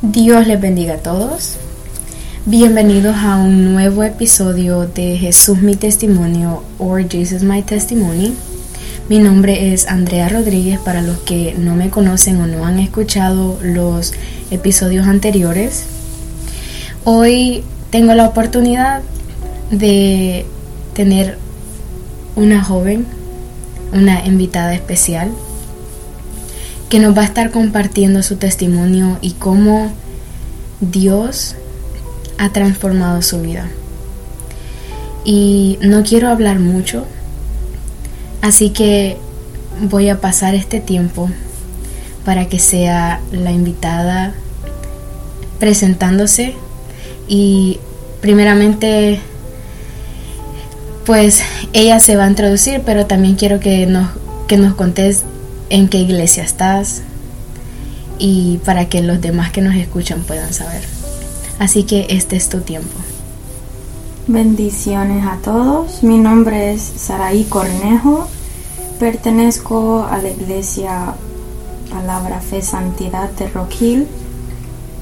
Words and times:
Dios 0.00 0.46
les 0.46 0.60
bendiga 0.60 0.94
a 0.94 0.98
todos. 0.98 1.56
Bienvenidos 2.46 3.16
a 3.16 3.36
un 3.36 3.72
nuevo 3.72 4.04
episodio 4.04 4.86
de 4.86 5.16
Jesús 5.18 5.60
mi 5.60 5.74
testimonio 5.74 6.62
o 6.78 6.96
Jesus 6.98 7.42
my 7.42 7.62
testimony. 7.62 8.32
Mi 9.08 9.18
nombre 9.18 9.72
es 9.72 9.88
Andrea 9.88 10.28
Rodríguez 10.28 10.78
para 10.78 11.02
los 11.02 11.18
que 11.18 11.56
no 11.58 11.74
me 11.74 11.90
conocen 11.90 12.40
o 12.40 12.46
no 12.46 12.64
han 12.64 12.78
escuchado 12.78 13.58
los 13.60 14.12
episodios 14.52 15.08
anteriores. 15.08 15.86
Hoy 17.02 17.64
tengo 17.90 18.14
la 18.14 18.28
oportunidad 18.28 19.02
de 19.72 20.46
tener 20.94 21.38
una 22.36 22.62
joven, 22.62 23.04
una 23.92 24.24
invitada 24.24 24.74
especial 24.74 25.32
que 26.88 26.98
nos 26.98 27.16
va 27.16 27.22
a 27.22 27.26
estar 27.26 27.50
compartiendo 27.50 28.22
su 28.22 28.36
testimonio 28.36 29.18
y 29.20 29.32
cómo 29.32 29.92
Dios 30.80 31.54
ha 32.38 32.50
transformado 32.50 33.20
su 33.22 33.40
vida. 33.42 33.68
Y 35.24 35.78
no 35.82 36.02
quiero 36.02 36.28
hablar 36.28 36.58
mucho, 36.58 37.04
así 38.40 38.70
que 38.70 39.18
voy 39.82 40.08
a 40.08 40.20
pasar 40.20 40.54
este 40.54 40.80
tiempo 40.80 41.28
para 42.24 42.48
que 42.48 42.58
sea 42.58 43.20
la 43.32 43.52
invitada 43.52 44.32
presentándose 45.58 46.54
y 47.26 47.78
primeramente 48.20 49.20
pues 51.04 51.42
ella 51.72 52.00
se 52.00 52.16
va 52.16 52.24
a 52.24 52.28
introducir, 52.28 52.82
pero 52.84 53.06
también 53.06 53.34
quiero 53.34 53.60
que 53.60 53.86
nos, 53.86 54.10
que 54.46 54.56
nos 54.56 54.74
contes 54.74 55.24
en 55.70 55.88
qué 55.88 55.98
iglesia 55.98 56.42
estás 56.42 57.02
y 58.18 58.58
para 58.64 58.88
que 58.88 59.02
los 59.02 59.20
demás 59.20 59.52
que 59.52 59.60
nos 59.60 59.74
escuchan 59.74 60.22
puedan 60.22 60.52
saber. 60.52 60.82
Así 61.58 61.84
que 61.84 62.06
este 62.10 62.36
es 62.36 62.48
tu 62.48 62.60
tiempo. 62.60 62.94
Bendiciones 64.26 65.26
a 65.26 65.36
todos. 65.36 66.02
Mi 66.02 66.18
nombre 66.18 66.72
es 66.72 66.82
Saraí 66.82 67.44
Cornejo. 67.44 68.28
Pertenezco 69.00 70.06
a 70.10 70.18
la 70.18 70.30
iglesia 70.30 71.14
Palabra 71.90 72.40
Fe 72.40 72.60
Santidad 72.62 73.30
de 73.30 73.48
Rock 73.48 73.72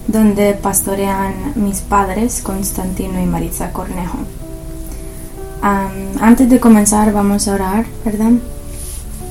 donde 0.06 0.55
pastorean 0.55 1.34
mis 1.56 1.80
padres, 1.80 2.41
Constantino 2.42 3.20
y 3.20 3.27
Maritza 3.27 3.73
Cornejo. 3.73 4.19
antes 6.20 6.48
de 6.48 6.61
comenzar, 6.61 7.12
vamos 7.12 7.48
a 7.48 7.55
orar, 7.55 7.86
¿verdad? 8.05 8.30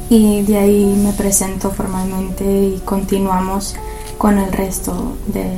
Y 0.09 0.43
de 0.43 0.57
ahí 0.57 0.85
me 1.03 1.13
presento 1.13 1.71
formalmente 1.71 2.43
y 2.43 2.81
continuamos 2.85 3.75
con 4.17 4.37
el 4.37 4.51
resto 4.51 5.17
de 5.27 5.57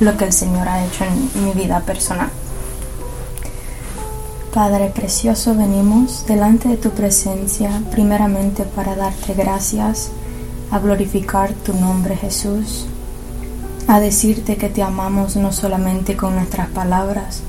lo 0.00 0.16
que 0.16 0.24
el 0.24 0.32
Señor 0.32 0.68
ha 0.68 0.84
hecho 0.84 1.04
en 1.04 1.44
mi 1.44 1.52
vida 1.52 1.80
personal. 1.80 2.30
Padre 4.52 4.90
precioso, 4.94 5.54
venimos 5.54 6.24
delante 6.26 6.68
de 6.68 6.76
tu 6.76 6.90
presencia 6.90 7.82
primeramente 7.90 8.64
para 8.64 8.96
darte 8.96 9.34
gracias, 9.34 10.10
a 10.70 10.78
glorificar 10.78 11.52
tu 11.52 11.74
nombre 11.74 12.16
Jesús, 12.16 12.86
a 13.86 14.00
decirte 14.00 14.56
que 14.56 14.68
te 14.68 14.82
amamos 14.82 15.36
no 15.36 15.52
solamente 15.52 16.16
con 16.16 16.34
nuestras 16.34 16.68
palabras, 16.70 17.42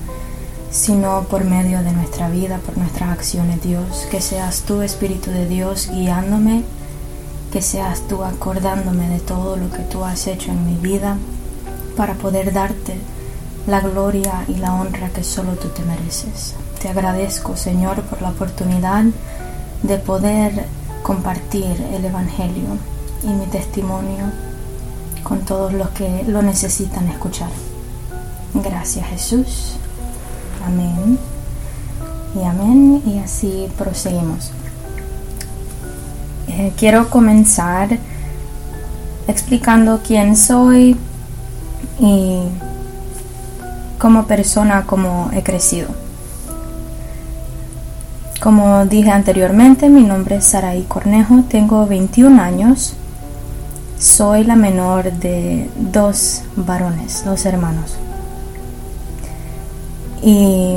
sino 0.71 1.23
por 1.23 1.43
medio 1.45 1.81
de 1.81 1.91
nuestra 1.91 2.29
vida, 2.29 2.59
por 2.65 2.77
nuestras 2.77 3.09
acciones, 3.09 3.61
Dios. 3.61 4.07
Que 4.11 4.21
seas 4.21 4.61
tú, 4.61 4.81
Espíritu 4.81 5.31
de 5.31 5.47
Dios, 5.47 5.89
guiándome, 5.89 6.63
que 7.51 7.61
seas 7.61 8.01
tú 8.07 8.23
acordándome 8.23 9.09
de 9.09 9.19
todo 9.19 9.55
lo 9.55 9.69
que 9.71 9.83
tú 9.83 10.03
has 10.03 10.27
hecho 10.27 10.51
en 10.51 10.65
mi 10.65 10.75
vida 10.75 11.17
para 11.95 12.13
poder 12.13 12.53
darte 12.53 12.95
la 13.65 13.81
gloria 13.81 14.45
y 14.47 14.55
la 14.55 14.73
honra 14.73 15.09
que 15.09 15.23
solo 15.23 15.53
tú 15.53 15.69
te 15.69 15.83
mereces. 15.83 16.55
Te 16.81 16.89
agradezco, 16.89 17.57
Señor, 17.57 18.01
por 18.03 18.21
la 18.21 18.29
oportunidad 18.29 19.05
de 19.83 19.97
poder 19.97 20.65
compartir 21.03 21.81
el 21.93 22.05
Evangelio 22.05 22.77
y 23.23 23.27
mi 23.27 23.45
testimonio 23.47 24.25
con 25.23 25.39
todos 25.41 25.73
los 25.73 25.89
que 25.89 26.23
lo 26.27 26.41
necesitan 26.41 27.07
escuchar. 27.07 27.49
Gracias, 28.53 29.07
Jesús. 29.07 29.77
Amén. 30.67 31.17
Y 32.35 32.43
amén. 32.43 33.01
Y 33.05 33.19
así 33.19 33.67
proseguimos. 33.77 34.51
Eh, 36.49 36.73
quiero 36.77 37.09
comenzar 37.09 37.97
explicando 39.27 40.01
quién 40.05 40.35
soy 40.35 40.97
y 41.99 42.39
como 43.97 44.27
persona, 44.27 44.83
como 44.85 45.29
he 45.33 45.41
crecido. 45.41 45.87
Como 48.41 48.85
dije 48.85 49.09
anteriormente, 49.09 49.89
mi 49.89 50.03
nombre 50.03 50.37
es 50.37 50.45
Saraí 50.45 50.83
Cornejo, 50.83 51.43
tengo 51.49 51.87
21 51.87 52.41
años, 52.41 52.93
soy 53.97 54.43
la 54.43 54.55
menor 54.55 55.11
de 55.11 55.69
dos 55.75 56.43
varones, 56.55 57.23
dos 57.25 57.45
hermanos 57.45 57.97
y 60.27 60.75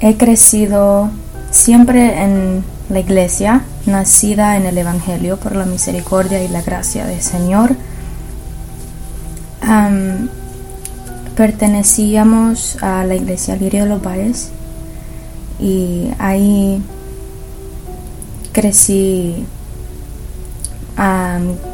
he 0.00 0.16
crecido 0.16 1.10
siempre 1.50 2.22
en 2.22 2.64
la 2.88 3.00
iglesia, 3.00 3.64
nacida 3.84 4.56
en 4.56 4.64
el 4.64 4.78
Evangelio 4.78 5.36
por 5.36 5.54
la 5.54 5.66
misericordia 5.66 6.42
y 6.42 6.48
la 6.48 6.62
gracia 6.62 7.04
del 7.04 7.20
Señor. 7.20 7.76
pertenecíamos 11.36 12.82
a 12.82 13.04
la 13.04 13.14
iglesia 13.14 13.56
Lirio 13.56 13.84
de 13.84 13.88
los 13.90 14.02
Valles 14.02 14.50
y 15.58 16.08
ahí 16.18 16.82
crecí 18.52 19.44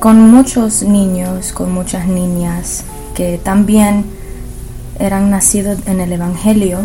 con 0.01 0.21
muchos 0.33 0.83
niños, 0.83 1.53
con 1.53 1.73
muchas 1.73 2.09
niñas 2.09 2.83
que 3.15 3.39
también 3.39 4.16
eran 4.99 5.31
nacidos 5.31 5.79
en 5.87 6.01
el 6.01 6.13
Evangelio, 6.13 6.81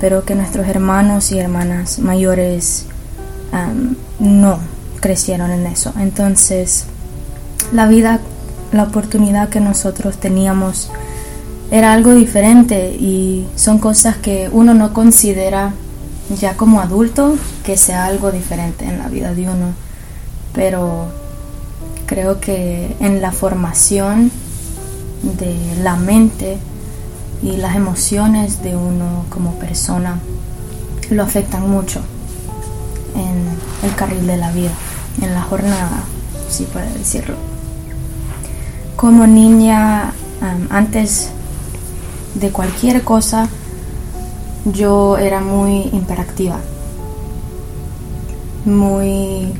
pero 0.00 0.24
que 0.24 0.34
nuestros 0.34 0.66
hermanos 0.68 1.32
y 1.32 1.38
hermanas 1.38 1.98
mayores 1.98 2.86
no 4.18 4.58
crecieron 5.00 5.50
en 5.50 5.66
eso. 5.66 5.92
Entonces, 5.98 6.84
la 7.72 7.86
vida, 7.86 8.20
la 8.72 8.84
oportunidad 8.84 9.48
que 9.48 9.60
nosotros 9.60 10.18
teníamos 10.18 10.90
era 11.70 11.92
algo 11.92 12.14
diferente 12.14 12.90
y 12.98 13.46
son 13.56 13.78
cosas 13.78 14.16
que 14.16 14.48
uno 14.52 14.74
no 14.74 14.92
considera 14.92 15.72
ya 16.40 16.56
como 16.56 16.80
adulto 16.80 17.36
que 17.64 17.76
sea 17.76 18.06
algo 18.06 18.30
diferente 18.30 18.84
en 18.84 18.98
la 18.98 19.08
vida 19.08 19.34
de 19.34 19.42
uno. 19.42 19.74
Pero 20.52 21.06
creo 22.06 22.40
que 22.40 22.94
en 23.00 23.22
la 23.22 23.32
formación 23.32 24.30
de 25.22 25.56
la 25.82 25.96
mente 25.96 26.58
y 27.42 27.56
las 27.56 27.74
emociones 27.76 28.62
de 28.62 28.76
uno 28.76 29.24
como 29.28 29.54
persona 29.54 30.20
lo 31.10 31.22
afectan 31.22 31.68
mucho 31.68 32.00
en 33.16 33.88
el 33.88 33.94
carril 33.96 34.26
de 34.26 34.36
la 34.36 34.52
vida, 34.52 34.70
en 35.20 35.34
la 35.34 35.42
jornada, 35.42 36.04
si 36.48 36.64
puede 36.64 36.90
decirlo. 36.94 37.34
Como 38.96 39.26
niña, 39.26 40.12
antes 40.70 41.30
de 42.34 42.50
cualquier 42.50 43.02
cosa, 43.02 43.48
yo 44.64 45.18
era 45.18 45.40
muy 45.40 45.90
imperactiva, 45.92 46.60
muy, 48.64 49.52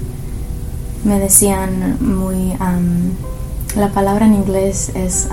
me 1.04 1.18
decían 1.18 1.98
muy, 2.00 2.54
la 3.74 3.88
palabra 3.88 4.26
en 4.26 4.34
inglés 4.34 4.92
es 4.94 5.26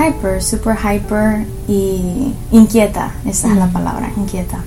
hyper, 0.00 0.42
super 0.42 0.76
hyper 0.76 1.46
y 1.68 2.34
inquieta, 2.50 3.12
esa 3.26 3.48
es 3.48 3.56
la 3.56 3.68
palabra, 3.68 4.10
inquieta. 4.16 4.64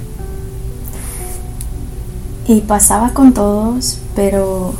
Y 2.47 2.61
pasaba 2.61 3.13
con 3.13 3.33
todos, 3.33 3.99
pero 4.15 4.73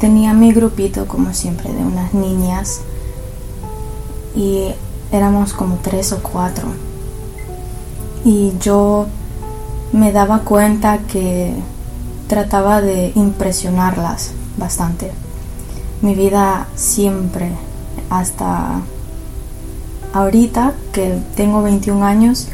tenía 0.00 0.32
mi 0.32 0.52
grupito 0.52 1.06
como 1.06 1.34
siempre 1.34 1.72
de 1.72 1.84
unas 1.84 2.14
niñas 2.14 2.80
y 4.34 4.68
éramos 5.12 5.52
como 5.52 5.76
tres 5.82 6.12
o 6.12 6.22
cuatro. 6.22 6.68
Y 8.24 8.52
yo 8.60 9.06
me 9.92 10.12
daba 10.12 10.40
cuenta 10.40 10.98
que 10.98 11.54
trataba 12.28 12.80
de 12.80 13.12
impresionarlas 13.16 14.32
bastante. 14.56 15.10
Mi 16.00 16.14
vida 16.14 16.68
siempre, 16.76 17.50
hasta 18.08 18.82
ahorita 20.12 20.74
que 20.92 21.18
tengo 21.36 21.62
21 21.62 22.04
años, 22.04 22.48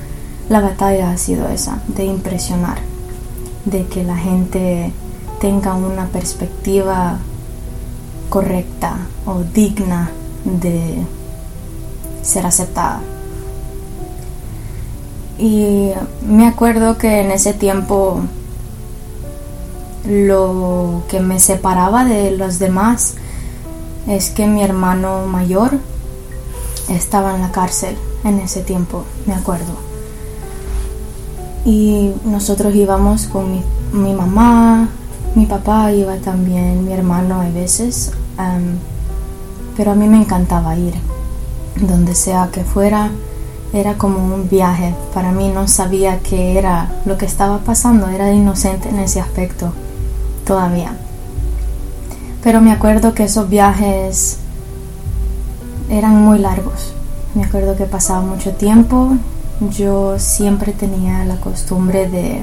la 0.49 0.61
batalla 0.61 1.11
ha 1.11 1.19
sido 1.19 1.49
esa, 1.49 1.81
de 1.89 2.05
impresionar, 2.05 2.79
de 3.65 3.87
que 3.87 4.05
la 4.05 4.17
gente 4.17 4.93
tenga 5.41 5.75
una 5.75 6.07
perspectiva 6.07 7.19
correcta 8.29 8.97
o 9.25 9.43
digna 9.43 10.11
de 10.45 10.99
ser 12.23 12.47
aceptada. 12.47 13.01
Y 15.39 15.91
me 16.27 16.47
acuerdo 16.47 16.97
que 16.97 17.21
en 17.21 17.31
ese 17.31 17.53
tiempo 17.53 18.21
lo 20.09 21.03
que 21.09 21.21
me 21.21 21.41
separaba 21.41 22.05
de 22.05 22.31
los 22.31 22.59
demás 22.59 23.15
es 24.07 24.31
que 24.31 24.47
mi 24.47 24.63
hermano 24.63 25.27
mayor 25.27 25.79
estaba 26.89 27.35
en 27.35 27.43
la 27.43 27.53
cárcel 27.53 27.97
en 28.25 28.39
ese 28.41 28.63
tiempo, 28.63 29.05
me 29.27 29.35
acuerdo. 29.35 29.75
Y 31.65 32.13
nosotros 32.25 32.75
íbamos 32.75 33.27
con 33.27 33.61
mi, 33.93 34.13
mamá, 34.13 34.89
mi 35.35 35.47
papá 35.47 35.93
iba 35.93 36.17
también, 36.17 36.85
mi 36.85 36.93
hermano 36.93 37.41
a 37.41 37.49
veces, 37.49 38.13
pero 39.77 39.93
a 39.93 39.95
mí 39.95 40.09
me 40.09 40.19
encantaba 40.19 40.77
ir, 40.77 40.95
donde 41.81 42.15
sea 42.15 42.51
que 42.53 42.63
fuera, 42.63 43.11
era 43.73 43.99
como 43.99 44.19
un 44.19 44.49
viaje. 44.49 44.95
Para 45.13 45.33
mí 45.33 45.49
no 45.49 45.67
sabía 45.67 46.21
qué 46.21 46.59
era 46.59 46.91
lo 47.05 47.19
que 47.19 47.27
estaba 47.27 47.59
pasando, 47.59 48.09
era 48.09 48.33
inocente 48.33 48.89
en 48.89 49.01
ese 49.01 49.21
aspecto 49.21 49.73
todavía. 50.47 50.97
Pero 52.43 52.61
me 52.61 52.71
acuerdo 52.71 53.13
que 53.13 53.25
esos 53.25 53.49
viajes 53.49 54.39
eran 55.89 56.17
muy 56.17 56.39
largos. 56.39 56.95
Me 57.35 57.45
acuerdo 57.45 57.77
que 57.77 57.85
pasaba 57.85 58.21
mucho 58.21 58.53
tiempo. 58.53 59.17
Yo 59.71 60.19
siempre 60.19 60.73
tenía 60.73 61.25
la 61.25 61.37
costumbre 61.37 62.09
de 62.09 62.43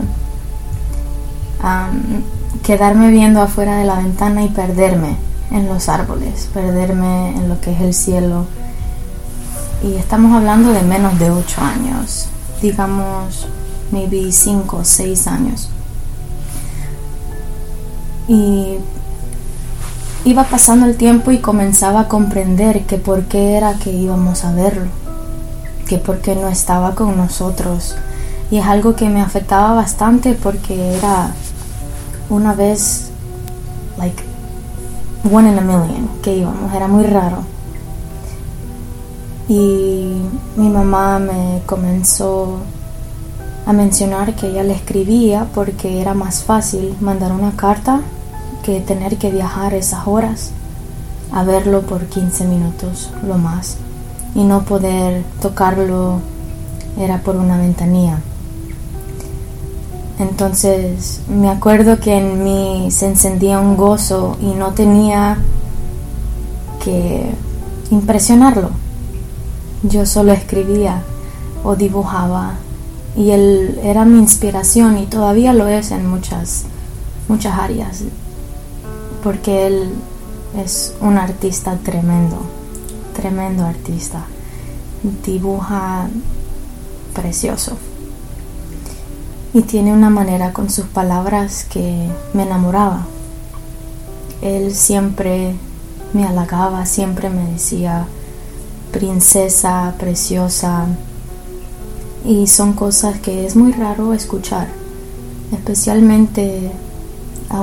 quedarme 2.64 3.10
viendo 3.10 3.42
afuera 3.42 3.78
de 3.78 3.86
la 3.86 3.96
ventana 3.96 4.44
y 4.44 4.50
perderme 4.50 5.16
en 5.52 5.68
los 5.68 5.90
árboles, 5.90 6.50
perderme 6.54 7.30
en 7.36 7.50
lo 7.50 7.62
que 7.62 7.72
es 7.72 7.82
el 7.82 7.94
cielo. 7.94 8.46
Y 9.84 9.96
estamos 9.96 10.36
hablando 10.36 10.72
de 10.72 10.82
menos 10.82 11.20
de 11.20 11.30
8 11.30 11.62
años, 11.62 12.28
digamos, 12.62 13.48
maybe 13.92 14.32
5 14.32 14.78
o 14.78 14.84
6 14.84 15.28
años. 15.28 15.70
Y 18.28 18.78
iba 20.26 20.46
pasando 20.46 20.86
el 20.86 20.96
tiempo 20.96 21.32
y 21.32 21.40
comenzaba 21.40 22.02
a 22.02 22.08
comprender 22.08 22.86
que 22.86 22.98
por 22.98 23.24
qué 23.24 23.56
era 23.56 23.74
que 23.74 23.92
íbamos 23.92 24.46
a 24.46 24.54
verlo, 24.54 24.88
que 25.88 25.98
por 25.98 26.20
qué 26.20 26.36
no 26.36 26.48
estaba 26.48 26.96
con 26.96 27.18
nosotros. 27.18 27.96
Y 28.50 28.58
es 28.58 28.66
algo 28.66 28.96
que 28.96 29.10
me 29.10 29.22
afectaba 29.22 29.74
bastante 29.74 30.34
porque 30.34 30.96
era 30.96 31.32
una 32.30 32.54
vez, 32.54 33.10
like, 33.98 34.24
one 35.30 35.50
in 35.50 35.58
a 35.58 35.62
million 35.62 36.10
que 36.22 36.38
íbamos, 36.38 36.74
era 36.74 36.88
muy 36.88 37.04
raro. 37.04 37.44
Y 39.50 40.14
mi 40.56 40.70
mamá 40.70 41.20
me 41.20 41.62
comenzó 41.66 42.60
a 43.66 43.74
mencionar 43.74 44.36
que 44.36 44.48
ella 44.48 44.64
le 44.64 44.74
escribía 44.74 45.48
porque 45.54 46.00
era 46.00 46.14
más 46.14 46.44
fácil 46.44 46.96
mandar 47.02 47.34
una 47.34 47.52
carta 47.52 48.02
que 48.64 48.80
tener 48.80 49.18
que 49.18 49.30
viajar 49.30 49.74
esas 49.74 50.08
horas 50.08 50.52
a 51.32 51.44
verlo 51.44 51.82
por 51.82 52.06
15 52.06 52.46
minutos 52.46 53.12
lo 53.28 53.38
más 53.38 53.78
y 54.36 54.44
no 54.44 54.64
poder 54.64 55.24
tocarlo 55.42 56.20
era 56.98 57.20
por 57.20 57.36
una 57.36 57.58
ventanilla. 57.58 58.20
Entonces 60.20 61.22
me 61.28 61.50
acuerdo 61.50 62.00
que 62.00 62.18
en 62.18 62.44
mí 62.44 62.90
se 62.92 63.08
encendía 63.08 63.60
un 63.60 63.76
gozo 63.76 64.38
y 64.42 64.54
no 64.54 64.72
tenía 64.72 65.38
que 66.84 67.32
impresionarlo. 67.92 68.70
Yo 69.84 70.06
solo 70.06 70.32
escribía 70.32 71.02
o 71.64 71.76
dibujaba 71.76 72.54
y 73.18 73.32
él 73.32 73.80
era 73.84 74.06
mi 74.06 74.20
inspiración 74.20 74.98
y 74.98 75.06
todavía 75.06 75.54
lo 75.54 75.68
es 75.68 75.92
en 75.92 76.08
muchas 76.08 76.66
muchas 77.28 77.58
áreas 77.58 78.04
porque 79.24 79.68
él 79.68 79.90
es 80.58 80.94
un 81.00 81.18
artista 81.18 81.78
tremendo, 81.78 82.38
tremendo 83.16 83.64
artista. 83.64 84.26
Dibuja 85.26 86.08
precioso. 87.14 87.78
Y 89.54 89.62
tiene 89.62 89.94
una 89.94 90.10
manera 90.10 90.52
con 90.52 90.70
sus 90.70 90.86
palabras 90.86 91.66
que 91.66 92.10
me 92.34 92.44
enamoraba. 92.44 93.06
Él 94.42 94.76
siempre 94.76 95.56
me 96.14 96.26
halagaba, 96.26 96.86
siempre 96.86 97.30
me 97.30 97.52
decía 97.52 98.06
princesa, 98.92 99.94
preciosa. 99.98 100.88
Y 102.26 102.48
son 102.48 102.74
cosas 102.74 103.20
que 103.20 103.46
es 103.46 103.56
muy 103.56 103.72
raro 103.74 104.14
escuchar, 104.14 104.68
especialmente 105.52 106.72
a, 107.54 107.62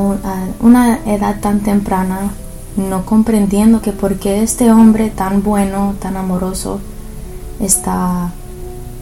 una 0.60 1.00
edad 1.04 1.40
tan 1.40 1.60
temprana, 1.60 2.30
no 2.76 3.04
comprendiendo 3.04 3.82
que 3.82 3.92
por 3.92 4.16
qué 4.18 4.42
este 4.42 4.70
hombre 4.70 5.10
tan 5.10 5.42
bueno, 5.42 5.94
tan 6.00 6.16
amoroso, 6.16 6.80
está 7.58 8.32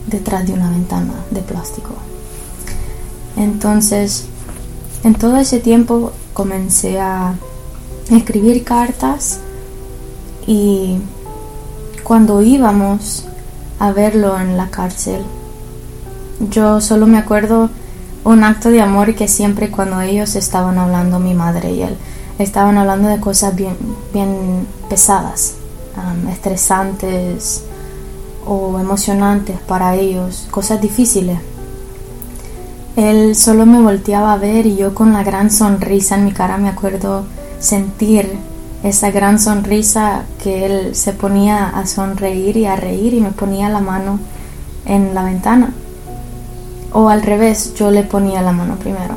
detrás 0.06 0.46
de 0.46 0.55
una 0.55 0.70
ventana 0.70 1.12
de 1.31 1.43
plástico. 1.43 1.90
Entonces, 3.37 4.26
en 5.05 5.14
todo 5.14 5.37
ese 5.37 5.61
tiempo 5.61 6.12
comencé 6.32 6.99
a 6.99 7.34
escribir 8.11 8.64
cartas 8.64 9.41
y 10.46 10.99
cuando 12.02 12.43
íbamos 12.43 13.26
a 13.79 13.93
verlo 13.93 14.41
en 14.41 14.56
la 14.56 14.70
cárcel, 14.70 15.23
yo 16.50 16.81
solo 16.81 17.06
me 17.06 17.19
acuerdo 17.19 17.69
un 18.25 18.44
acto 18.44 18.70
de 18.70 18.81
amor 18.81 19.15
que 19.15 19.29
siempre 19.29 19.70
cuando 19.70 20.00
ellos 20.00 20.35
estaban 20.37 20.79
hablando, 20.79 21.19
mi 21.19 21.35
madre 21.35 21.73
y 21.73 21.82
él, 21.82 21.97
estaban 22.38 22.76
hablando 22.79 23.09
de 23.09 23.20
cosas 23.20 23.55
bien, 23.55 23.76
bien 24.12 24.67
pesadas, 24.88 25.55
um, 25.97 26.29
estresantes 26.29 27.65
o 28.47 28.79
emocionantes 28.79 29.59
para 29.61 29.94
ellos, 29.97 30.47
cosas 30.50 30.81
difíciles. 30.81 31.38
Él 32.97 33.37
solo 33.37 33.65
me 33.65 33.81
volteaba 33.81 34.32
a 34.32 34.38
ver 34.38 34.67
y 34.67 34.76
yo 34.76 34.94
con 34.94 35.12
la 35.12 35.23
gran 35.23 35.50
sonrisa 35.50 36.17
en 36.17 36.25
mi 36.25 36.32
cara 36.32 36.59
me 36.59 36.69
acuerdo 36.69 37.25
sentir 37.61 38.38
esa 38.82 39.11
gran 39.11 39.38
sonrisa 39.38 40.23
que 40.43 40.67
él 40.67 40.94
se 40.94 41.12
ponía 41.12 41.69
a 41.69 41.87
sonreír 41.87 42.56
y 42.56 42.67
a 42.67 42.77
reír 42.77 43.15
y 43.15 43.20
me 43.20 43.31
ponía 43.31 43.69
la 43.69 43.81
mano 43.81 44.19
en 44.84 45.15
la 45.15 45.25
ventana 45.25 45.72
o 46.92 47.08
al 47.08 47.22
revés, 47.22 47.74
yo 47.74 47.90
le 47.90 48.02
ponía 48.02 48.42
la 48.42 48.52
mano 48.52 48.76
primero. 48.76 49.14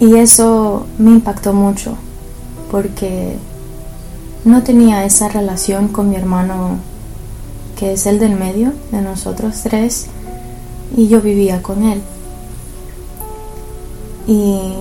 Y 0.00 0.16
eso 0.16 0.86
me 0.98 1.10
impactó 1.12 1.52
mucho 1.52 1.96
porque 2.70 3.36
no 4.44 4.62
tenía 4.62 5.04
esa 5.04 5.28
relación 5.28 5.88
con 5.88 6.10
mi 6.10 6.16
hermano 6.16 6.78
que 7.76 7.92
es 7.92 8.06
el 8.06 8.18
del 8.18 8.36
medio 8.36 8.72
de 8.92 9.00
nosotros 9.00 9.60
tres 9.62 10.06
y 10.96 11.08
yo 11.08 11.20
vivía 11.20 11.62
con 11.62 11.82
él. 11.84 12.02
Y 14.26 14.74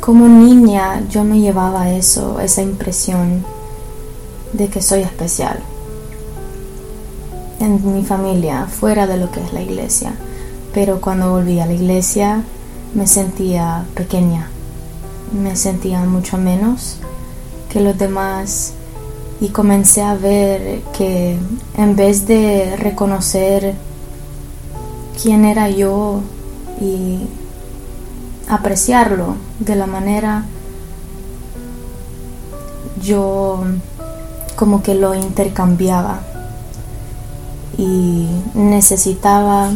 como 0.00 0.28
niña 0.28 1.02
yo 1.08 1.24
me 1.24 1.40
llevaba 1.40 1.90
eso, 1.90 2.40
esa 2.40 2.62
impresión 2.62 3.44
de 4.52 4.68
que 4.68 4.82
soy 4.82 5.00
especial 5.00 5.60
en 7.60 7.94
mi 7.94 8.04
familia, 8.04 8.66
fuera 8.66 9.06
de 9.06 9.16
lo 9.16 9.30
que 9.30 9.40
es 9.40 9.52
la 9.52 9.62
iglesia. 9.62 10.14
Pero 10.72 11.00
cuando 11.00 11.30
volví 11.30 11.60
a 11.60 11.66
la 11.66 11.72
iglesia 11.72 12.42
me 12.94 13.06
sentía 13.06 13.84
pequeña, 13.94 14.48
me 15.32 15.56
sentía 15.56 16.00
mucho 16.04 16.38
menos 16.38 16.96
que 17.70 17.80
los 17.80 17.96
demás. 17.98 18.74
Y 19.40 19.50
comencé 19.50 20.02
a 20.02 20.14
ver 20.14 20.80
que 20.96 21.38
en 21.76 21.94
vez 21.94 22.26
de 22.26 22.74
reconocer 22.76 23.74
quién 25.22 25.44
era 25.44 25.68
yo 25.68 26.20
y 26.80 27.20
apreciarlo 28.48 29.36
de 29.60 29.76
la 29.76 29.86
manera 29.86 30.44
yo 33.00 33.62
como 34.56 34.82
que 34.82 34.94
lo 34.94 35.14
intercambiaba 35.14 36.20
y 37.78 38.26
necesitaba 38.54 39.70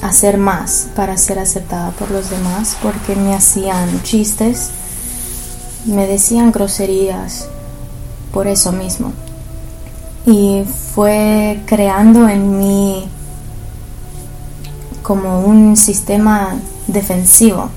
hacer 0.00 0.38
más 0.38 0.88
para 0.94 1.16
ser 1.16 1.38
aceptada 1.38 1.90
por 1.90 2.10
los 2.10 2.30
demás 2.30 2.76
porque 2.82 3.16
me 3.16 3.34
hacían 3.34 4.02
chistes, 4.02 4.70
me 5.84 6.06
decían 6.06 6.52
groserías 6.52 7.48
por 8.32 8.46
eso 8.46 8.72
mismo. 8.72 9.12
Y 10.24 10.64
fue 10.94 11.60
creando 11.66 12.28
en 12.28 12.58
mí 12.58 13.08
como 15.02 15.40
un 15.40 15.76
sistema 15.76 16.56
defensivo. 16.86 17.70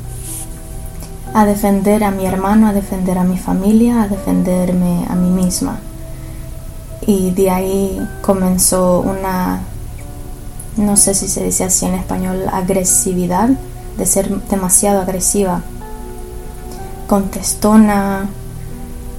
a 1.32 1.46
defender 1.46 2.04
a 2.04 2.10
mi 2.10 2.26
hermano, 2.26 2.68
a 2.68 2.74
defender 2.74 3.20
a 3.20 3.24
mi 3.24 3.38
familia, 3.38 4.02
a 4.02 4.08
defenderme 4.08 5.06
a 5.08 5.14
mí 5.14 5.30
misma. 5.30 5.80
Y 7.10 7.32
de 7.32 7.50
ahí 7.50 8.08
comenzó 8.22 9.00
una, 9.00 9.62
no 10.78 10.96
sé 10.96 11.16
si 11.16 11.28
se 11.28 11.44
dice 11.44 11.64
así 11.64 11.88
en 11.88 11.96
español, 11.96 12.44
agresividad, 12.52 13.50
de 13.98 14.06
ser 14.06 14.30
demasiado 14.44 15.02
agresiva, 15.02 15.64
contestona, 17.08 18.30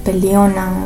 peleona, 0.05 0.85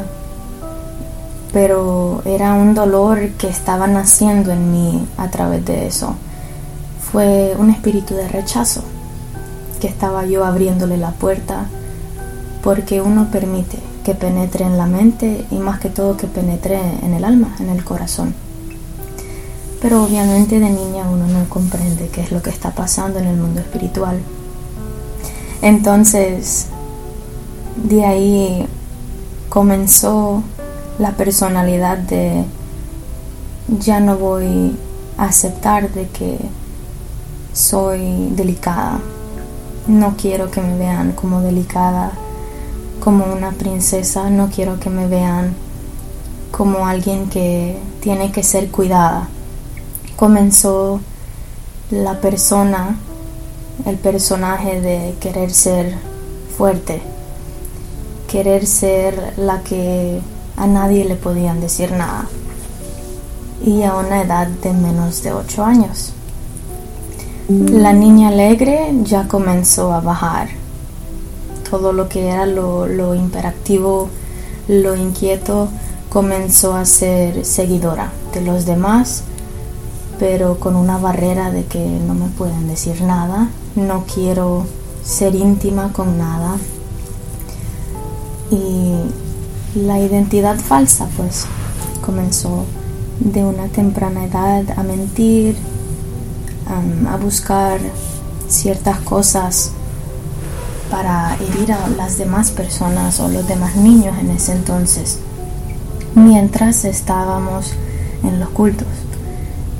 pero 1.53 2.23
era 2.25 2.55
un 2.55 2.73
dolor 2.73 3.29
que 3.37 3.49
estaba 3.49 3.85
naciendo 3.85 4.51
en 4.51 4.71
mí 4.71 5.07
a 5.17 5.29
través 5.29 5.63
de 5.63 5.85
eso. 5.85 6.15
Fue 7.11 7.55
un 7.59 7.69
espíritu 7.69 8.15
de 8.15 8.27
rechazo 8.29 8.81
que 9.79 9.87
estaba 9.87 10.25
yo 10.25 10.43
abriéndole 10.43 10.97
la 10.97 11.11
puerta 11.11 11.67
porque 12.63 12.99
uno 12.99 13.27
permite 13.31 13.77
que 14.05 14.13
penetre 14.13 14.63
en 14.63 14.77
la 14.77 14.85
mente 14.85 15.45
y 15.49 15.55
más 15.55 15.79
que 15.79 15.89
todo 15.89 16.15
que 16.15 16.27
penetre 16.27 16.79
en 17.01 17.15
el 17.15 17.25
alma, 17.25 17.55
en 17.59 17.69
el 17.69 17.83
corazón. 17.83 18.35
Pero 19.81 20.03
obviamente 20.03 20.59
de 20.59 20.69
niña 20.69 21.09
uno 21.11 21.25
no 21.27 21.49
comprende 21.49 22.09
qué 22.09 22.21
es 22.21 22.31
lo 22.31 22.43
que 22.43 22.51
está 22.51 22.69
pasando 22.69 23.17
en 23.17 23.25
el 23.25 23.35
mundo 23.35 23.61
espiritual. 23.61 24.19
Entonces, 25.63 26.67
de 27.75 28.05
ahí 28.05 28.67
comenzó 29.49 30.43
la 30.99 31.11
personalidad 31.13 31.97
de 31.97 32.45
ya 33.67 33.99
no 33.99 34.17
voy 34.17 34.77
a 35.17 35.25
aceptar 35.25 35.89
de 35.91 36.07
que 36.09 36.37
soy 37.53 38.29
delicada. 38.35 38.99
No 39.87 40.15
quiero 40.15 40.51
que 40.51 40.61
me 40.61 40.77
vean 40.77 41.13
como 41.13 41.41
delicada, 41.41 42.11
como 43.05 43.31
una 43.31 43.51
princesa. 43.51 44.31
No 44.31 44.49
quiero 44.49 44.79
que 44.79 44.89
me 44.89 45.07
vean 45.07 45.53
como 46.51 46.87
alguien 46.87 47.29
que 47.29 47.77
tiene 48.01 48.31
que 48.31 48.41
ser 48.41 48.71
cuidada. 48.71 49.27
Comenzó 50.15 50.99
la 51.91 52.19
persona, 52.19 52.97
el 53.85 53.97
personaje 53.97 54.81
de 54.81 55.13
querer 55.19 55.51
ser 55.51 55.95
fuerte, 56.57 56.99
querer 58.27 58.65
ser 58.65 59.35
la 59.37 59.61
que 59.61 60.19
a 60.57 60.65
nadie 60.65 61.05
le 61.05 61.15
podían 61.15 61.61
decir 61.61 61.91
nada 61.91 62.25
y 63.63 63.83
a 63.83 63.93
una 63.93 64.23
edad 64.23 64.47
de 64.47 64.73
menos 64.73 65.21
de 65.21 65.31
8 65.31 65.63
años. 65.63 66.11
La 67.49 67.93
niña 67.93 68.29
alegre 68.29 68.91
ya 69.03 69.27
comenzó 69.27 69.93
a 69.93 69.99
bajar. 70.01 70.64
Todo 71.75 71.91
lo 71.91 72.07
que 72.07 72.29
era 72.29 72.45
lo, 72.45 72.87
lo 72.87 73.15
imperactivo, 73.15 74.07
lo 74.69 74.95
inquieto, 74.95 75.67
comenzó 76.07 76.73
a 76.73 76.85
ser 76.85 77.43
seguidora 77.43 78.13
de 78.33 78.39
los 78.39 78.65
demás, 78.65 79.23
pero 80.17 80.57
con 80.57 80.77
una 80.77 80.97
barrera 80.97 81.51
de 81.51 81.65
que 81.65 81.85
no 81.85 82.13
me 82.13 82.27
pueden 82.27 82.69
decir 82.69 83.01
nada, 83.01 83.49
no 83.75 84.05
quiero 84.05 84.65
ser 85.03 85.35
íntima 85.35 85.91
con 85.91 86.17
nada. 86.17 86.55
Y 88.51 88.93
la 89.77 89.99
identidad 89.99 90.57
falsa 90.57 91.09
pues 91.17 91.45
comenzó 92.05 92.63
de 93.19 93.43
una 93.43 93.67
temprana 93.67 94.23
edad 94.23 94.63
a 94.79 94.81
mentir, 94.81 95.57
a 97.09 97.17
buscar 97.17 97.81
ciertas 98.47 99.01
cosas 99.01 99.73
para 100.89 101.35
herir 101.35 101.73
a 101.73 101.87
las 101.89 102.17
demás 102.17 102.51
personas 102.51 103.19
o 103.19 103.27
los 103.27 103.47
demás 103.47 103.75
niños 103.75 104.15
en 104.19 104.31
ese 104.31 104.53
entonces, 104.53 105.19
mientras 106.15 106.85
estábamos 106.85 107.73
en 108.23 108.39
los 108.39 108.49
cultos. 108.49 108.87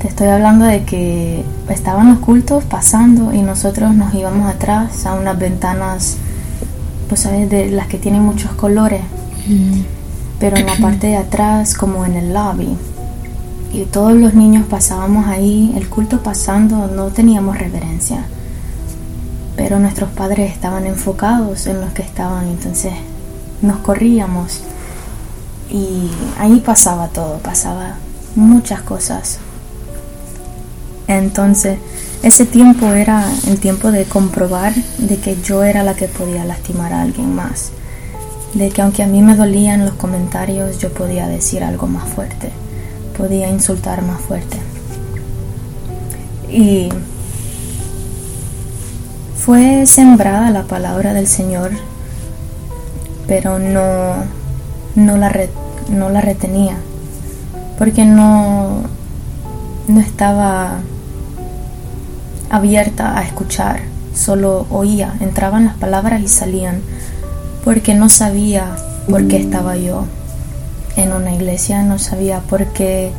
Te 0.00 0.08
estoy 0.08 0.28
hablando 0.28 0.64
de 0.66 0.84
que 0.84 1.44
estaban 1.68 2.10
los 2.10 2.18
cultos 2.18 2.64
pasando 2.64 3.32
y 3.32 3.42
nosotros 3.42 3.94
nos 3.94 4.14
íbamos 4.14 4.48
atrás 4.48 5.06
a 5.06 5.14
unas 5.14 5.38
ventanas, 5.38 6.16
pues 7.08 7.22
sabes, 7.22 7.48
de 7.48 7.70
las 7.70 7.86
que 7.86 7.98
tienen 7.98 8.22
muchos 8.22 8.52
colores 8.52 9.00
pero 10.38 10.56
en 10.56 10.66
la 10.66 10.76
parte 10.76 11.08
de 11.08 11.16
atrás 11.16 11.74
como 11.74 12.04
en 12.04 12.14
el 12.14 12.32
lobby. 12.32 12.76
Y 13.72 13.84
todos 13.84 14.14
los 14.14 14.34
niños 14.34 14.66
pasábamos 14.66 15.26
ahí, 15.26 15.72
el 15.76 15.88
culto 15.88 16.22
pasando, 16.22 16.86
no 16.88 17.06
teníamos 17.06 17.58
reverencia. 17.58 18.24
Pero 19.56 19.78
nuestros 19.78 20.10
padres 20.10 20.52
estaban 20.52 20.86
enfocados 20.86 21.66
en 21.66 21.80
los 21.80 21.90
que 21.92 22.02
estaban, 22.02 22.48
entonces 22.48 22.92
nos 23.62 23.78
corríamos. 23.78 24.60
Y 25.70 26.10
ahí 26.38 26.60
pasaba 26.60 27.08
todo, 27.08 27.38
pasaba 27.38 27.96
muchas 28.34 28.82
cosas. 28.82 29.38
Entonces, 31.08 31.78
ese 32.22 32.44
tiempo 32.44 32.92
era 32.92 33.24
el 33.46 33.58
tiempo 33.58 33.90
de 33.90 34.04
comprobar 34.04 34.74
de 34.98 35.16
que 35.18 35.40
yo 35.42 35.64
era 35.64 35.82
la 35.82 35.94
que 35.94 36.08
podía 36.08 36.44
lastimar 36.44 36.92
a 36.92 37.02
alguien 37.02 37.34
más 37.34 37.70
de 38.56 38.70
que 38.70 38.82
aunque 38.82 39.02
a 39.02 39.06
mí 39.06 39.22
me 39.22 39.36
dolían 39.36 39.84
los 39.84 39.94
comentarios, 39.94 40.78
yo 40.78 40.90
podía 40.92 41.28
decir 41.28 41.62
algo 41.62 41.86
más 41.86 42.08
fuerte, 42.08 42.50
podía 43.16 43.48
insultar 43.50 44.02
más 44.02 44.20
fuerte. 44.20 44.56
Y 46.50 46.88
fue 49.36 49.86
sembrada 49.86 50.50
la 50.50 50.64
palabra 50.64 51.12
del 51.12 51.26
Señor, 51.26 51.70
pero 53.28 53.58
no, 53.58 54.14
no, 54.94 55.16
la, 55.16 55.32
no 55.88 56.10
la 56.10 56.20
retenía, 56.20 56.76
porque 57.78 58.04
no, 58.04 58.82
no 59.88 60.00
estaba 60.00 60.78
abierta 62.50 63.18
a 63.18 63.22
escuchar, 63.22 63.80
solo 64.14 64.66
oía, 64.70 65.14
entraban 65.20 65.66
las 65.66 65.76
palabras 65.76 66.22
y 66.22 66.28
salían 66.28 66.80
porque 67.64 67.94
no 67.94 68.08
sabía 68.08 68.76
por 69.08 69.26
qué 69.28 69.36
estaba 69.36 69.76
yo 69.76 70.04
en 70.96 71.12
una 71.12 71.34
iglesia, 71.34 71.82
no 71.82 71.98
sabía 71.98 72.40
por 72.40 72.66
qué 72.66 73.12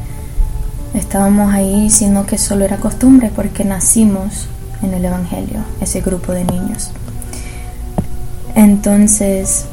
estábamos 0.93 1.53
ahí, 1.53 1.89
sino 1.89 2.25
que 2.25 2.37
solo 2.37 2.65
era 2.65 2.77
costumbre 2.77 3.31
porque 3.33 3.63
nacimos 3.63 4.47
en 4.81 4.93
el 4.93 5.05
Evangelio, 5.05 5.59
ese 5.81 6.01
grupo 6.01 6.31
de 6.31 6.43
niños. 6.43 6.91
Entonces, 8.55 9.65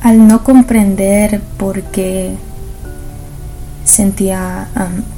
al 0.00 0.26
no 0.26 0.42
comprender 0.42 1.40
por 1.58 1.82
qué 1.82 2.36
sentía 3.84 4.68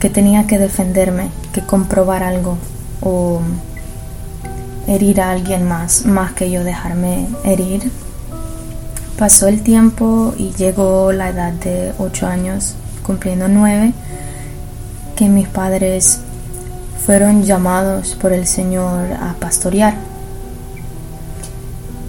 que 0.01 0.11
tenía 0.11 0.47
que 0.47 0.59
defenderme, 0.59 1.29
que 1.53 1.61
comprobar 1.63 2.23
algo 2.23 2.59
o 3.01 3.41
herir 4.87 5.21
a 5.21 5.31
alguien 5.31 5.67
más, 5.67 6.05
más 6.05 6.33
que 6.33 6.51
yo 6.51 6.65
dejarme 6.65 7.29
herir. 7.45 7.91
Pasó 9.19 9.47
el 9.47 9.63
tiempo 9.63 10.35
y 10.37 10.51
llegó 10.53 11.13
la 11.13 11.29
edad 11.31 11.53
de 11.53 11.93
8 11.99 12.27
años, 12.27 12.75
cumpliendo 13.05 13.49
9, 13.49 13.93
que 15.17 15.29
mis 15.29 15.49
padres 15.49 16.21
fueron 17.05 17.43
llamados 17.43 18.17
por 18.21 18.33
el 18.33 18.47
Señor 18.47 19.13
a 19.13 19.35
pastorear. 19.39 19.95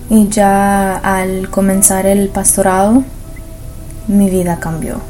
Y 0.10 0.30
ya 0.30 0.98
al 0.98 1.50
comenzar 1.50 2.06
el 2.06 2.30
pastorado, 2.30 3.04
mi 4.08 4.30
vida 4.30 4.60
cambió 4.60 5.02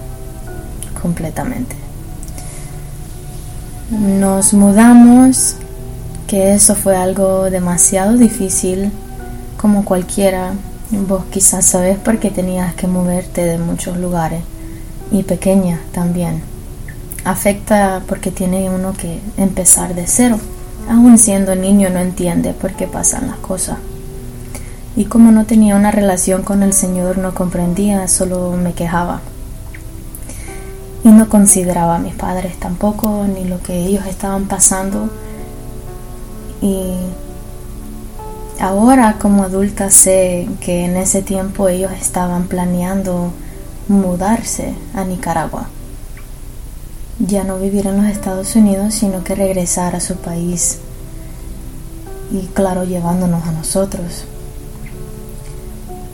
completamente. 1.01 1.75
Nos 3.92 4.54
mudamos 4.54 5.58
que 6.27 6.56
eso 6.56 6.74
fue 6.74 6.98
algo 6.98 7.51
demasiado 7.51 8.18
difícil 8.18 8.92
como 9.58 9.86
cualquiera. 9.86 10.54
Vos 11.08 11.25
quizás 11.30 11.65
sabes 11.65 11.98
porque 12.04 12.32
tenías 12.32 12.74
que 12.74 12.88
moverte 12.88 13.44
de 13.44 13.60
muchos 13.60 13.98
lugares 13.98 14.42
y 15.12 15.24
pequeña 15.24 15.80
también. 15.92 16.54
Afecta 17.25 18.03
porque 18.08 18.32
tiene 18.32 18.70
uno 18.70 18.94
que 18.94 19.20
empezar 19.36 19.96
de 19.96 20.08
cero. 20.08 20.39
Aún 20.89 21.17
siendo 21.17 21.55
niño 21.55 21.89
no 21.89 22.00
entiende 22.00 22.53
por 22.53 22.74
qué 22.74 22.88
pasan 22.88 23.27
las 23.27 23.38
cosas. 23.38 23.77
Y 24.96 25.05
como 25.05 25.32
no 25.32 25.46
tenía 25.46 25.75
una 25.75 25.91
relación 25.91 26.44
con 26.44 26.63
el 26.63 26.72
Señor, 26.72 27.17
no 27.17 27.36
comprendía, 27.36 28.08
solo 28.08 28.51
me 28.51 28.72
quejaba. 28.72 29.20
Y 31.03 31.10
no 31.10 31.27
consideraba 31.27 31.98
a 31.98 32.00
mis 32.00 32.15
padres 32.15 32.58
tampoco, 32.58 33.25
ni 33.27 33.44
lo 33.44 33.62
que 33.62 33.75
ellos 33.75 34.05
estaban 34.05 34.46
pasando 34.46 35.10
y 36.65 36.94
ahora 38.60 39.17
como 39.20 39.44
adulta 39.44 39.89
sé 39.91 40.48
que 40.62 40.86
en 40.86 40.98
ese 40.98 41.22
tiempo 41.22 41.67
ellos 41.67 41.91
estaban 41.91 42.48
planeando 42.48 43.32
mudarse 43.88 44.74
a 44.96 45.03
Nicaragua. 45.03 45.67
Ya 47.19 47.43
no 47.43 47.57
vivir 47.57 47.88
en 47.88 47.98
los 47.98 48.05
Estados 48.07 48.55
Unidos, 48.55 48.93
sino 48.93 49.24
que 49.24 49.36
regresar 49.36 49.95
a 49.95 50.00
su 50.00 50.15
país. 50.15 50.79
Y 52.31 52.48
claro, 52.48 52.84
llevándonos 52.84 53.45
a 53.48 53.51
nosotros. 53.51 54.25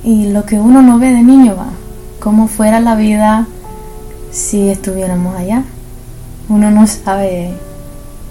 y 0.03 0.29
lo 0.31 0.46
que 0.46 0.60
uno 0.60 0.81
no 0.81 0.98
ve 0.98 1.10
de 1.10 1.22
niño 1.24 1.55
va, 1.55 1.70
cómo 2.20 2.48
fuera 2.48 2.79
la 2.79 2.96
vida 2.96 3.48
si 4.31 4.70
estuviéramos 4.70 5.36
allá. 5.36 5.63
Uno 6.50 6.72
no 6.72 6.88
sabe 6.88 7.53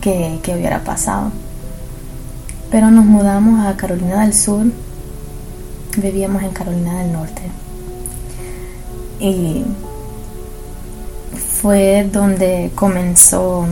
qué, 0.00 0.40
qué 0.42 0.54
hubiera 0.54 0.82
pasado. 0.84 1.30
Pero 2.70 2.90
nos 2.90 3.04
mudamos 3.04 3.66
a 3.66 3.76
Carolina 3.76 4.22
del 4.22 4.34
Sur, 4.34 4.66
vivíamos 5.96 6.42
en 6.42 6.50
Carolina 6.50 7.00
del 7.00 7.12
Norte. 7.12 7.42
Y 9.20 9.64
fue 11.60 12.08
donde 12.10 12.70
comenzó 12.74 13.66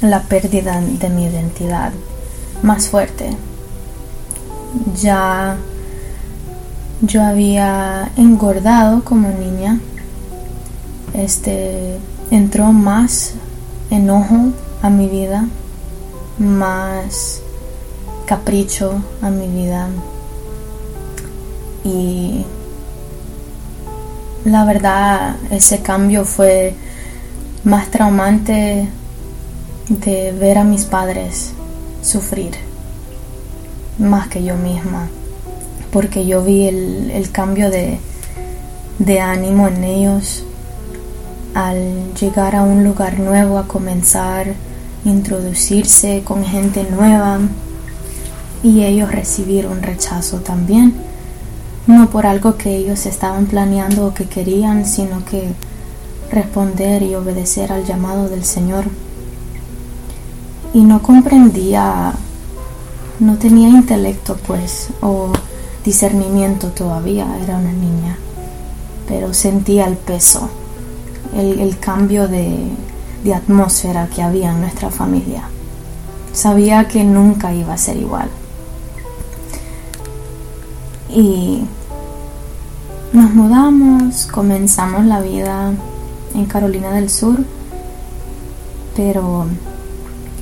la 0.00 0.22
pérdida 0.22 0.80
de 0.80 1.08
mi 1.08 1.26
identidad 1.26 1.92
más 2.62 2.88
fuerte. 2.88 3.30
Ya 5.00 5.56
yo 7.00 7.22
había 7.22 8.10
engordado 8.16 9.04
como 9.04 9.28
niña. 9.28 9.78
Este 11.14 11.98
entró 12.30 12.72
más 12.72 13.34
enojo 13.90 14.52
a 14.82 14.90
mi 14.90 15.08
vida, 15.08 15.46
más 16.38 17.40
capricho 18.26 19.00
a 19.22 19.30
mi 19.30 19.46
vida. 19.46 19.88
Y 21.84 22.44
la 24.44 24.64
verdad, 24.64 25.36
ese 25.50 25.80
cambio 25.80 26.24
fue 26.24 26.74
más 27.64 27.90
traumante 27.90 28.88
de 29.88 30.32
ver 30.32 30.58
a 30.58 30.64
mis 30.64 30.84
padres 30.84 31.52
sufrir, 32.02 32.52
más 33.98 34.28
que 34.28 34.44
yo 34.44 34.56
misma, 34.56 35.08
porque 35.92 36.26
yo 36.26 36.42
vi 36.42 36.68
el, 36.68 37.30
cambio 37.32 37.70
de, 37.70 37.98
de 38.98 39.20
ánimo 39.20 39.68
en 39.68 39.84
ellos 39.84 40.44
al 41.54 42.14
llegar 42.14 42.54
a 42.54 42.62
un 42.62 42.84
lugar 42.84 43.18
nuevo, 43.18 43.58
a 43.58 43.66
comenzar 43.66 44.54
introducirse 45.04 46.22
con 46.24 46.44
gente 46.44 46.86
nueva 46.90 47.38
y 48.62 48.84
ellos 48.84 49.10
recibir 49.10 49.66
un 49.66 49.82
rechazo 49.82 50.38
también 50.38 51.07
no 51.88 52.10
por 52.10 52.26
algo 52.26 52.56
que 52.56 52.76
ellos 52.76 53.06
estaban 53.06 53.46
planeando 53.46 54.06
o 54.06 54.14
que 54.14 54.26
querían, 54.26 54.84
sino 54.84 55.24
que 55.24 55.54
responder 56.30 57.02
y 57.02 57.14
obedecer 57.14 57.72
al 57.72 57.86
llamado 57.86 58.28
del 58.28 58.44
Señor. 58.44 58.84
Y 60.74 60.84
no 60.84 61.00
comprendía, 61.00 62.12
no 63.20 63.38
tenía 63.38 63.70
intelecto 63.70 64.36
pues, 64.46 64.88
o 65.00 65.32
discernimiento 65.82 66.68
todavía, 66.68 67.26
era 67.42 67.56
una 67.56 67.72
niña, 67.72 68.18
pero 69.08 69.32
sentía 69.32 69.86
el 69.86 69.96
peso, 69.96 70.50
el, 71.34 71.78
cambio 71.78 72.28
de, 72.28 72.68
de 73.24 73.34
atmósfera 73.34 74.08
que 74.08 74.20
había 74.20 74.50
en 74.52 74.60
nuestra 74.60 74.90
familia. 74.90 75.44
Sabía 76.34 76.86
que 76.86 77.02
nunca 77.02 77.54
iba 77.54 77.72
a 77.72 77.78
ser 77.78 77.96
igual. 77.96 78.28
Y 81.08 81.62
nos 83.12 83.30
mudamos, 83.32 84.26
comenzamos 84.26 85.06
la 85.06 85.20
vida 85.20 85.72
en 86.34 86.44
Carolina 86.44 86.90
del 86.90 87.08
Sur, 87.08 87.44
pero 88.94 89.46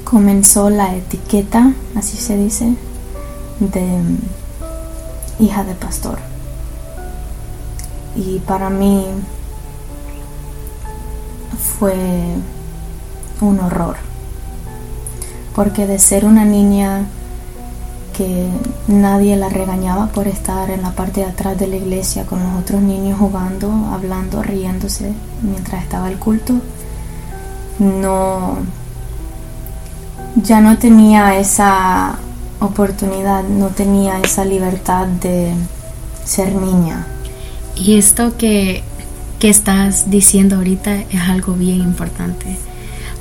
comenzó 0.04 0.68
la 0.70 0.94
etiqueta, 0.96 1.72
así 1.94 2.16
se 2.16 2.36
dice, 2.36 2.74
de 3.60 4.00
hija 5.38 5.64
de 5.64 5.74
pastor. 5.74 6.18
Y 8.16 8.40
para 8.40 8.70
mí 8.70 9.06
fue 11.78 11.94
un 13.40 13.60
horror, 13.60 13.96
porque 15.54 15.86
de 15.86 15.98
ser 15.98 16.24
una 16.24 16.44
niña 16.44 17.06
que 18.16 18.48
nadie 18.88 19.36
la 19.36 19.48
regañaba 19.48 20.06
por 20.06 20.26
estar 20.26 20.70
en 20.70 20.82
la 20.82 20.92
parte 20.92 21.20
de 21.20 21.26
atrás 21.26 21.58
de 21.58 21.66
la 21.66 21.76
iglesia 21.76 22.24
con 22.24 22.42
los 22.42 22.54
otros 22.60 22.80
niños 22.80 23.18
jugando, 23.18 23.70
hablando, 23.92 24.42
riéndose 24.42 25.12
mientras 25.42 25.82
estaba 25.82 26.08
el 26.08 26.18
culto. 26.18 26.54
No, 27.78 28.56
ya 30.36 30.60
no 30.60 30.78
tenía 30.78 31.38
esa 31.38 32.18
oportunidad, 32.60 33.44
no 33.44 33.68
tenía 33.68 34.18
esa 34.20 34.44
libertad 34.44 35.06
de 35.06 35.52
ser 36.24 36.54
niña. 36.54 37.06
Y 37.74 37.98
esto 37.98 38.36
que, 38.38 38.82
que 39.38 39.50
estás 39.50 40.10
diciendo 40.10 40.56
ahorita 40.56 40.94
es 40.94 41.20
algo 41.20 41.52
bien 41.52 41.82
importante, 41.82 42.56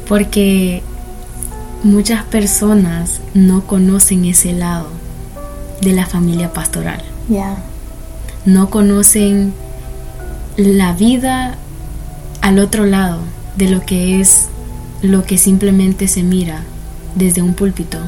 porque 0.07 0.83
muchas 1.85 2.23
personas 2.23 3.21
no 3.35 3.67
conocen 3.67 4.25
ese 4.25 4.53
lado 4.53 4.87
de 5.81 5.93
la 5.93 6.07
familia 6.07 6.51
pastoral. 6.51 7.03
No 8.45 8.71
conocen 8.71 9.53
la 10.57 10.93
vida 10.93 11.57
al 12.41 12.57
otro 12.57 12.87
lado 12.87 13.19
de 13.55 13.69
lo 13.69 13.85
que 13.85 14.19
es 14.19 14.47
lo 15.03 15.25
que 15.25 15.37
simplemente 15.37 16.07
se 16.07 16.23
mira 16.23 16.63
desde 17.13 17.43
un 17.43 17.53
púlpito. 17.53 17.99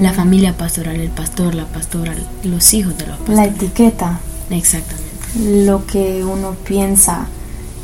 La 0.00 0.14
familia 0.14 0.56
pastoral, 0.56 0.96
el 0.96 1.10
pastor, 1.10 1.54
la 1.54 1.66
pastora, 1.66 2.14
los 2.42 2.72
hijos 2.72 2.96
de 2.96 3.06
los 3.06 3.18
pastores. 3.18 3.36
La 3.36 3.44
etiqueta. 3.44 4.20
Exactamente. 4.48 5.66
Lo 5.66 5.84
que 5.84 6.24
uno 6.24 6.56
piensa 6.66 7.26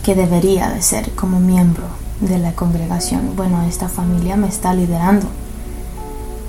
que 0.02 0.14
debería 0.14 0.70
de 0.70 0.80
ser 0.80 1.10
como 1.10 1.40
miembro 1.40 2.05
de 2.20 2.38
la 2.38 2.52
congregación. 2.52 3.36
Bueno, 3.36 3.62
esta 3.62 3.88
familia 3.88 4.36
me 4.36 4.48
está 4.48 4.74
liderando. 4.74 5.26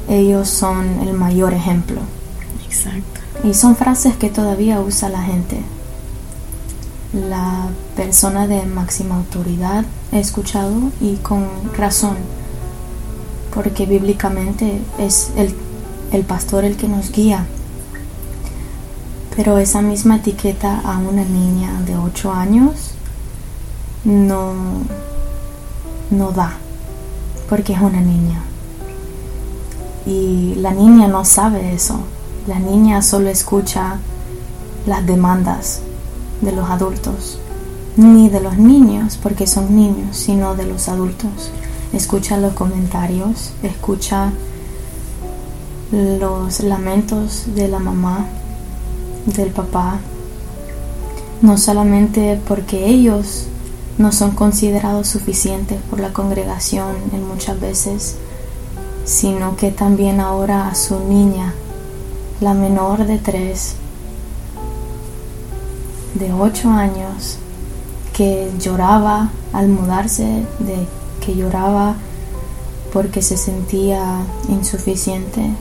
Ellos 0.08 0.50
son 0.50 1.00
el 1.02 1.14
mayor 1.14 1.54
ejemplo. 1.54 2.02
Exacto. 2.66 3.22
Y 3.44 3.54
son 3.54 3.76
frases 3.76 4.16
que 4.16 4.30
todavía 4.30 4.80
usa 4.80 5.10
la 5.10 5.22
gente. 5.22 5.62
La 7.14 7.68
persona 7.96 8.48
de 8.48 8.66
máxima 8.66 9.16
autoridad 9.16 9.86
he 10.12 10.20
escuchado 10.20 10.92
y 11.00 11.16
con 11.18 11.48
razón, 11.78 12.18
porque 13.54 13.86
bíblicamente 13.86 14.82
es 14.98 15.32
el, 15.38 15.56
el 16.12 16.24
pastor 16.24 16.66
el 16.66 16.76
que 16.76 16.88
nos 16.88 17.12
guía. 17.12 17.46
Pero 19.36 19.58
esa 19.58 19.82
misma 19.82 20.18
etiqueta 20.18 20.82
a 20.84 20.98
una 20.98 21.24
niña 21.24 21.82
de 21.86 21.96
8 21.96 22.34
años 22.34 22.92
no 24.04 24.54
no 26.12 26.32
da, 26.32 26.54
porque 27.50 27.74
es 27.74 27.82
una 27.82 28.02
niña. 28.02 28.42
Y 30.06 30.56
la 30.56 30.72
niña 30.72 31.08
no 31.08 31.26
sabe 31.26 31.74
eso. 31.74 32.00
La 32.48 32.60
niña 32.60 33.02
solo 33.02 33.30
escucha 33.30 33.98
las 34.86 35.06
demandas 35.06 35.82
de 36.42 36.54
los 36.54 36.70
adultos, 36.70 37.40
ni 37.98 38.30
de 38.30 38.40
los 38.40 38.58
niños, 38.58 39.20
porque 39.22 39.48
son 39.48 39.76
niños, 39.76 40.16
sino 40.16 40.56
de 40.56 40.66
los 40.66 40.88
adultos. 40.88 41.52
Escucha 41.92 42.38
los 42.38 42.54
comentarios, 42.54 43.52
escucha 43.64 44.32
los 45.92 46.60
lamentos 46.62 47.44
de 47.56 47.68
la 47.68 47.80
mamá, 47.80 48.26
del 49.26 49.50
papá, 49.50 50.00
no 51.42 51.58
solamente 51.58 52.40
porque 52.48 52.88
ellos 52.88 53.48
no 53.98 54.12
son 54.12 54.32
considerados 54.32 55.08
suficientes 55.08 55.80
por 55.90 56.00
la 56.00 56.14
congregación 56.14 56.96
en 57.14 57.28
muchas 57.28 57.60
veces, 57.60 58.16
sino 59.06 59.56
que 59.56 59.72
también 59.72 60.20
ahora 60.20 60.68
a 60.68 60.76
su 60.76 61.00
niña, 61.00 61.54
la 62.40 62.54
menor 62.54 63.06
de 63.08 63.18
tres, 63.18 63.76
de 66.14 66.32
ocho 66.32 66.70
años, 66.70 67.38
que 68.14 68.52
lloraba 68.60 69.30
al 69.54 69.68
mudarse, 69.68 70.46
de 70.60 70.88
que 71.26 71.36
lloraba 71.36 71.96
porque 72.94 73.22
se 73.22 73.38
sentía 73.38 74.22
insuficiente, 74.50 75.52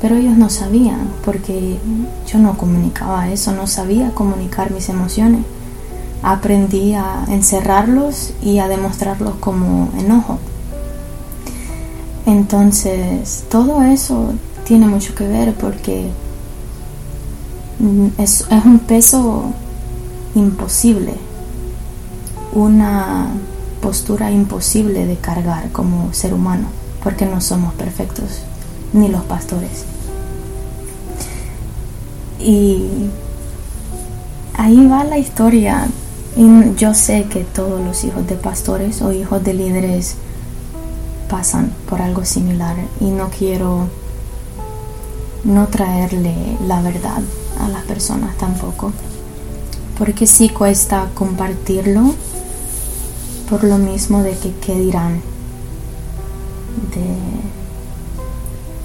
pero 0.00 0.16
ellos 0.16 0.36
no 0.36 0.50
sabían, 0.50 1.08
porque 1.24 1.78
yo 2.26 2.38
no 2.38 2.58
comunicaba 2.58 3.30
eso, 3.30 3.52
no 3.52 3.66
sabía 3.66 4.10
comunicar 4.10 4.70
mis 4.72 4.88
emociones 4.88 5.44
aprendí 6.22 6.94
a 6.94 7.24
encerrarlos 7.28 8.32
y 8.42 8.58
a 8.58 8.68
demostrarlos 8.68 9.34
como 9.36 9.90
enojo. 9.98 10.38
Entonces, 12.26 13.44
todo 13.48 13.82
eso 13.82 14.32
tiene 14.64 14.86
mucho 14.86 15.14
que 15.14 15.28
ver 15.28 15.54
porque 15.54 16.10
es, 18.18 18.46
es 18.50 18.64
un 18.64 18.80
peso 18.80 19.52
imposible, 20.34 21.14
una 22.52 23.28
postura 23.80 24.30
imposible 24.30 25.06
de 25.06 25.16
cargar 25.16 25.70
como 25.70 26.12
ser 26.12 26.34
humano, 26.34 26.66
porque 27.04 27.26
no 27.26 27.40
somos 27.40 27.74
perfectos, 27.74 28.40
ni 28.92 29.08
los 29.08 29.22
pastores. 29.22 29.84
Y 32.40 33.08
ahí 34.54 34.86
va 34.86 35.04
la 35.04 35.18
historia. 35.18 35.86
Y 36.36 36.74
yo 36.76 36.94
sé 36.94 37.24
que 37.24 37.44
todos 37.44 37.82
los 37.82 38.04
hijos 38.04 38.26
de 38.26 38.34
pastores 38.34 39.00
o 39.00 39.12
hijos 39.12 39.42
de 39.42 39.54
líderes 39.54 40.16
pasan 41.30 41.72
por 41.88 42.02
algo 42.02 42.24
similar 42.24 42.76
y 43.00 43.06
no 43.06 43.30
quiero 43.30 43.88
no 45.44 45.66
traerle 45.68 46.34
la 46.66 46.82
verdad 46.82 47.22
a 47.60 47.68
las 47.68 47.82
personas 47.84 48.36
tampoco 48.36 48.92
porque 49.98 50.26
sí 50.26 50.48
cuesta 50.48 51.08
compartirlo 51.14 52.14
por 53.48 53.64
lo 53.64 53.78
mismo 53.78 54.22
de 54.22 54.32
que 54.32 54.52
qué 54.54 54.78
dirán 54.78 55.20
de 56.94 57.06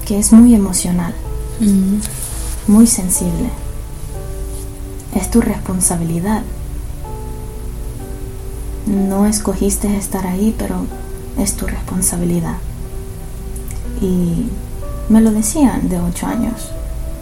que 0.06 0.20
es 0.20 0.32
muy 0.32 0.56
emocional 0.56 1.14
mm. 1.60 2.72
muy 2.72 2.88
sensible. 2.88 3.50
Es 5.16 5.30
tu 5.30 5.42
responsabilidad 5.42 6.42
no 8.86 9.26
escogiste 9.26 9.96
estar 9.98 10.26
ahí 10.28 10.56
pero 10.58 10.86
es 11.38 11.56
tu 11.56 11.68
responsabilidad 11.68 12.58
y 14.02 14.48
me 15.10 15.22
lo 15.22 15.32
decían 15.32 15.90
de 15.90 16.00
ocho 16.00 16.28
años 16.28 16.72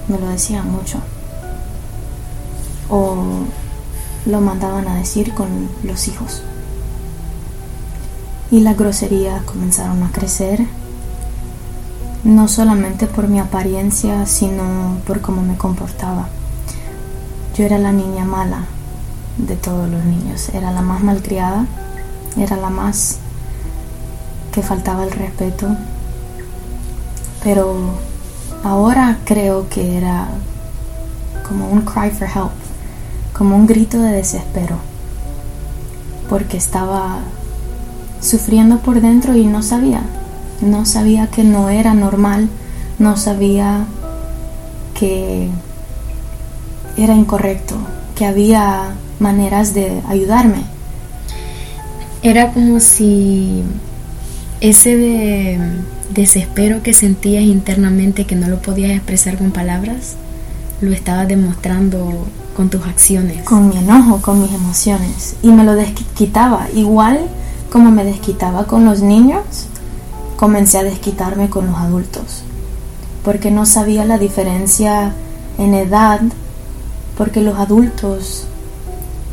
me 0.08 0.17
lo 0.17 0.28
decían 0.28 0.72
mucho 0.72 1.00
o 2.89 3.15
lo 4.26 4.41
mandaban 4.41 4.88
a 4.88 4.95
decir 4.95 5.34
con 5.34 5.69
los 5.84 6.08
hijos. 6.08 6.41
Y 8.52 8.62
las 8.62 8.78
groserías 8.78 9.43
comenzaron 9.43 10.02
a 10.04 10.12
crecer, 10.12 10.65
no 12.24 12.48
solamente 12.48 13.06
por 13.06 13.28
mi 13.28 13.39
apariencia, 13.39 14.26
sino 14.26 14.98
por 15.06 15.22
cómo 15.22 15.41
me 15.41 15.56
comportaba. 15.56 16.30
Yo 17.56 17.65
era 17.65 17.78
la 17.78 17.91
niña 17.91 18.26
mala 18.26 18.65
de 19.39 19.56
todos 19.56 19.89
los 19.89 20.04
niños, 20.06 20.49
era 20.49 20.71
la 20.71 20.82
más 20.82 21.02
malcriada, 21.02 21.65
era 22.38 22.58
la 22.58 22.69
más 22.69 23.17
que 24.52 24.62
faltaba 24.62 25.04
el 25.04 25.12
respeto, 25.12 25.75
pero 27.43 27.75
ahora 28.63 29.19
creo 29.25 29.69
que 29.69 29.97
era 29.97 30.28
como 31.47 31.69
un 31.69 31.82
cry 31.82 32.12
for 32.12 32.28
help 32.28 32.52
como 33.34 33.56
un 33.56 33.67
grito 33.67 34.02
de 34.02 34.12
desespero, 34.12 34.75
porque 36.30 36.58
estaba 36.58 37.19
sufriendo 38.19 38.80
por 38.80 38.99
dentro 38.99 39.36
y 39.38 39.45
no 39.45 39.63
sabía, 39.63 40.02
no 40.62 40.86
sabía 40.86 41.28
que 41.28 41.45
no 41.45 41.69
era 41.69 41.93
normal, 41.93 42.49
no 42.99 43.15
sabía 43.15 43.86
que 44.93 45.49
era 46.97 47.13
incorrecto, 47.13 47.78
que 48.19 48.25
había 48.25 48.95
maneras 49.21 49.73
de 49.73 50.01
ayudarme. 50.10 50.63
Era 52.21 52.51
como 52.51 52.82
si 52.82 53.63
ese 54.60 55.58
desespero 56.13 56.84
que 56.84 56.93
sentías 56.93 57.43
internamente 57.43 58.25
que 58.25 58.36
no 58.36 58.49
lo 58.49 58.62
podías 58.62 58.91
expresar 58.91 59.38
con 59.38 59.51
palabras, 59.51 60.15
lo 60.82 60.91
estabas 60.91 61.29
demostrando 61.29 62.27
con 62.58 62.69
tus 62.69 62.86
acciones. 62.86 63.41
Con 63.43 63.69
mi 63.69 63.77
enojo, 63.77 64.21
con 64.21 64.41
mis 64.41 64.51
emociones. 64.51 65.38
Y 65.41 65.47
me 65.51 65.63
lo 65.63 65.75
desquitaba. 65.75 66.67
Igual 66.75 67.21
como 67.71 67.89
me 67.89 68.03
desquitaba 68.03 68.67
con 68.67 68.84
los 68.84 69.01
niños, 69.01 69.43
comencé 70.36 70.79
a 70.79 70.84
desquitarme 70.84 71.49
con 71.49 71.67
los 71.67 71.77
adultos. 71.77 72.43
Porque 73.23 73.49
no 73.49 73.65
sabía 73.65 74.03
la 74.03 74.17
diferencia 74.17 75.13
en 75.58 75.73
edad, 75.73 76.19
porque 77.19 77.41
los 77.41 77.60
adultos 77.60 78.45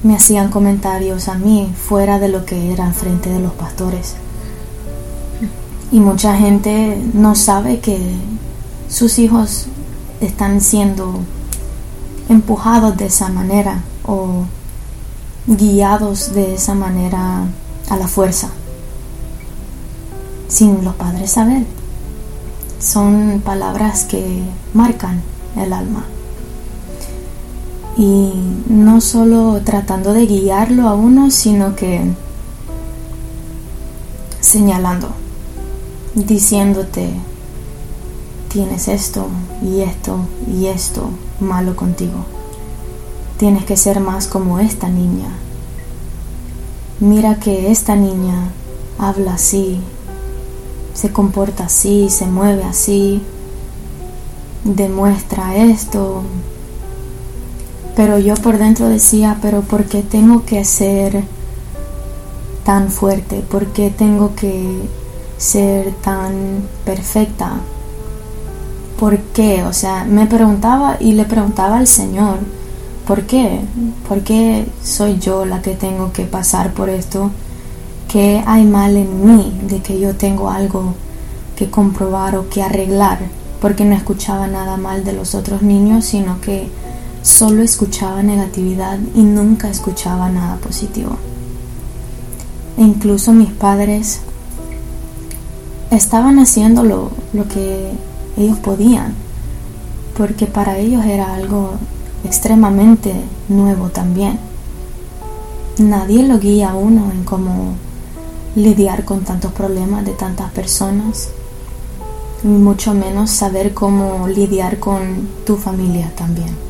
me 0.02 0.16
hacían 0.16 0.50
comentarios 0.50 1.28
a 1.28 1.38
mí 1.38 1.72
fuera 1.72 2.18
de 2.18 2.26
lo 2.26 2.44
que 2.44 2.72
era 2.72 2.92
frente 2.92 3.30
de 3.30 3.38
los 3.38 3.52
pastores. 3.52 4.16
Y 5.92 6.00
mucha 6.00 6.36
gente 6.36 7.00
no 7.14 7.36
sabe 7.36 7.78
que 7.78 8.16
sus 8.88 9.20
hijos 9.20 9.66
están 10.20 10.60
siendo 10.60 11.20
empujados 12.28 12.96
de 12.96 13.06
esa 13.06 13.28
manera 13.28 13.78
o 14.04 14.46
guiados 15.46 16.34
de 16.34 16.54
esa 16.54 16.74
manera 16.74 17.44
a 17.88 17.96
la 17.96 18.08
fuerza, 18.08 18.48
sin 20.48 20.84
los 20.84 20.96
padres 20.96 21.30
saber. 21.30 21.64
Son 22.80 23.40
palabras 23.44 24.02
que 24.02 24.42
marcan 24.74 25.22
el 25.56 25.72
alma. 25.72 26.04
Y 27.96 28.32
no 28.68 29.00
solo 29.00 29.60
tratando 29.64 30.12
de 30.12 30.26
guiarlo 30.26 30.88
a 30.88 30.94
uno, 30.94 31.30
sino 31.30 31.74
que 31.74 32.02
señalando, 34.40 35.08
diciéndote, 36.14 37.10
tienes 38.48 38.88
esto 38.88 39.26
y 39.62 39.80
esto 39.80 40.20
y 40.46 40.66
esto 40.66 41.10
malo 41.40 41.74
contigo. 41.74 42.24
Tienes 43.38 43.64
que 43.64 43.76
ser 43.76 44.00
más 44.00 44.26
como 44.26 44.58
esta 44.58 44.88
niña. 44.88 45.28
Mira 47.00 47.38
que 47.38 47.70
esta 47.70 47.96
niña 47.96 48.50
habla 48.98 49.34
así, 49.34 49.80
se 50.94 51.12
comporta 51.12 51.64
así, 51.64 52.08
se 52.08 52.26
mueve 52.26 52.64
así, 52.64 53.20
demuestra 54.64 55.56
esto. 55.56 56.22
Pero 57.96 58.18
yo 58.18 58.34
por 58.34 58.58
dentro 58.58 58.88
decía, 58.88 59.38
pero 59.42 59.62
¿por 59.62 59.86
qué 59.86 60.02
tengo 60.02 60.44
que 60.44 60.64
ser 60.64 61.24
tan 62.64 62.90
fuerte? 62.90 63.40
¿Por 63.40 63.66
qué 63.68 63.90
tengo 63.90 64.34
que 64.36 64.82
ser 65.38 65.92
tan 66.02 66.62
perfecta? 66.84 67.60
¿por 68.98 69.18
qué? 69.18 69.62
O 69.64 69.72
sea, 69.72 70.04
me 70.04 70.26
preguntaba 70.26 70.96
y 71.00 71.12
le 71.12 71.24
preguntaba 71.24 71.76
al 71.78 71.86
Señor, 71.86 72.38
¿por 73.06 73.22
qué? 73.22 73.60
¿Por 74.08 74.22
qué 74.22 74.66
soy 74.82 75.18
yo 75.18 75.44
la 75.44 75.62
que 75.62 75.74
tengo 75.74 76.12
que 76.12 76.24
pasar 76.24 76.72
por 76.72 76.88
esto? 76.88 77.30
¿Qué 78.08 78.42
hay 78.46 78.64
mal 78.64 78.96
en 78.96 79.26
mí 79.26 79.58
de 79.68 79.80
que 79.80 79.98
yo 80.00 80.14
tengo 80.14 80.50
algo 80.50 80.94
que 81.56 81.70
comprobar 81.70 82.36
o 82.36 82.48
que 82.48 82.62
arreglar? 82.62 83.18
Porque 83.60 83.84
no 83.84 83.94
escuchaba 83.94 84.46
nada 84.46 84.76
mal 84.76 85.04
de 85.04 85.12
los 85.12 85.34
otros 85.34 85.62
niños, 85.62 86.04
sino 86.04 86.40
que 86.40 86.68
solo 87.26 87.62
escuchaba 87.62 88.22
negatividad 88.22 89.00
y 89.14 89.22
nunca 89.22 89.68
escuchaba 89.68 90.28
nada 90.30 90.58
positivo. 90.58 91.16
E 92.78 92.82
incluso 92.82 93.32
mis 93.32 93.50
padres 93.50 94.20
estaban 95.90 96.38
haciendo 96.38 96.84
lo, 96.84 97.10
lo 97.32 97.48
que 97.48 97.90
ellos 98.36 98.58
podían, 98.58 99.14
porque 100.16 100.46
para 100.46 100.78
ellos 100.78 101.04
era 101.04 101.34
algo 101.34 101.72
extremadamente 102.24 103.12
nuevo 103.48 103.88
también. 103.88 104.38
Nadie 105.78 106.22
lo 106.22 106.38
guía 106.38 106.70
a 106.70 106.74
uno 106.76 107.10
en 107.10 107.24
cómo 107.24 107.74
lidiar 108.54 109.04
con 109.04 109.24
tantos 109.24 109.52
problemas 109.52 110.06
de 110.06 110.12
tantas 110.12 110.52
personas, 110.52 111.30
y 112.44 112.46
mucho 112.46 112.94
menos 112.94 113.30
saber 113.30 113.74
cómo 113.74 114.28
lidiar 114.28 114.78
con 114.78 115.28
tu 115.44 115.56
familia 115.56 116.12
también. 116.14 116.65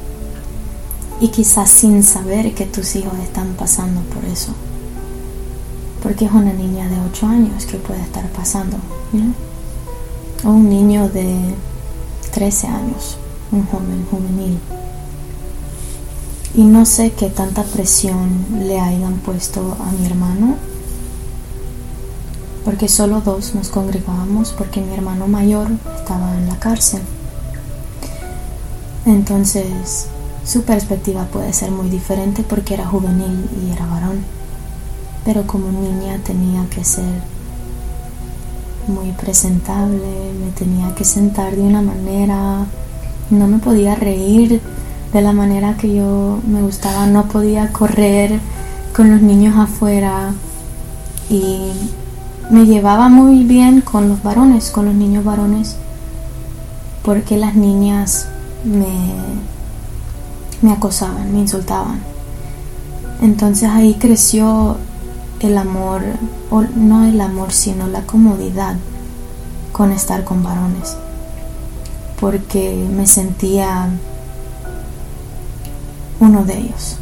Y 1.20 1.28
quizás 1.28 1.70
sin 1.70 2.02
saber 2.02 2.54
que 2.54 2.66
tus 2.66 2.94
hijos 2.96 3.18
están 3.22 3.54
pasando 3.54 4.00
por 4.02 4.24
eso. 4.24 4.52
Porque 6.02 6.26
es 6.26 6.32
una 6.32 6.52
niña 6.52 6.88
de 6.88 7.00
8 7.10 7.26
años 7.26 7.64
que 7.66 7.78
puede 7.78 8.02
estar 8.02 8.28
pasando 8.30 8.76
un 10.44 10.68
niño 10.68 11.08
de 11.08 11.54
13 12.32 12.66
años, 12.66 13.16
un 13.50 13.66
joven 13.66 14.06
juvenil. 14.10 14.58
Y 16.54 16.64
no 16.64 16.86
sé 16.86 17.12
qué 17.12 17.28
tanta 17.30 17.62
presión 17.64 18.44
le 18.62 18.80
hayan 18.80 19.14
puesto 19.18 19.76
a 19.80 19.92
mi 19.92 20.06
hermano, 20.06 20.56
porque 22.64 22.88
solo 22.88 23.20
dos 23.20 23.54
nos 23.54 23.68
congregábamos, 23.68 24.52
porque 24.52 24.80
mi 24.80 24.94
hermano 24.94 25.28
mayor 25.28 25.68
estaba 25.96 26.34
en 26.36 26.48
la 26.48 26.58
cárcel. 26.58 27.02
Entonces, 29.04 30.06
su 30.46 30.62
perspectiva 30.62 31.24
puede 31.24 31.52
ser 31.52 31.72
muy 31.72 31.90
diferente 31.90 32.44
porque 32.48 32.74
era 32.74 32.86
juvenil 32.86 33.48
y 33.60 33.72
era 33.72 33.84
varón, 33.86 34.20
pero 35.24 35.44
como 35.44 35.72
niña 35.72 36.18
tenía 36.24 36.64
que 36.70 36.84
ser 36.84 37.20
muy 38.86 39.10
presentable, 39.10 40.32
me 40.40 40.52
tenía 40.52 40.94
que 40.94 41.04
sentar 41.04 41.56
de 41.56 41.62
una 41.62 41.82
manera, 41.82 42.64
no 43.30 43.48
me 43.48 43.58
podía 43.58 43.96
reír 43.96 44.60
de 45.12 45.20
la 45.20 45.32
manera 45.32 45.76
que 45.76 45.92
yo 45.92 46.38
me 46.46 46.62
gustaba, 46.62 47.06
no 47.06 47.24
podía 47.24 47.72
correr 47.72 48.38
con 48.94 49.10
los 49.10 49.20
niños 49.20 49.56
afuera 49.56 50.32
y 51.28 51.72
me 52.50 52.66
llevaba 52.66 53.08
muy 53.08 53.42
bien 53.42 53.80
con 53.80 54.08
los 54.08 54.22
varones, 54.22 54.70
con 54.70 54.86
los 54.86 54.94
niños 54.94 55.24
varones, 55.24 55.74
porque 57.02 57.36
las 57.36 57.56
niñas 57.56 58.28
me, 58.64 58.86
me 60.62 60.72
acosaban, 60.72 61.32
me 61.32 61.40
insultaban 61.40 62.00
Entonces 63.20 63.68
ahí 63.68 63.94
creció 63.94 64.76
el 65.40 65.58
amor, 65.58 66.02
o 66.50 66.62
no 66.62 67.04
el 67.04 67.20
amor, 67.20 67.52
sino 67.52 67.86
la 67.86 68.02
comodidad 68.02 68.76
con 69.72 69.92
estar 69.92 70.24
con 70.24 70.42
varones, 70.42 70.96
porque 72.18 72.88
me 72.90 73.06
sentía 73.06 73.90
uno 76.18 76.44
de 76.44 76.58
ellos. 76.58 76.96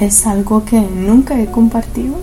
Es 0.00 0.26
algo 0.26 0.64
que 0.64 0.80
nunca 0.80 1.38
he 1.40 1.46
compartido. 1.46 2.16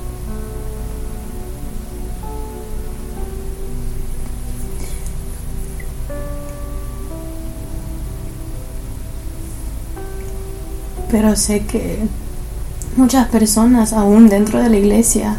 Pero 11.12 11.36
sé 11.36 11.66
que 11.66 12.00
muchas 12.98 13.28
personas 13.30 13.94
aún 13.94 14.28
dentro 14.28 14.60
de 14.60 14.70
la 14.70 14.78
iglesia 14.78 15.36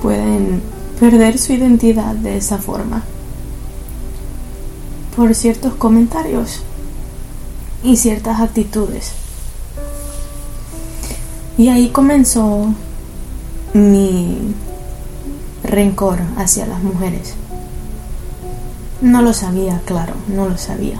pueden 0.00 0.62
perder 0.98 1.36
su 1.36 1.52
identidad 1.52 2.14
de 2.14 2.36
esa 2.36 2.58
forma 2.58 3.02
por 5.16 5.34
ciertos 5.34 5.74
comentarios 5.74 6.62
y 7.82 7.96
ciertas 7.96 8.40
actitudes. 8.40 9.12
Y 11.60 11.68
ahí 11.68 11.90
comenzó 11.90 12.72
mi 13.74 14.54
rencor 15.62 16.18
hacia 16.38 16.64
las 16.64 16.82
mujeres. 16.82 17.34
No 19.02 19.20
lo 19.20 19.34
sabía, 19.34 19.82
claro, 19.84 20.14
no 20.26 20.48
lo 20.48 20.56
sabía. 20.56 20.98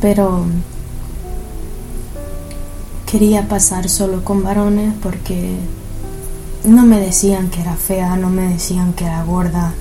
Pero 0.00 0.46
quería 3.08 3.46
pasar 3.46 3.88
solo 3.88 4.24
con 4.24 4.42
varones 4.42 4.94
porque 5.00 5.54
no 6.64 6.84
me 6.84 6.98
decían 6.98 7.50
que 7.50 7.60
era 7.60 7.76
fea, 7.76 8.16
no 8.16 8.30
me 8.30 8.48
decían 8.54 8.94
que 8.94 9.04
era 9.04 9.22
gorda, 9.22 9.74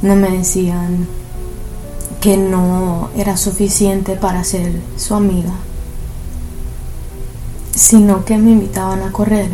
no 0.00 0.16
me 0.16 0.30
decían 0.30 1.06
que 2.22 2.38
no 2.38 3.10
era 3.14 3.36
suficiente 3.36 4.16
para 4.16 4.42
ser 4.42 4.72
su 4.96 5.14
amiga 5.14 5.52
sino 7.80 8.26
que 8.26 8.36
me 8.36 8.50
invitaban 8.50 9.02
a 9.02 9.10
correr, 9.10 9.48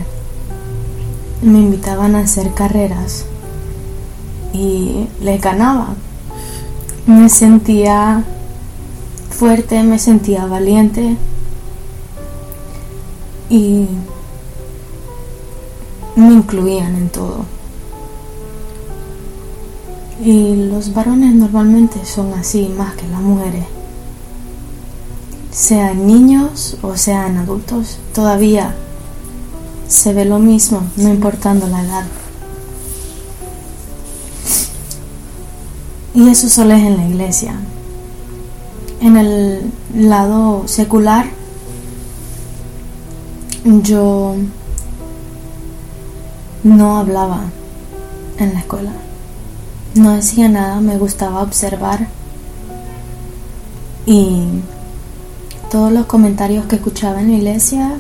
me 1.42 1.60
invitaban 1.60 2.16
a 2.16 2.22
hacer 2.22 2.52
carreras 2.54 3.24
y 4.52 5.06
les 5.20 5.40
ganaba. 5.40 5.94
Me 7.06 7.28
sentía 7.28 8.24
fuerte, 9.30 9.80
me 9.84 10.00
sentía 10.00 10.44
valiente 10.46 11.16
y 13.48 13.86
me 16.16 16.32
incluían 16.32 16.96
en 16.96 17.08
todo. 17.10 17.44
Y 20.20 20.68
los 20.68 20.92
varones 20.92 21.32
normalmente 21.32 22.04
son 22.04 22.34
así 22.34 22.74
más 22.76 22.96
que 22.96 23.06
las 23.06 23.20
mujeres 23.20 23.75
sean 25.57 26.07
niños 26.07 26.77
o 26.83 26.99
sean 26.99 27.38
adultos, 27.38 27.97
todavía 28.14 28.75
se 29.88 30.12
ve 30.12 30.27
lo 30.27 30.38
mismo, 30.38 30.83
no 30.97 31.09
importando 31.09 31.66
la 31.66 31.83
edad. 31.83 32.05
Y 36.14 36.29
eso 36.29 36.51
solo 36.51 36.75
es 36.75 36.83
en 36.83 36.99
la 36.99 37.07
iglesia. 37.07 37.55
En 39.01 39.16
el 39.16 39.73
lado 39.95 40.64
secular, 40.66 41.25
yo 43.64 44.35
no 46.64 46.99
hablaba 46.99 47.45
en 48.38 48.53
la 48.53 48.61
escuela. 48.61 48.92
No 49.95 50.12
decía 50.12 50.51
nada, 50.51 50.83
me 50.83 50.99
gustaba 50.99 51.40
observar 51.40 52.09
y 54.05 54.42
todos 55.76 55.92
los 55.92 56.06
comentarios 56.06 56.64
que 56.64 56.76
escuchaba 56.76 57.20
en 57.20 57.32
la 57.32 57.36
iglesia 57.36 57.98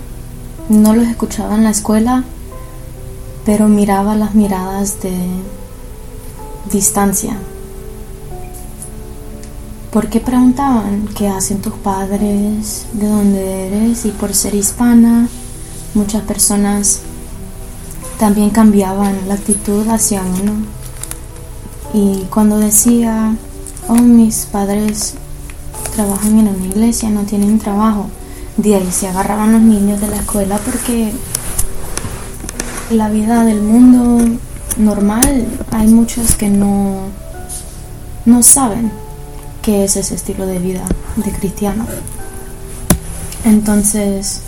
no 0.70 0.94
los 0.94 1.06
escuchaba 1.08 1.56
en 1.56 1.64
la 1.64 1.68
escuela, 1.68 2.24
pero 3.44 3.68
miraba 3.68 4.14
las 4.14 4.34
miradas 4.34 5.02
de 5.02 5.12
distancia. 6.72 7.36
Porque 9.92 10.20
preguntaban 10.20 11.06
qué 11.14 11.28
hacen 11.28 11.60
tus 11.60 11.74
padres, 11.74 12.86
de 12.94 13.08
dónde 13.08 13.66
eres 13.66 14.06
y 14.06 14.10
por 14.10 14.32
ser 14.32 14.54
hispana, 14.54 15.28
muchas 15.92 16.22
personas 16.22 17.00
también 18.18 18.48
cambiaban 18.48 19.28
la 19.28 19.34
actitud 19.34 19.86
hacia 19.88 20.22
uno. 20.22 20.54
Y 21.92 22.24
cuando 22.30 22.58
decía, 22.58 23.36
oh, 23.86 23.96
mis 23.96 24.46
padres 24.46 25.16
trabajan 25.90 26.38
en 26.38 26.48
una 26.48 26.66
iglesia, 26.66 27.10
no 27.10 27.22
tienen 27.22 27.58
trabajo. 27.58 28.08
De 28.56 28.74
ahí 28.74 28.90
se 28.90 29.08
agarraban 29.08 29.52
los 29.52 29.60
niños 29.60 30.00
de 30.00 30.08
la 30.08 30.16
escuela 30.16 30.58
porque 30.58 31.12
la 32.90 33.08
vida 33.08 33.44
del 33.44 33.60
mundo 33.60 34.38
normal 34.78 35.46
hay 35.70 35.88
muchos 35.88 36.36
que 36.36 36.48
no, 36.48 37.00
no 38.24 38.42
saben 38.42 38.90
qué 39.62 39.84
es 39.84 39.96
ese 39.96 40.14
estilo 40.14 40.46
de 40.46 40.58
vida 40.58 40.84
de 41.16 41.32
cristiano. 41.32 41.86
Entonces 43.44 44.40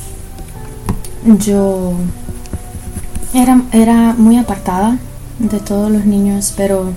yo 1.41 1.93
era, 3.35 3.63
era 3.73 4.15
muy 4.17 4.39
apartada 4.39 4.97
de 5.39 5.61
todos 5.61 5.91
los 5.91 6.05
niños, 6.05 6.55
pero 6.57 6.93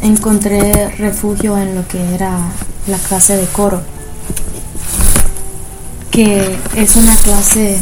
encontré 0.00 0.88
refugio 0.96 1.56
en 1.58 1.74
lo 1.74 1.86
que 1.86 2.14
era 2.14 2.38
la 2.86 2.98
clase 2.98 3.36
de 3.36 3.46
coro, 3.46 3.82
que 6.10 6.58
es 6.76 6.96
una 6.96 7.14
clase, 7.16 7.78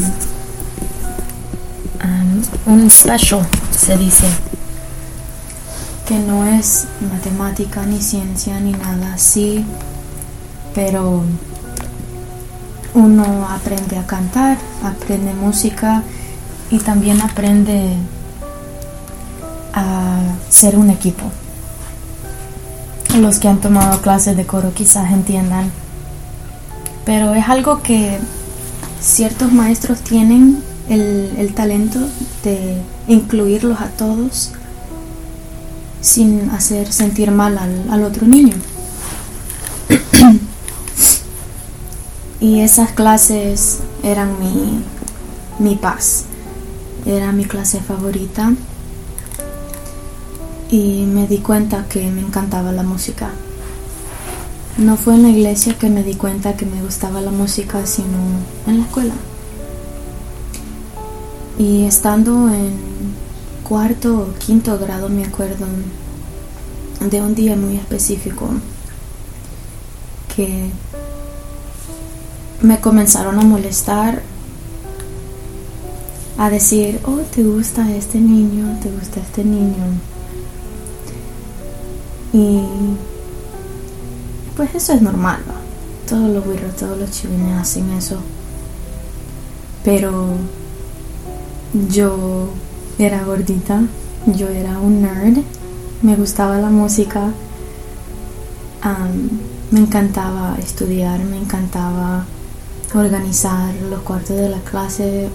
um, 2.03 2.73
un 2.73 2.91
special, 2.91 3.47
se 3.77 3.99
dice, 3.99 4.27
que 6.07 6.19
no 6.19 6.47
es 6.47 6.87
matemática 7.13 7.85
ni 7.85 8.01
ciencia 8.01 8.59
ni 8.61 8.73
nada 8.73 9.15
así, 9.15 9.65
pero 10.75 11.23
uno 12.95 13.49
aprende 13.51 13.99
a 13.99 14.07
cantar, 14.07 14.57
aprende 14.83 15.35
música 15.35 16.03
y 16.71 16.79
también 16.79 17.21
aprende 17.21 17.97
a 19.75 20.19
ser 20.49 20.77
un 20.77 20.91
equipo 20.91 21.31
los 23.23 23.39
que 23.39 23.49
han 23.49 23.61
tomado 23.61 24.01
clases 24.01 24.37
de 24.37 24.47
coro 24.47 24.73
quizás 24.75 25.13
entiendan. 25.13 25.71
Pero 27.05 27.35
es 27.35 27.49
algo 27.49 27.83
que 27.83 28.19
ciertos 29.01 29.53
maestros 29.53 30.01
tienen 30.01 30.63
el, 30.89 31.53
talento 31.55 32.01
de 32.43 32.77
incluirlos 33.09 33.81
a 33.81 33.89
todos 33.89 34.53
sin 36.01 36.51
hacer 36.51 36.93
sentir 36.93 37.31
mal 37.31 37.59
al, 37.91 38.03
otro 38.05 38.27
niño. 38.27 38.55
y 42.41 42.61
esas 42.61 42.91
clases 42.93 43.81
eran 44.03 44.39
mi, 44.41 44.83
mi 45.59 45.77
paz. 45.77 46.25
Era 47.07 47.33
mi 47.33 47.45
clase 47.45 47.81
favorita 47.81 48.53
y 50.75 51.07
me 51.07 51.29
di 51.29 51.39
cuenta 51.39 51.87
que 51.89 52.11
me 52.11 52.21
encantaba 52.21 52.73
la 52.73 52.83
música. 52.83 53.31
No 54.77 54.97
fue 54.97 55.15
en 55.15 55.23
la 55.23 55.29
iglesia 55.29 55.79
que 55.79 55.89
me 55.89 56.03
di 56.03 56.15
cuenta 56.15 56.57
que 56.57 56.67
me 56.67 56.83
gustaba 56.83 57.21
la 57.21 57.31
música, 57.31 57.87
sino 57.87 58.19
en 58.67 58.79
la 58.79 58.85
escuela. 58.85 59.15
Y 61.61 61.85
estando 61.85 62.49
en 62.49 62.73
cuarto 63.63 64.19
o 64.19 64.39
quinto 64.45 64.77
grado 64.77 65.09
me 65.09 65.25
acuerdo 65.25 65.65
de 67.01 67.23
un 67.23 67.37
día 67.37 67.55
muy 67.55 67.77
específico 67.77 68.49
que 70.35 70.71
me 72.63 72.81
comenzaron 72.81 73.39
a 73.39 73.43
molestar 73.43 74.23
a 76.37 76.51
decir, 76.51 76.99
oh, 77.05 77.21
te 77.33 77.45
gusta 77.45 77.95
este 77.95 78.19
niño, 78.19 78.77
te 78.83 78.91
gusta 78.91 79.21
este 79.21 79.45
niño. 79.45 80.14
Y 82.35 82.59
pues 84.57 84.75
eso 84.75 84.93
es 84.93 85.01
normal, 85.01 85.39
Todos 86.09 86.29
los 86.29 86.45
güiros, 86.45 86.75
todos 86.75 86.99
los 86.99 87.11
chivines 87.13 87.57
hacen 87.61 87.91
eso. 87.93 88.19
pero 89.85 90.27
yo 91.91 92.49
era 92.99 93.23
gordita, 93.23 93.83
yo 94.27 94.49
era 94.49 94.79
un 94.81 95.03
nerd, 95.03 95.39
me 96.03 96.17
gustaba 96.17 96.59
la 96.59 96.71
música, 96.71 97.31
me 99.71 99.81
encantaba 99.81 100.57
estudiar, 100.59 101.21
me 101.21 101.39
encantaba 101.39 102.25
organizar 102.95 103.75
los 103.91 104.01
cuartos 104.01 104.37
de 104.37 104.49
la 104.49 104.61
clase, 104.61 105.29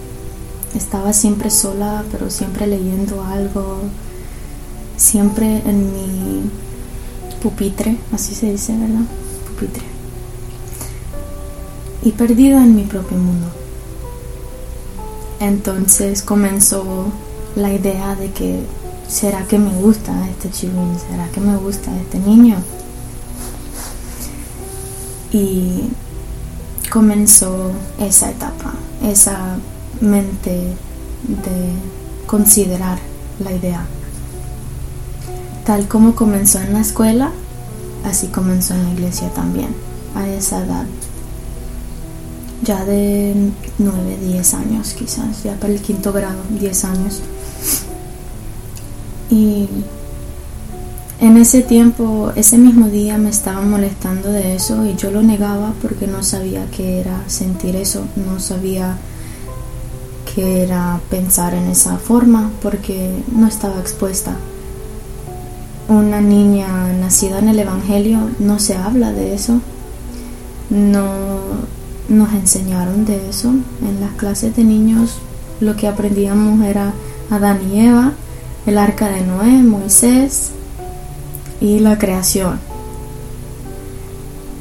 estaba 0.74 1.14
siempre 1.14 1.50
sola, 1.50 2.04
pero 2.12 2.28
siempre 2.30 2.66
leyendo 2.66 3.24
algo, 3.24 3.78
siempre 4.98 5.62
en 5.66 5.92
mi 5.92 6.50
pupitre, 7.42 7.96
así 8.12 8.34
se 8.34 8.52
dice, 8.52 8.76
¿verdad? 8.76 9.04
Pupitre. 9.46 9.82
Y 12.02 12.12
perdida 12.12 12.62
en 12.62 12.76
mi 12.76 12.84
propio 12.84 13.18
mundo. 13.18 13.46
Entonces 15.40 16.22
comenzó 16.22 17.06
la 17.56 17.72
idea 17.72 18.14
de 18.14 18.30
que, 18.30 18.60
¿será 19.08 19.46
que 19.46 19.58
me 19.58 19.72
gusta 19.72 20.28
este 20.28 20.50
chilín? 20.50 20.96
¿Será 21.10 21.28
que 21.28 21.40
me 21.40 21.56
gusta 21.56 21.90
este 21.98 22.18
niño? 22.18 22.56
Y 25.32 25.90
comenzó 26.90 27.70
esa 27.98 28.30
etapa, 28.30 28.74
esa 29.02 29.56
mente 30.00 30.74
de 31.26 31.72
considerar 32.26 32.98
la 33.42 33.52
idea. 33.52 33.86
Tal 35.64 35.88
como 35.88 36.14
comenzó 36.14 36.60
en 36.60 36.72
la 36.72 36.80
escuela, 36.80 37.30
así 38.04 38.28
comenzó 38.28 38.74
en 38.74 38.84
la 38.84 38.90
iglesia 38.92 39.28
también, 39.30 39.74
a 40.14 40.26
esa 40.28 40.64
edad. 40.64 40.86
Ya 42.62 42.84
de 42.84 43.50
9, 43.78 44.18
10 44.22 44.54
años 44.54 44.94
quizás, 44.94 45.42
ya 45.42 45.54
para 45.54 45.72
el 45.72 45.80
quinto 45.80 46.12
grado, 46.12 46.40
10 46.58 46.84
años. 46.84 47.20
Y 49.30 49.68
en 51.20 51.36
ese 51.36 51.62
tiempo, 51.62 52.32
ese 52.34 52.58
mismo 52.58 52.88
día 52.88 53.18
me 53.18 53.30
estaba 53.30 53.60
molestando 53.60 54.32
de 54.32 54.56
eso 54.56 54.86
y 54.86 54.96
yo 54.96 55.10
lo 55.10 55.22
negaba 55.22 55.74
porque 55.82 56.06
no 56.06 56.22
sabía 56.22 56.66
qué 56.74 57.00
era 57.00 57.22
sentir 57.28 57.76
eso, 57.76 58.04
no 58.16 58.40
sabía 58.40 58.96
qué 60.34 60.62
era 60.62 61.00
pensar 61.10 61.54
en 61.54 61.68
esa 61.68 61.98
forma 61.98 62.50
porque 62.62 63.10
no 63.32 63.46
estaba 63.46 63.80
expuesta 63.80 64.36
una 65.90 66.20
niña 66.20 66.92
nacida 66.92 67.40
en 67.40 67.48
el 67.48 67.58
Evangelio 67.58 68.30
no 68.38 68.60
se 68.60 68.76
habla 68.76 69.12
de 69.12 69.34
eso. 69.34 69.60
No 70.70 71.04
nos 72.08 72.32
enseñaron 72.32 73.04
de 73.04 73.28
eso. 73.28 73.48
En 73.48 74.00
las 74.00 74.12
clases 74.12 74.54
de 74.54 74.62
niños 74.62 75.18
lo 75.60 75.74
que 75.74 75.88
aprendíamos 75.88 76.64
era 76.64 76.92
Adán 77.28 77.58
y 77.72 77.80
Eva, 77.80 78.12
el 78.66 78.78
arca 78.78 79.08
de 79.10 79.22
Noé, 79.22 79.64
Moisés 79.64 80.52
y 81.60 81.80
la 81.80 81.98
creación. 81.98 82.60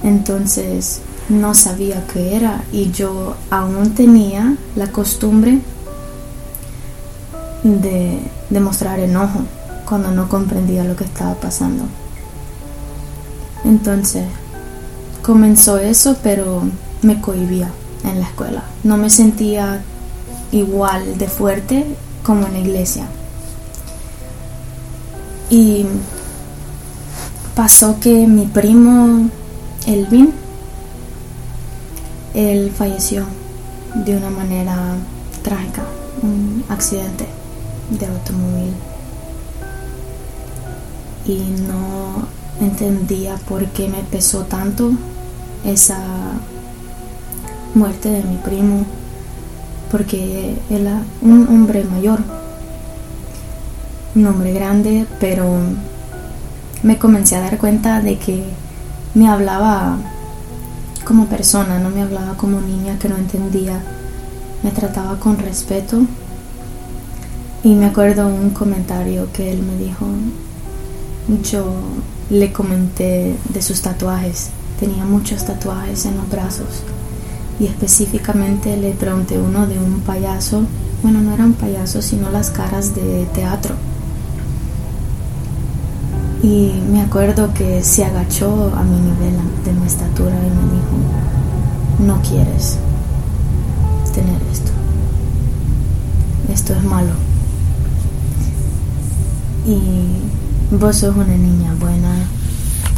Entonces 0.03 1.01
no 1.29 1.53
sabía 1.53 2.07
qué 2.11 2.37
era 2.37 2.63
y 2.71 2.89
yo 2.89 3.35
aún 3.51 3.91
tenía 3.91 4.55
la 4.75 4.87
costumbre 4.87 5.59
de, 7.63 8.19
de 8.49 8.59
mostrar 8.59 8.99
enojo 8.99 9.41
cuando 9.89 10.12
no 10.12 10.30
comprendía 10.30 10.84
lo 10.84 10.95
que 10.95 11.04
estaba 11.04 11.34
pasando. 11.34 11.86
Entonces, 13.65 14.25
comenzó 15.23 15.80
eso, 15.80 16.15
pero 16.21 16.62
me 17.02 17.19
cohibía 17.19 17.71
en 18.04 18.19
la 18.19 18.28
escuela. 18.28 18.63
No 18.84 18.97
me 18.97 19.10
sentía 19.10 19.82
igual 20.52 21.17
de 21.17 21.28
fuerte 21.28 21.86
como 22.23 22.45
en 22.45 22.54
la 22.54 22.60
iglesia. 22.60 23.08
Y 25.49 25.88
pasó 27.56 27.99
que 27.99 28.28
mi 28.28 28.45
primo 28.45 29.28
Elvin, 29.88 30.32
él 32.36 32.71
falleció 32.78 33.25
de 33.95 34.15
una 34.15 34.30
manera 34.30 34.78
trágica, 35.41 35.82
un 36.21 36.63
accidente 36.69 37.25
de 37.89 38.06
automóvil 38.06 38.73
y 41.29 41.37
no 41.67 42.25
entendía 42.59 43.35
por 43.47 43.63
qué 43.67 43.87
me 43.87 44.01
pesó 44.01 44.45
tanto 44.45 44.91
esa 45.63 45.99
muerte 47.75 48.09
de 48.09 48.23
mi 48.23 48.37
primo, 48.37 48.85
porque 49.91 50.55
era 50.71 51.03
un 51.21 51.47
hombre 51.47 51.83
mayor, 51.83 52.19
un 54.15 54.25
hombre 54.25 54.53
grande, 54.53 55.05
pero 55.19 55.45
me 56.81 56.97
comencé 56.97 57.35
a 57.35 57.41
dar 57.41 57.59
cuenta 57.59 58.01
de 58.01 58.17
que 58.17 58.43
me 59.13 59.27
hablaba 59.27 59.97
como 61.05 61.27
persona, 61.27 61.77
no 61.77 61.91
me 61.91 62.01
hablaba 62.01 62.37
como 62.37 62.59
niña 62.59 62.97
que 62.97 63.07
no 63.07 63.17
entendía, 63.17 63.79
me 64.63 64.71
trataba 64.71 65.19
con 65.19 65.37
respeto. 65.37 66.01
Y 67.61 67.75
me 67.75 67.87
acuerdo 67.87 68.27
un 68.27 68.51
comentario 68.51 69.27
que 69.33 69.51
él 69.51 69.61
me 69.61 69.75
dijo, 69.77 70.05
yo 71.43 71.65
le 72.29 72.51
comenté 72.51 73.35
de 73.53 73.61
sus 73.61 73.81
tatuajes. 73.81 74.49
Tenía 74.79 75.03
muchos 75.05 75.45
tatuajes 75.45 76.05
en 76.05 76.17
los 76.17 76.29
brazos. 76.29 76.83
Y 77.59 77.65
específicamente 77.65 78.77
le 78.77 78.91
pregunté 78.91 79.39
uno 79.39 79.67
de 79.67 79.77
un 79.77 80.01
payaso. 80.01 80.63
Bueno, 81.03 81.21
no 81.21 81.33
era 81.33 81.45
un 81.45 81.53
payaso, 81.53 82.01
sino 82.01 82.29
las 82.29 82.49
caras 82.49 82.95
de 82.95 83.25
teatro. 83.33 83.75
Y 86.41 86.71
me 86.89 87.01
acuerdo 87.01 87.53
que 87.53 87.83
se 87.83 88.05
agachó 88.05 88.71
a 88.75 88.83
mi 88.83 88.99
nivel 88.99 89.35
de 89.65 89.73
mi 89.73 89.85
estatura 89.85 90.35
y 90.35 90.49
me 90.49 90.71
dijo, 90.73 90.95
no 91.99 92.21
quieres 92.21 92.77
tener 94.13 94.41
esto. 94.51 94.71
Esto 96.51 96.73
es 96.73 96.83
malo. 96.83 97.11
Y 99.67 100.38
vos 100.71 100.97
sos 100.97 101.15
una 101.15 101.36
niña 101.36 101.73
buena, 101.79 102.15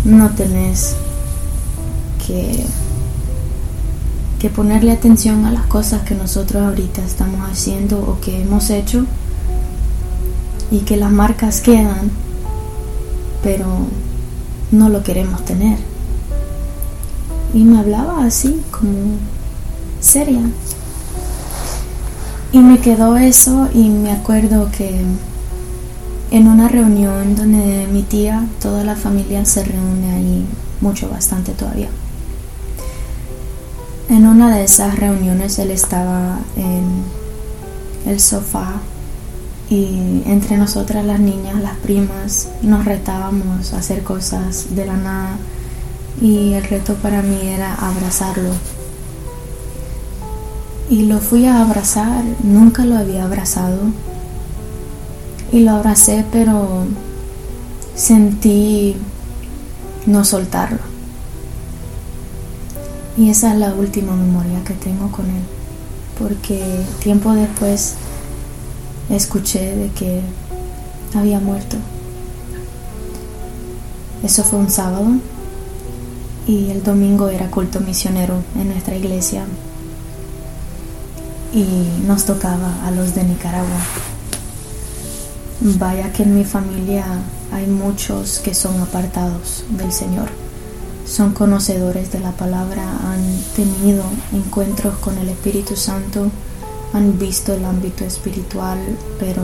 no 0.03 0.29
tenés 0.31 0.95
que, 2.25 2.65
que 4.39 4.49
ponerle 4.49 4.91
atención 4.91 5.45
a 5.45 5.51
las 5.51 5.65
cosas 5.67 6.01
que 6.01 6.15
nosotros 6.15 6.63
ahorita 6.63 7.01
estamos 7.03 7.49
haciendo 7.49 7.99
o 7.99 8.19
que 8.19 8.41
hemos 8.41 8.69
hecho 8.69 9.05
y 10.69 10.79
que 10.79 10.97
las 10.97 11.11
marcas 11.11 11.61
quedan, 11.61 12.11
pero 13.41 13.65
no 14.71 14.89
lo 14.89 15.03
queremos 15.03 15.43
tener. 15.45 15.77
Y 17.53 17.63
me 17.63 17.79
hablaba 17.79 18.25
así, 18.25 18.61
como 18.71 19.17
seria. 19.99 20.41
Y 22.53 22.59
me 22.59 22.79
quedó 22.79 23.17
eso 23.17 23.69
y 23.73 23.89
me 23.89 24.11
acuerdo 24.11 24.69
que 24.71 25.05
en 26.31 26.47
una 26.47 26.69
reunión 26.69 27.35
donde 27.35 27.87
mi 27.91 28.03
tía, 28.03 28.45
toda 28.61 28.85
la 28.85 28.95
familia 28.95 29.43
se 29.43 29.65
reúne 29.65 30.13
ahí 30.13 30.45
mucho, 30.79 31.09
bastante 31.09 31.51
todavía. 31.51 31.89
En 34.09 34.25
una 34.25 34.55
de 34.55 34.63
esas 34.63 34.97
reuniones 34.97 35.59
él 35.59 35.71
estaba 35.71 36.39
en 36.55 37.03
el 38.09 38.19
sofá 38.21 38.75
y 39.69 40.23
entre 40.25 40.57
nosotras 40.57 41.05
las 41.05 41.19
niñas, 41.19 41.61
las 41.61 41.75
primas, 41.77 42.47
nos 42.61 42.85
retábamos 42.85 43.73
a 43.73 43.79
hacer 43.79 44.03
cosas 44.03 44.73
de 44.73 44.85
la 44.85 44.95
nada 44.95 45.37
y 46.21 46.53
el 46.53 46.63
reto 46.63 46.95
para 46.95 47.21
mí 47.21 47.39
era 47.43 47.75
abrazarlo. 47.75 48.51
Y 50.89 51.03
lo 51.03 51.19
fui 51.19 51.45
a 51.45 51.61
abrazar, 51.61 52.23
nunca 52.43 52.85
lo 52.85 52.97
había 52.97 53.25
abrazado 53.25 53.79
y 55.51 55.59
lo 55.61 55.71
abracé, 55.71 56.25
pero 56.31 56.85
sentí 57.95 58.95
no 60.05 60.23
soltarlo. 60.23 60.79
Y 63.17 63.29
esa 63.29 63.53
es 63.53 63.59
la 63.59 63.73
última 63.73 64.15
memoria 64.15 64.63
que 64.63 64.73
tengo 64.73 65.11
con 65.11 65.25
él, 65.25 65.43
porque 66.17 66.63
tiempo 67.03 67.33
después 67.33 67.95
escuché 69.09 69.75
de 69.75 69.89
que 69.89 70.21
había 71.13 71.39
muerto. 71.39 71.77
Eso 74.23 74.43
fue 74.43 74.59
un 74.59 74.69
sábado 74.69 75.05
y 76.47 76.69
el 76.69 76.83
domingo 76.83 77.29
era 77.29 77.51
culto 77.51 77.79
misionero 77.79 78.35
en 78.55 78.69
nuestra 78.69 78.95
iglesia 78.95 79.45
y 81.53 81.65
nos 82.07 82.25
tocaba 82.25 82.85
a 82.85 82.91
los 82.91 83.13
de 83.13 83.23
Nicaragua. 83.23 83.79
Vaya 85.63 86.11
que 86.11 86.23
en 86.23 86.33
mi 86.33 86.43
familia 86.43 87.05
hay 87.53 87.67
muchos 87.67 88.39
que 88.39 88.55
son 88.55 88.81
apartados 88.81 89.63
del 89.69 89.91
Señor. 89.91 90.27
Son 91.05 91.33
conocedores 91.33 92.11
de 92.11 92.19
la 92.19 92.31
palabra, 92.31 92.81
han 92.81 93.21
tenido 93.55 94.03
encuentros 94.33 94.97
con 94.97 95.19
el 95.19 95.29
Espíritu 95.29 95.75
Santo, 95.75 96.31
han 96.93 97.19
visto 97.19 97.53
el 97.53 97.63
ámbito 97.63 98.03
espiritual, 98.03 98.79
pero 99.19 99.43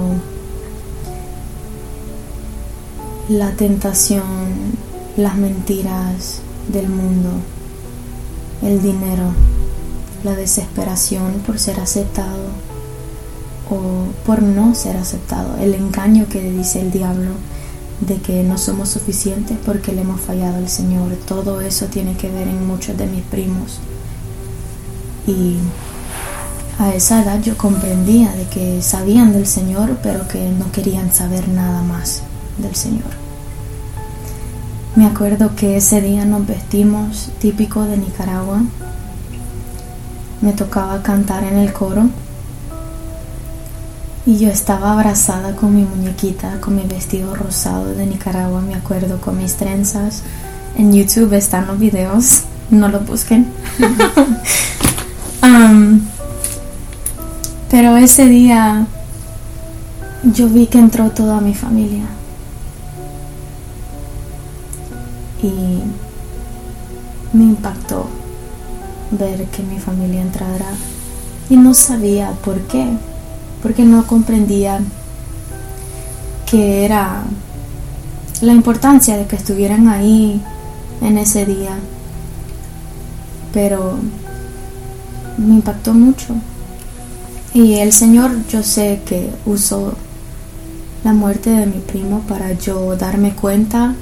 la 3.29 3.51
tentación, 3.51 4.23
las 5.17 5.35
mentiras 5.35 6.39
del 6.73 6.89
mundo, 6.89 7.29
el 8.63 8.81
dinero, 8.81 9.33
la 10.23 10.35
desesperación 10.35 11.43
por 11.45 11.59
ser 11.59 11.79
aceptado 11.79 12.66
o 13.69 14.07
por 14.25 14.41
no 14.41 14.75
ser 14.75 14.97
aceptado, 14.97 15.57
el 15.57 15.73
engaño 15.73 16.27
que 16.29 16.41
dice 16.51 16.81
el 16.81 16.91
diablo 16.91 17.31
de 18.01 18.17
que 18.17 18.43
no 18.43 18.57
somos 18.57 18.89
suficientes 18.89 19.57
porque 19.65 19.91
le 19.91 20.01
hemos 20.01 20.21
fallado 20.21 20.57
al 20.57 20.69
Señor. 20.69 21.13
Todo 21.27 21.61
eso 21.61 21.87
tiene 21.87 22.15
que 22.15 22.29
ver 22.29 22.47
en 22.47 22.67
muchos 22.67 22.97
de 22.97 23.07
mis 23.07 23.23
primos. 23.23 23.79
Y 25.25 25.57
a 26.79 26.93
esa 26.93 27.23
edad 27.23 27.41
yo 27.41 27.57
comprendía 27.57 28.31
de 28.33 28.45
que 28.45 28.81
sabían 28.81 29.33
del 29.33 29.47
Señor, 29.47 29.97
pero 30.03 30.27
que 30.27 30.49
no 30.49 30.71
querían 30.71 31.13
saber 31.13 31.47
nada 31.49 31.81
más 31.81 32.21
del 32.57 32.75
Señor. 32.75 33.17
Me 34.95 35.05
acuerdo 35.05 35.55
que 35.55 35.77
ese 35.77 36.01
día 36.01 36.25
nos 36.25 36.45
vestimos 36.47 37.29
típico 37.39 37.83
de 37.83 37.97
Nicaragua. 37.97 38.61
Me 40.41 40.53
tocaba 40.53 41.01
cantar 41.01 41.43
en 41.43 41.57
el 41.57 41.73
coro 41.73 42.09
y 44.27 44.37
yo 44.39 44.49
estaba 44.49 44.91
abrazada 44.91 45.55
con 45.55 45.73
mi 45.73 45.83
muñequita, 45.83 46.59
con 46.59 46.75
mi 46.75 46.83
vestido 46.83 47.33
rosado 47.33 47.85
de 47.95 48.05
Nicaragua, 48.05 48.59
me 48.59 48.75
acuerdo, 48.75 49.21
con 49.21 49.37
mis 49.37 49.55
trenzas. 49.55 50.21
En 50.75 50.91
YouTube 50.91 51.31
están 51.31 51.65
los 51.65 51.79
videos, 51.79 52.41
no 52.69 52.89
los 52.89 53.07
busquen. 53.07 53.47
Um, 55.39 56.01
pero 57.69 57.95
ese 57.95 58.25
día 58.25 58.87
yo 60.23 60.49
vi 60.49 60.65
que 60.65 60.79
entró 60.79 61.11
toda 61.11 61.39
mi 61.39 61.53
familia. 61.53 62.05
Y 65.43 65.83
me 67.37 67.43
impactó 67.43 68.07
ver 69.11 69.45
que 69.45 69.61
mi 69.63 69.79
familia 69.79 70.21
entrara 70.21 70.71
y 71.49 71.55
no 71.55 71.73
sabía 71.75 72.31
por 72.43 72.59
qué 72.61 72.89
porque 73.67 73.83
no 73.83 74.07
comprendía 74.07 74.79
que 76.49 76.85
era 76.85 77.23
la 78.39 78.53
importancia 78.53 79.17
de 79.17 79.25
que 79.25 79.35
estuvieran 79.35 79.89
ahí 79.89 80.41
en 81.01 81.17
ese 81.17 81.45
día. 81.45 81.77
Pero 83.51 83.97
me 85.37 85.55
impactó 85.55 85.93
mucho. 85.93 86.33
Y 87.53 87.73
el 87.73 87.91
Señor 87.91 88.31
yo 88.47 88.63
sé 88.63 89.01
que 89.05 89.31
usó 89.45 89.95
la 91.03 91.11
muerte 91.11 91.49
de 91.49 91.65
mi 91.65 91.79
primo 91.79 92.21
para 92.21 92.53
yo 92.53 92.95
darme 92.95 93.35
cuenta 93.35 93.95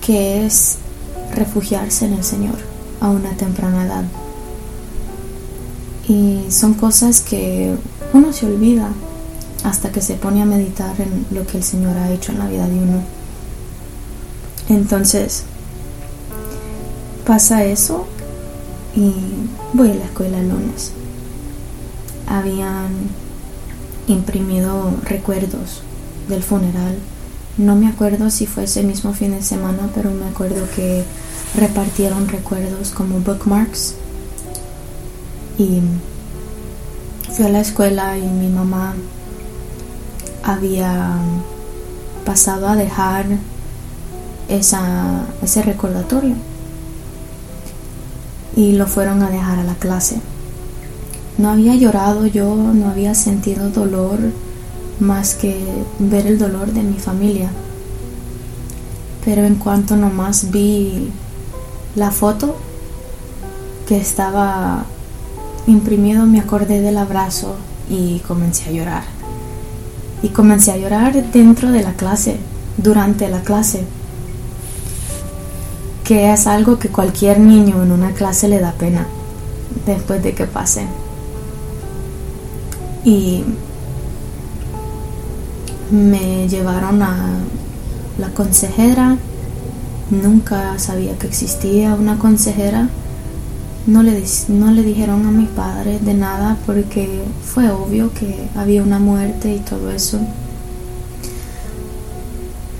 que 0.00 0.46
es 0.46 0.78
refugiarse 1.34 2.04
en 2.04 2.12
el 2.12 2.22
Señor 2.22 2.54
a 3.00 3.08
una 3.10 3.32
temprana 3.32 3.84
edad. 3.84 4.04
Y 6.06 6.44
son 6.52 6.74
cosas 6.74 7.20
que 7.20 7.74
uno 8.12 8.32
se 8.32 8.46
olvida 8.46 8.88
hasta 9.64 9.90
que 9.90 10.00
se 10.00 10.14
pone 10.14 10.42
a 10.42 10.46
meditar 10.46 11.00
en 11.00 11.26
lo 11.30 11.46
que 11.46 11.58
el 11.58 11.64
Señor 11.64 11.96
ha 11.96 12.10
hecho 12.10 12.32
en 12.32 12.38
la 12.38 12.48
vida 12.48 12.66
de 12.66 12.74
uno. 12.74 13.02
Entonces, 14.68 15.44
pasa 17.26 17.64
eso 17.64 18.06
y 18.94 19.12
voy 19.72 19.90
a 19.90 19.94
la 19.94 20.04
escuela 20.04 20.38
el 20.38 20.48
lunes. 20.48 20.92
Habían 22.26 22.90
imprimido 24.08 24.92
recuerdos 25.04 25.82
del 26.28 26.42
funeral. 26.42 26.96
No 27.58 27.76
me 27.76 27.86
acuerdo 27.86 28.30
si 28.30 28.46
fue 28.46 28.64
ese 28.64 28.82
mismo 28.82 29.12
fin 29.12 29.32
de 29.32 29.42
semana, 29.42 29.90
pero 29.94 30.10
me 30.10 30.26
acuerdo 30.26 30.66
que 30.74 31.04
repartieron 31.54 32.28
recuerdos 32.28 32.90
como 32.90 33.20
bookmarks 33.20 33.94
y 35.58 35.80
fui 37.32 37.46
a 37.46 37.48
la 37.48 37.60
escuela 37.60 38.18
y 38.18 38.22
mi 38.22 38.48
mamá 38.48 38.94
había 40.42 41.16
pasado 42.26 42.68
a 42.68 42.76
dejar 42.76 43.24
esa, 44.48 45.24
ese 45.42 45.62
recordatorio 45.62 46.34
y 48.54 48.72
lo 48.72 48.86
fueron 48.86 49.22
a 49.22 49.30
dejar 49.30 49.58
a 49.58 49.64
la 49.64 49.74
clase. 49.74 50.20
No 51.38 51.50
había 51.50 51.74
llorado 51.74 52.26
yo, 52.26 52.54
no 52.54 52.90
había 52.90 53.14
sentido 53.14 53.70
dolor 53.70 54.18
más 55.00 55.34
que 55.34 55.58
ver 55.98 56.26
el 56.26 56.38
dolor 56.38 56.72
de 56.72 56.82
mi 56.82 56.98
familia. 56.98 57.50
Pero 59.24 59.44
en 59.44 59.54
cuanto 59.54 59.96
nomás 59.96 60.50
vi 60.50 61.10
la 61.96 62.10
foto 62.10 62.56
que 63.88 63.96
estaba 63.96 64.84
Imprimido 65.66 66.26
me 66.26 66.40
acordé 66.40 66.80
del 66.80 66.98
abrazo 66.98 67.54
y 67.88 68.18
comencé 68.20 68.68
a 68.68 68.72
llorar. 68.72 69.04
Y 70.22 70.28
comencé 70.28 70.72
a 70.72 70.76
llorar 70.76 71.30
dentro 71.32 71.70
de 71.70 71.82
la 71.82 71.92
clase, 71.92 72.36
durante 72.76 73.28
la 73.28 73.42
clase, 73.42 73.84
que 76.04 76.32
es 76.32 76.46
algo 76.46 76.78
que 76.78 76.88
cualquier 76.88 77.38
niño 77.38 77.82
en 77.82 77.92
una 77.92 78.12
clase 78.12 78.48
le 78.48 78.58
da 78.58 78.72
pena 78.72 79.06
después 79.86 80.22
de 80.22 80.34
que 80.34 80.46
pase. 80.46 80.86
Y 83.04 83.44
me 85.90 86.48
llevaron 86.48 87.02
a 87.02 87.34
la 88.18 88.28
consejera, 88.30 89.16
nunca 90.10 90.78
sabía 90.78 91.16
que 91.18 91.26
existía 91.26 91.94
una 91.94 92.18
consejera 92.18 92.88
no 93.86 94.02
le, 94.02 94.22
no 94.48 94.70
le 94.70 94.82
dijeron 94.82 95.26
a 95.26 95.30
mi 95.30 95.46
padre 95.46 95.98
de 95.98 96.14
nada 96.14 96.56
porque 96.66 97.22
fue 97.44 97.70
obvio 97.70 98.12
que 98.12 98.48
había 98.54 98.82
una 98.82 98.98
muerte 98.98 99.54
y 99.54 99.58
todo 99.58 99.90
eso. 99.90 100.20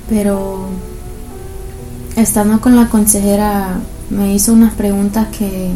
Pero 0.08 0.68
estando 2.16 2.60
con 2.60 2.76
la 2.76 2.88
consejera 2.88 3.80
me 4.10 4.34
hizo 4.34 4.52
unas 4.52 4.74
preguntas 4.74 5.28
que 5.36 5.70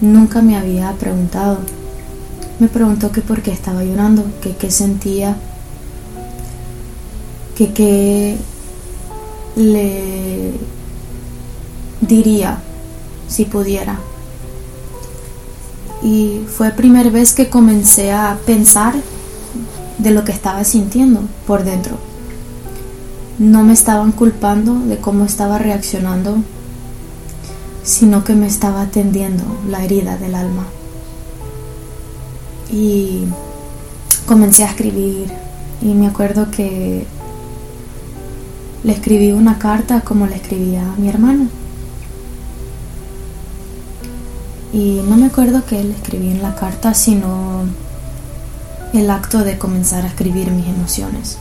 nunca 0.00 0.42
me 0.42 0.56
había 0.56 0.92
preguntado. 0.92 1.58
Me 2.58 2.68
preguntó 2.68 3.12
que 3.12 3.20
por 3.20 3.42
qué 3.42 3.52
estaba 3.52 3.84
llorando, 3.84 4.24
que 4.42 4.56
qué 4.56 4.70
sentía, 4.70 5.36
que 7.56 7.72
qué 7.72 8.36
le 9.56 10.52
diría 12.00 12.58
si 13.28 13.44
pudiera 13.46 13.98
y 16.06 16.44
fue 16.46 16.70
primera 16.70 17.10
vez 17.10 17.32
que 17.32 17.50
comencé 17.50 18.12
a 18.12 18.38
pensar 18.46 18.94
de 19.98 20.12
lo 20.12 20.22
que 20.22 20.30
estaba 20.30 20.62
sintiendo 20.62 21.22
por 21.48 21.64
dentro. 21.64 21.98
No 23.40 23.64
me 23.64 23.72
estaban 23.72 24.12
culpando 24.12 24.78
de 24.78 24.98
cómo 24.98 25.24
estaba 25.24 25.58
reaccionando, 25.58 26.36
sino 27.82 28.22
que 28.22 28.34
me 28.34 28.46
estaba 28.46 28.82
atendiendo 28.82 29.42
la 29.68 29.84
herida 29.84 30.16
del 30.16 30.36
alma. 30.36 30.66
Y 32.70 33.24
comencé 34.26 34.62
a 34.62 34.68
escribir 34.68 35.32
y 35.82 35.86
me 35.86 36.06
acuerdo 36.06 36.52
que 36.52 37.04
le 38.84 38.92
escribí 38.92 39.32
una 39.32 39.58
carta 39.58 40.02
como 40.02 40.28
le 40.28 40.36
escribía 40.36 40.82
a 40.82 41.00
mi 41.00 41.08
hermano 41.08 41.48
Y 44.76 45.00
no 45.08 45.16
me 45.16 45.24
acuerdo 45.28 45.64
que 45.64 45.80
él 45.80 45.90
escribí 45.90 46.28
en 46.28 46.42
la 46.42 46.54
carta, 46.54 46.92
sino 46.92 47.62
el 48.92 49.10
acto 49.10 49.42
de 49.42 49.56
comenzar 49.56 50.04
a 50.04 50.08
escribir 50.08 50.50
mis 50.50 50.66
emociones. 50.66 51.38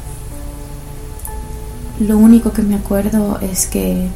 Lo 2.00 2.18
único 2.18 2.54
que 2.54 2.62
me 2.62 2.76
acuerdo 2.76 3.38
es 3.42 3.66
que 3.66 4.08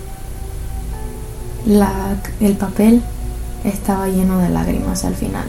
el 2.40 2.56
papel 2.56 3.02
estaba 3.66 4.08
lleno 4.08 4.40
de 4.40 4.48
lágrimas 4.48 5.04
al 5.04 5.16
final. 5.16 5.48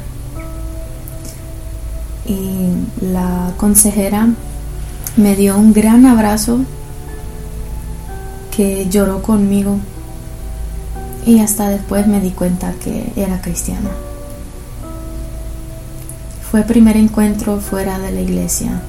Y 2.26 3.04
la 3.04 3.52
consejera 3.56 4.30
me 5.16 5.36
dio 5.36 5.56
un 5.56 5.72
gran 5.72 6.06
abrazo 6.06 6.58
que 8.50 8.88
lloró 8.90 9.22
conmigo 9.22 9.78
y 11.26 11.40
hasta 11.40 11.68
después 11.68 12.06
me 12.06 12.20
di 12.20 12.30
cuenta 12.30 12.72
que 12.72 13.12
era 13.16 13.40
cristiana. 13.40 13.90
Fue 16.50 16.62
primer 16.62 16.96
encuentro 16.96 17.60
fuera 17.60 17.98
de 17.98 18.10
la 18.10 18.20
iglesia 18.20 18.80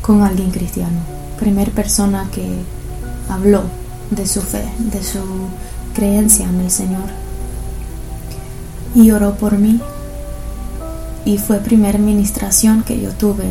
con 0.00 0.22
alguien 0.22 0.50
cristiano, 0.50 1.00
primer 1.38 1.72
persona 1.72 2.28
que 2.32 2.46
habló 3.28 3.62
de 4.10 4.26
su 4.26 4.40
fe, 4.40 4.64
de 4.78 5.02
su 5.02 5.20
creencia 5.94 6.48
en 6.48 6.60
el 6.60 6.70
Señor 6.70 7.26
y 8.96 9.10
oró 9.10 9.34
por 9.34 9.58
mí 9.58 9.78
y 11.26 11.36
fue 11.36 11.58
primera 11.58 11.98
administración 11.98 12.82
que 12.82 13.00
yo 13.00 13.10
tuve 13.10 13.44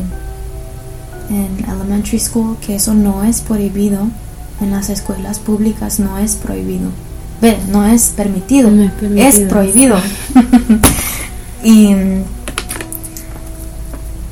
en 1.30 1.66
elementary 1.70 2.20
school, 2.20 2.57
que 2.57 2.76
eso 2.76 2.93
no 2.93 3.24
es 3.24 3.41
prohibido 3.41 4.07
en 4.61 4.72
las 4.72 4.89
escuelas 4.89 5.39
públicas, 5.39 5.99
no 5.99 6.18
es 6.18 6.36
prohibido. 6.36 6.89
Ve, 7.42 7.58
no 7.70 7.86
es 7.86 8.14
permitido, 8.16 8.72
No 8.72 8.84
es 8.84 8.92
permitido. 8.92 9.28
es 9.28 9.40
prohibido. 9.50 9.98
y 11.64 11.96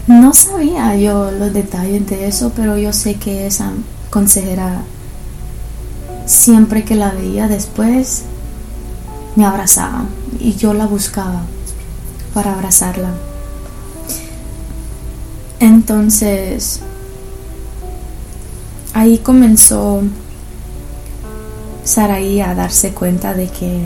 no 0.08 0.34
sabía 0.34 0.95
yo 0.97 1.32
los 1.32 1.54
detalles 1.54 2.08
de 2.08 2.28
eso, 2.28 2.51
pero 2.56 2.78
yo 2.78 2.93
sé 2.93 3.16
que 3.16 3.47
esa 3.47 3.72
consejera, 4.10 4.84
siempre 6.26 6.84
que 6.84 6.95
la 6.95 7.12
veía 7.12 7.47
después, 7.47 8.24
me 9.36 9.45
abrazaba 9.45 10.06
y 10.39 10.56
yo 10.56 10.74
la 10.74 10.86
buscaba 10.86 11.41
para 12.34 12.54
abrazarla. 12.54 13.12
Entonces, 15.60 16.82
ahí 18.93 19.18
comenzó 19.20 20.01
Saraí 21.84 22.41
a 22.41 22.55
darse 22.55 22.93
cuenta 22.93 23.34
de 23.34 23.47
que 23.47 23.81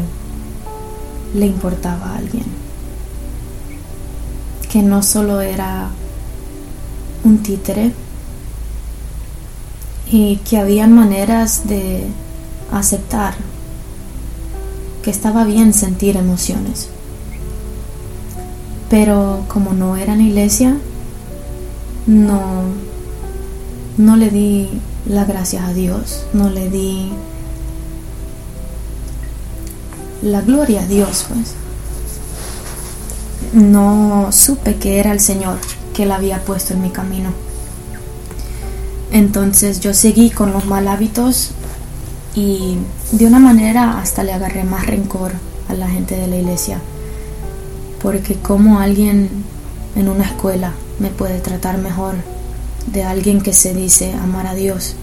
le 1.34 1.46
importaba 1.46 2.12
a 2.12 2.18
alguien. 2.18 2.46
Que 4.70 4.84
no 4.84 5.02
solo 5.02 5.42
era 5.42 5.90
un 7.24 7.40
títere 7.40 7.92
y 10.10 10.38
que 10.38 10.58
había 10.58 10.88
maneras 10.88 11.68
de 11.68 12.06
aceptar 12.72 13.36
que 15.04 15.12
estaba 15.12 15.44
bien 15.46 15.74
sentir 15.74 16.18
emociones. 16.18 16.90
Pero 18.90 19.44
como 19.48 19.74
no 19.74 19.98
era 19.98 20.16
la 20.16 20.24
iglesia, 20.24 20.78
no, 22.06 22.64
no 23.98 24.16
le 24.16 24.30
di 24.30 24.70
las 25.08 25.28
gracias 25.28 25.64
a 25.64 25.74
Dios, 25.74 26.26
no 26.34 26.50
le 26.50 26.70
di 26.70 27.10
la 30.22 30.42
gloria 30.42 30.82
a 30.82 30.88
Dios, 30.88 31.26
pues. 31.28 31.54
No 33.54 34.30
supe 34.32 34.76
que 34.76 35.00
era 35.00 35.12
el 35.12 35.20
Señor 35.20 35.58
que 35.94 36.06
la 36.06 36.16
había 36.16 36.44
puesto 36.44 36.74
en 36.74 36.82
mi 36.82 36.90
camino. 36.90 37.30
Entonces 39.12 39.80
yo 39.80 39.94
seguí 39.94 40.30
con 40.30 40.52
los 40.52 40.66
mal 40.66 40.88
hábitos 40.88 41.52
y 42.36 42.78
de 43.12 43.26
una 43.26 43.40
manera 43.40 44.00
hasta 44.00 44.24
le 44.24 44.34
agarré 44.34 44.64
más 44.64 44.86
rencor 44.86 45.32
a 45.70 45.74
la 45.74 45.88
gente 45.88 46.16
de 46.16 46.28
la 46.28 46.36
iglesia. 46.36 46.80
Porque 48.02 48.36
como 48.36 48.80
alguien 48.80 49.30
en 49.96 50.10
una 50.10 50.26
escuela 50.26 50.74
me 51.00 51.10
puede 51.10 51.40
tratar 51.40 51.78
mejor 51.78 52.16
de 52.88 53.04
alguien 53.04 53.42
que 53.42 53.54
se 53.54 53.74
dice 53.74 54.14
amar 54.14 54.48
a 54.48 54.56
Dios. 54.56 54.96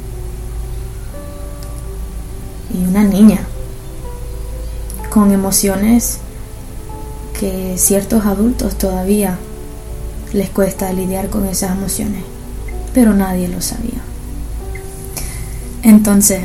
Y 2.73 2.85
una 2.89 3.05
niña 3.05 3.41
con 5.15 5.31
emociones 5.31 6.19
que 7.39 7.79
ciertos 7.79 8.27
adultos 8.27 8.77
todavía 8.77 9.39
les 10.33 10.51
cuesta 10.51 10.93
lidiar 10.93 11.31
con 11.31 11.47
esas 11.47 11.71
emociones, 11.71 12.25
pero 12.93 13.15
nadie 13.15 13.47
lo 13.47 13.63
sabía. 13.63 14.03
Entonces, 15.85 16.41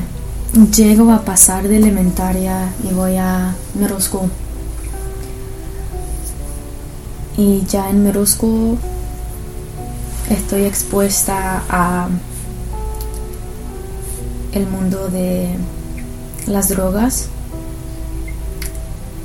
llego 0.71 1.11
a 1.11 1.25
pasar 1.25 1.67
de 1.67 1.77
elementaria 1.77 2.71
y 2.87 2.93
voy 2.93 3.15
a 3.15 3.55
middle. 3.73 4.29
Y 7.37 7.65
ya 7.65 7.89
en 7.89 8.03
middle 8.03 8.27
school 8.27 8.77
estoy 10.29 10.65
expuesta 10.65 11.63
a 11.69 12.07
el 14.51 14.67
mundo 14.67 15.09
de 15.09 15.55
las 16.45 16.69
drogas, 16.69 17.29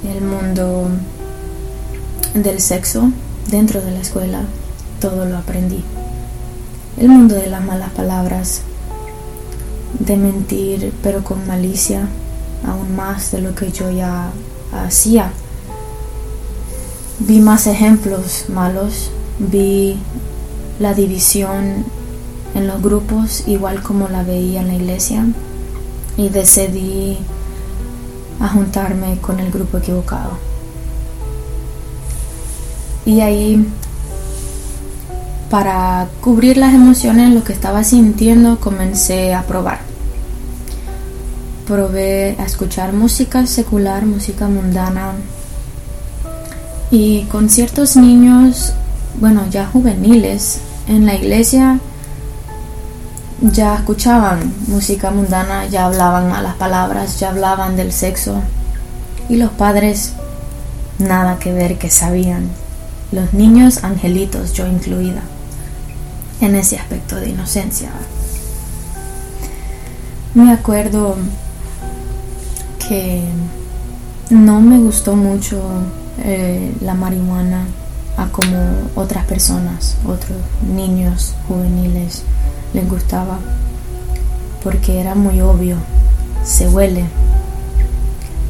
el 0.07 0.21
mundo 0.23 0.89
del 2.35 2.61
sexo 2.61 3.11
dentro 3.51 3.81
de 3.81 3.91
la 3.91 4.01
escuela, 4.01 4.43
todo 5.01 5.25
lo 5.25 5.39
aprendí. 5.39 5.83
El 6.97 7.09
mundo 7.09 7.35
de 7.35 7.49
las 7.49 7.65
malas 7.65 7.91
palabras, 7.91 8.63
de 9.99 10.17
mentir 10.17 10.93
pero 11.03 11.23
con 11.23 11.47
malicia, 11.47 12.09
aún 12.67 12.97
más 12.97 13.31
de 13.33 13.41
lo 13.41 13.55
que 13.55 13.71
yo 13.71 13.91
ya 13.91 14.31
hacía. 14.73 15.33
Vi 17.21 17.41
más 17.41 17.67
ejemplos 17.67 18.47
malos, 18.49 19.11
vi 19.39 19.97
la 20.81 20.95
división 20.95 21.85
en 22.55 22.67
los 22.67 22.83
grupos 22.83 23.45
igual 23.47 23.83
como 23.83 24.09
la 24.09 24.23
veía 24.23 24.61
en 24.61 24.69
la 24.69 24.75
iglesia 24.75 25.27
y 26.17 26.29
decidí 26.29 27.19
a 28.41 28.49
juntarme 28.49 29.19
con 29.21 29.41
el 29.41 29.51
grupo 29.51 29.79
equivocado. 29.79 30.33
Y 33.07 33.21
ahí, 33.21 33.67
para 35.51 36.09
cubrir 36.21 36.57
las 36.57 36.75
emociones, 36.75 37.33
lo 37.33 37.45
que 37.45 37.53
estaba 37.53 37.85
sintiendo, 37.85 38.59
comencé 38.59 39.35
a 39.35 39.43
probar. 39.43 39.81
Probé 41.67 42.37
a 42.39 42.45
escuchar 42.45 42.93
música 42.93 43.47
secular, 43.47 44.07
música 44.07 44.49
mundana. 44.49 45.13
Y 46.91 47.25
con 47.25 47.49
ciertos 47.49 47.97
niños, 47.97 48.73
bueno, 49.21 49.43
ya 49.51 49.67
juveniles, 49.67 50.61
en 50.87 51.07
la 51.07 51.15
iglesia 51.15 51.81
ya 53.53 53.75
escuchaban 53.75 54.55
música 54.69 55.11
mundana, 55.11 55.67
ya 55.67 55.87
hablaban 55.87 56.31
malas 56.31 56.55
palabras, 56.55 57.21
ya 57.21 57.29
hablaban 57.29 57.77
del 57.77 57.93
sexo. 57.93 58.43
Y 59.29 59.37
los 59.37 59.51
padres, 59.51 60.15
nada 60.99 61.39
que 61.39 61.53
ver 61.53 61.79
que 61.79 61.91
sabían. 61.91 62.49
Los 63.13 63.35
niños 63.35 63.85
angelitos, 63.85 64.55
yo 64.55 64.67
incluida, 64.67 65.21
en 66.41 66.57
ese 66.57 66.79
aspecto 66.79 67.17
de 67.17 67.31
inocencia. 67.31 67.91
Me 70.35 70.51
acuerdo 70.51 71.17
que 72.89 73.23
no 74.31 74.61
me 74.61 74.79
gustó 74.79 75.17
mucho 75.17 75.63
eh, 76.19 76.75
la 76.81 76.95
marihuana 76.95 77.67
a 78.17 78.27
como 78.29 78.57
otras 78.95 79.25
personas, 79.27 79.97
otros 80.07 80.39
niños 80.75 81.35
juveniles 81.47 82.25
les 82.75 82.89
gustaba 82.89 83.39
porque 84.63 85.01
era 85.01 85.15
muy 85.15 85.41
obvio, 85.41 85.77
se 86.43 86.69
huele 86.69 87.05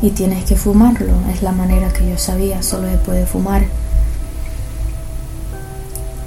y 0.01 0.11
tienes 0.11 0.45
que 0.45 0.57
fumarlo, 0.57 1.13
es 1.33 1.43
la 1.43 1.53
manera 1.53 1.93
que 1.93 2.09
yo 2.09 2.19
sabía, 2.19 2.63
solo 2.63 2.89
se 2.89 2.99
puede 2.99 3.27
fumar. 3.27 3.65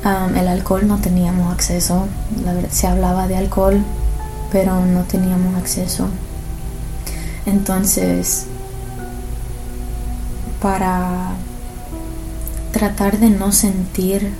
Um, 0.03 0.35
el 0.35 0.47
alcohol 0.47 0.87
no 0.87 0.97
teníamos 0.99 1.53
acceso, 1.53 2.07
la 2.43 2.53
verdad, 2.53 2.69
se 2.71 2.87
hablaba 2.87 3.27
de 3.27 3.37
alcohol, 3.37 3.81
pero 4.51 4.85
no 4.85 5.03
teníamos 5.03 5.55
acceso. 5.55 6.07
Entonces, 7.45 8.45
para 10.61 11.31
tratar 12.71 13.19
de 13.19 13.29
no 13.29 13.51
sentir 13.51 14.33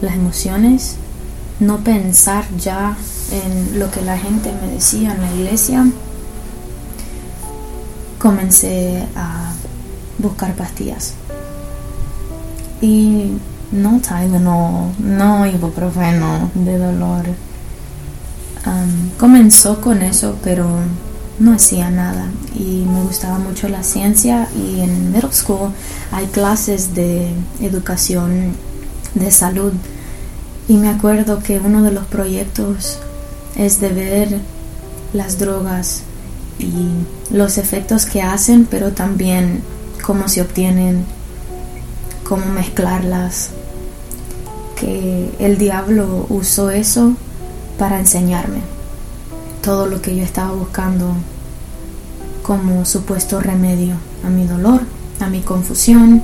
las 0.00 0.14
emociones, 0.14 0.96
no 1.60 1.78
pensar 1.78 2.44
ya 2.58 2.96
en 3.30 3.78
lo 3.78 3.90
que 3.90 4.02
la 4.02 4.18
gente 4.18 4.52
me 4.60 4.72
decía 4.72 5.14
en 5.14 5.20
la 5.20 5.34
iglesia, 5.34 5.86
comencé 8.18 9.04
a 9.16 9.52
buscar 10.18 10.54
pastillas. 10.54 11.14
Y 12.80 13.32
no 13.72 14.00
Tylenol, 14.00 14.92
no 14.98 15.46
ibuprofeno 15.46 16.50
de 16.54 16.78
dolor. 16.78 17.24
Um, 18.66 19.10
comenzó 19.18 19.80
con 19.80 20.02
eso, 20.02 20.36
pero 20.42 20.66
no 21.38 21.52
hacía 21.52 21.90
nada 21.90 22.26
y 22.54 22.84
me 22.86 23.02
gustaba 23.02 23.38
mucho 23.38 23.68
la 23.68 23.82
ciencia 23.82 24.48
y 24.56 24.80
en 24.80 25.12
middle 25.12 25.32
school 25.32 25.70
hay 26.10 26.26
clases 26.26 26.94
de 26.94 27.28
educación 27.60 28.54
de 29.14 29.30
salud 29.30 29.72
y 30.68 30.76
me 30.76 30.88
acuerdo 30.88 31.42
que 31.42 31.60
uno 31.60 31.82
de 31.82 31.92
los 31.92 32.06
proyectos 32.06 32.98
es 33.56 33.80
de 33.80 33.88
ver 33.90 34.40
las 35.12 35.38
drogas 35.38 36.02
y 36.58 36.88
los 37.34 37.58
efectos 37.58 38.06
que 38.06 38.22
hacen, 38.22 38.66
pero 38.68 38.92
también 38.92 39.62
cómo 40.04 40.28
se 40.28 40.42
obtienen, 40.42 41.04
cómo 42.24 42.46
mezclarlas. 42.46 43.50
Que 44.78 45.30
el 45.38 45.56
diablo 45.56 46.26
usó 46.28 46.70
eso 46.70 47.14
para 47.78 47.98
enseñarme 47.98 48.60
todo 49.62 49.86
lo 49.86 50.02
que 50.02 50.14
yo 50.14 50.22
estaba 50.22 50.52
buscando 50.52 51.14
como 52.42 52.84
supuesto 52.84 53.40
remedio 53.40 53.96
a 54.24 54.28
mi 54.28 54.46
dolor, 54.46 54.82
a 55.18 55.28
mi 55.28 55.40
confusión, 55.40 56.22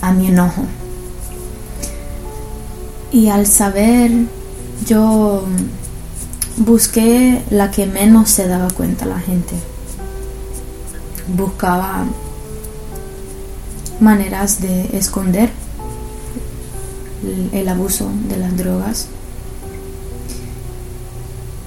a 0.00 0.12
mi 0.12 0.28
enojo. 0.28 0.64
Y 3.14 3.28
al 3.28 3.46
saber, 3.46 4.10
yo 4.88 5.44
busqué 6.56 7.44
la 7.48 7.70
que 7.70 7.86
menos 7.86 8.28
se 8.28 8.48
daba 8.48 8.68
cuenta 8.72 9.06
la 9.06 9.20
gente. 9.20 9.54
Buscaba 11.28 12.06
maneras 14.00 14.60
de 14.60 14.98
esconder 14.98 15.48
el 17.52 17.68
abuso 17.68 18.10
de 18.28 18.36
las 18.36 18.56
drogas, 18.56 19.06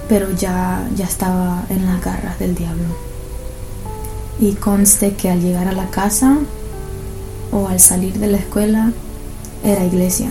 pero 0.06 0.30
ya, 0.32 0.86
ya 0.96 1.06
estaba 1.06 1.64
en 1.70 1.86
las 1.86 2.04
garras 2.04 2.38
del 2.38 2.54
diablo. 2.56 2.94
Y 4.38 4.52
conste 4.52 5.14
que 5.14 5.30
al 5.30 5.40
llegar 5.40 5.66
a 5.66 5.72
la 5.72 5.88
casa 5.88 6.36
o 7.52 7.68
al 7.68 7.80
salir 7.80 8.18
de 8.18 8.26
la 8.26 8.36
escuela 8.36 8.92
era 9.64 9.86
iglesia. 9.86 10.30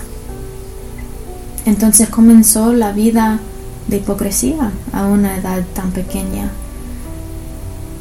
Entonces 1.68 2.08
comenzó 2.08 2.72
la 2.72 2.94
vida 2.94 3.42
de 3.90 3.98
hipocresía 3.98 4.72
a 4.94 5.06
una 5.06 5.36
edad 5.36 5.66
tan 5.74 5.92
pequeña. 5.92 6.50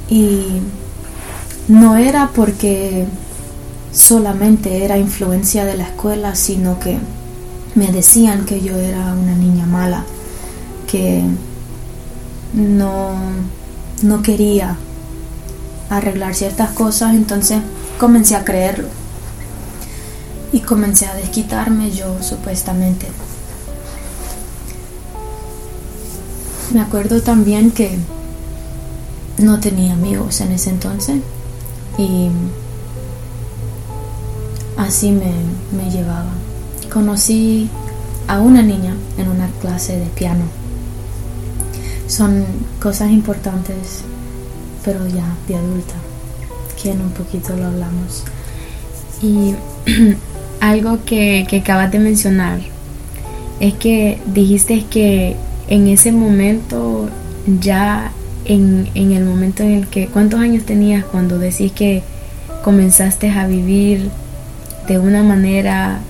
Y 0.09 0.61
no 1.67 1.97
era 1.97 2.31
porque 2.33 3.07
solamente 3.93 4.85
era 4.85 4.99
influencia 4.99 5.65
de 5.65 5.77
la 5.77 5.83
escuela, 5.83 6.37
sino 6.37 6.79
que 6.79 6.97
me 7.75 7.91
decían 7.91 8.45
que 8.45 8.61
yo 8.61 8.77
era 8.77 9.13
una 9.15 9.35
niña 9.35 9.67
mala, 9.67 10.05
que 10.87 11.25
no, 12.55 13.15
no 14.01 14.23
quería 14.23 14.77
arreglar 15.91 16.37
ciertas 16.37 16.71
cosas, 16.71 17.15
entonces 17.15 17.59
comencé 17.99 18.37
a 18.37 18.45
creerlo 18.45 18.87
y 20.53 20.61
comencé 20.61 21.07
a 21.07 21.17
desquitarme 21.17 21.91
yo 21.91 22.23
supuestamente. 22.23 23.09
Me 26.77 26.83
acuerdo 26.83 27.23
también 27.23 27.71
que 27.71 27.97
no 29.39 29.59
tenía 29.61 29.95
amigos 29.95 30.43
en 30.43 30.53
ese 30.53 30.69
entonces 30.69 31.23
y 31.97 32.29
así 34.77 35.11
me, 35.11 35.33
me 35.75 35.91
llevaba. 35.91 36.33
Conocí 36.93 37.71
a 38.29 38.41
una 38.41 38.61
niña 38.61 38.95
en 39.17 39.29
una 39.31 39.49
clase 39.63 39.99
de 39.99 40.05
piano. 40.05 40.45
Son 42.09 42.45
cosas 42.79 43.11
importantes, 43.11 44.03
pero 44.85 45.07
ya 45.07 45.35
de 45.49 45.57
adulta, 45.57 45.95
que 46.83 46.91
en 46.91 47.01
un 47.01 47.11
poquito 47.13 47.57
lo 47.57 47.69
hablamos. 47.69 48.23
Y 49.23 49.55
algo 50.61 50.99
que, 51.07 51.47
que 51.49 51.61
acabas 51.61 51.91
de 51.91 52.01
mencionar 52.01 52.61
es 53.61 53.73
que 53.73 54.21
dijiste 54.27 54.85
que 54.91 55.37
en 55.69 55.89
ese 55.89 56.13
momento, 56.13 57.09
ya 57.61 58.13
en, 58.45 58.89
en 58.95 59.13
el 59.13 59.25
momento 59.25 59.63
en 59.63 59.73
el 59.73 59.87
que, 59.89 60.07
¿cuántos 60.07 60.41
años 60.41 60.65
tenías 60.65 61.05
cuando 61.05 61.39
decís 61.39 61.73
que 61.73 62.03
comenzaste 62.63 63.31
a 63.31 63.47
vivir 63.47 64.11
de 64.89 64.99
una 64.99 65.23
manera 65.23 66.01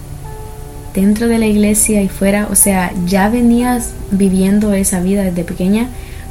dentro 0.95 1.29
de 1.29 1.39
la 1.39 1.47
iglesia 1.47 2.03
y 2.03 2.09
fuera, 2.09 2.49
o 2.51 2.55
sea, 2.55 2.93
ya 3.07 3.29
venías 3.29 3.91
viviendo 4.11 4.73
esa 4.73 5.01
vida 5.01 5.23
desde 5.25 5.45
pequeña, 5.45 5.89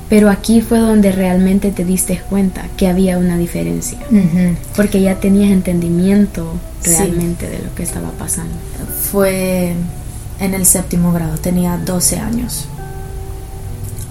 pero 0.10 0.30
aquí 0.30 0.62
fue 0.62 0.80
donde 0.80 1.12
realmente 1.12 1.72
te 1.72 1.86
diste 1.86 2.20
cuenta 2.30 2.66
que 2.76 2.88
había 2.88 3.18
una 3.20 3.38
diferencia, 3.38 4.00
porque 4.76 5.02
ya 5.02 5.16
tenías 5.16 5.52
entendimiento 5.52 6.52
realmente 6.84 7.48
de 7.48 7.60
lo 7.60 7.74
que 7.76 7.84
estaba 7.84 8.10
pasando. 8.12 8.54
Fue 9.12 9.74
en 10.40 10.54
el 10.54 10.66
séptimo 10.66 11.14
grado, 11.14 11.38
tenía 11.38 11.78
12 11.78 12.18
años. 12.20 12.68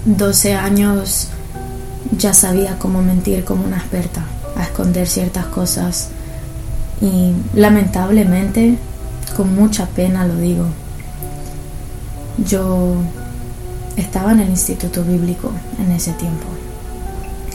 12 0.05 0.53
años 0.53 1.29
ya 2.15 2.33
sabía 2.33 2.77
cómo 2.77 3.01
mentir 3.01 3.43
como 3.43 3.65
una 3.65 3.77
experta, 3.77 4.23
a 4.55 4.63
esconder 4.63 5.07
ciertas 5.07 5.45
cosas 5.47 6.09
y 7.01 7.33
lamentablemente, 7.55 8.77
con 9.35 9.55
mucha 9.55 9.87
pena 9.87 10.27
lo 10.27 10.37
digo, 10.37 10.65
yo 12.47 12.95
estaba 13.97 14.31
en 14.33 14.41
el 14.41 14.49
instituto 14.49 15.03
bíblico 15.03 15.51
en 15.79 15.91
ese 15.91 16.11
tiempo. 16.13 16.45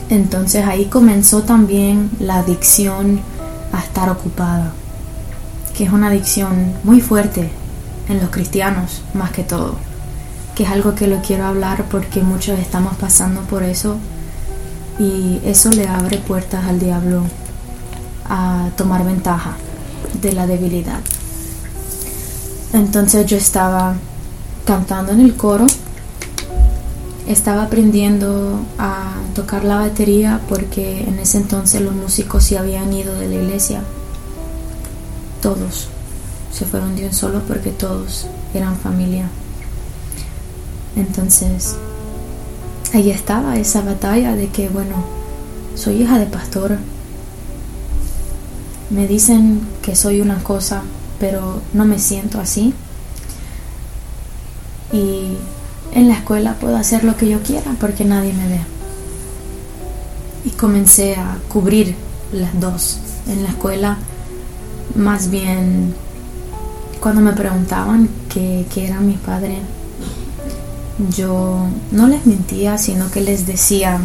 Entonces 0.09 0.67
ahí 0.67 0.87
comenzó 0.87 1.43
también 1.43 2.11
la 2.19 2.39
adicción 2.39 3.21
a 3.73 3.79
estar 3.79 4.11
ocupada, 4.11 4.73
que 5.77 5.85
es 5.85 5.93
una 5.93 6.09
adicción 6.09 6.75
muy 6.83 7.01
fuerte 7.01 7.49
en 8.09 8.21
los 8.21 8.31
cristianos 8.31 9.03
más 9.15 9.31
que 9.31 9.45
todo, 9.45 9.77
que 10.55 10.65
es 10.65 10.71
algo 10.71 10.95
que 10.95 11.07
lo 11.07 11.21
quiero 11.23 11.45
hablar 11.45 11.85
porque 11.91 12.23
muchos 12.23 12.59
estamos 12.59 12.97
pasando 12.97 13.43
por 13.43 13.63
eso 13.63 13.97
y 14.99 15.41
eso 15.45 15.71
le 15.71 15.89
abre 15.89 16.19
puertas 16.19 16.67
al 16.67 16.79
diablo 16.79 17.23
a 18.29 18.69
tomar 18.77 19.05
ventaja 19.05 19.57
de 20.21 20.33
la 20.33 20.47
debilidad. 20.47 21.01
Entonces 22.73 23.27
yo 23.27 23.37
estaba 23.37 23.95
cantando 24.65 25.13
en 25.13 25.21
el 25.21 25.35
coro, 25.35 25.67
estaba 27.27 27.65
aprendiendo 27.65 28.61
a 28.79 29.15
tocar 29.35 29.65
la 29.65 29.77
batería 29.77 30.41
porque 30.49 31.01
en 31.01 31.19
ese 31.19 31.39
entonces 31.39 31.81
los 31.81 31.95
músicos 31.95 32.45
se 32.45 32.59
habían 32.59 32.93
ido 32.93 33.19
de 33.19 33.29
la 33.29 33.35
iglesia. 33.37 33.83
Todos 35.43 35.89
se 36.53 36.65
fueron 36.67 36.95
de 36.97 37.07
un 37.07 37.13
solo 37.13 37.41
porque 37.49 37.71
todos 37.71 38.27
eran 38.55 38.77
familia. 38.77 39.29
Entonces, 40.97 41.77
ahí 42.93 43.11
estaba 43.11 43.57
esa 43.57 43.83
batalla 43.83 44.35
de 44.35 44.49
que, 44.49 44.69
bueno, 44.69 44.97
soy 45.75 46.03
hija 46.03 46.19
de 46.19 46.27
pastor, 46.27 46.79
me 48.91 49.07
dicen 49.07 49.61
que 49.83 49.95
soy 49.95 50.21
una 50.21 50.43
cosa, 50.43 50.83
pero 51.19 51.63
no 51.73 51.85
me 51.85 51.99
siento 51.99 52.41
así. 52.41 52.75
Y 54.93 55.37
en 55.95 56.09
la 56.09 56.15
escuela 56.15 56.55
puedo 56.55 56.77
hacer 56.77 57.05
lo 57.05 57.17
que 57.17 57.29
yo 57.29 57.41
quiera 57.43 57.73
porque 57.81 58.05
nadie 58.05 58.33
me 58.33 58.49
ve. 58.49 58.61
Y 60.45 60.51
comencé 60.51 61.15
a 61.15 61.39
cubrir 61.49 61.95
las 62.33 62.59
dos. 62.59 62.99
En 63.29 63.45
la 63.45 63.51
escuela, 63.51 63.99
más 64.97 65.31
bien, 65.31 65.95
cuando 67.01 67.21
me 67.21 67.33
preguntaban 67.33 68.09
qué, 68.29 68.67
era 68.77 69.01
mi 69.01 69.15
padre, 69.15 69.59
yo 71.17 71.67
no 71.91 72.07
les 72.07 72.27
mentía, 72.27 72.79
sino 72.79 73.11
que 73.11 73.21
les 73.21 73.47
decía 73.47 73.99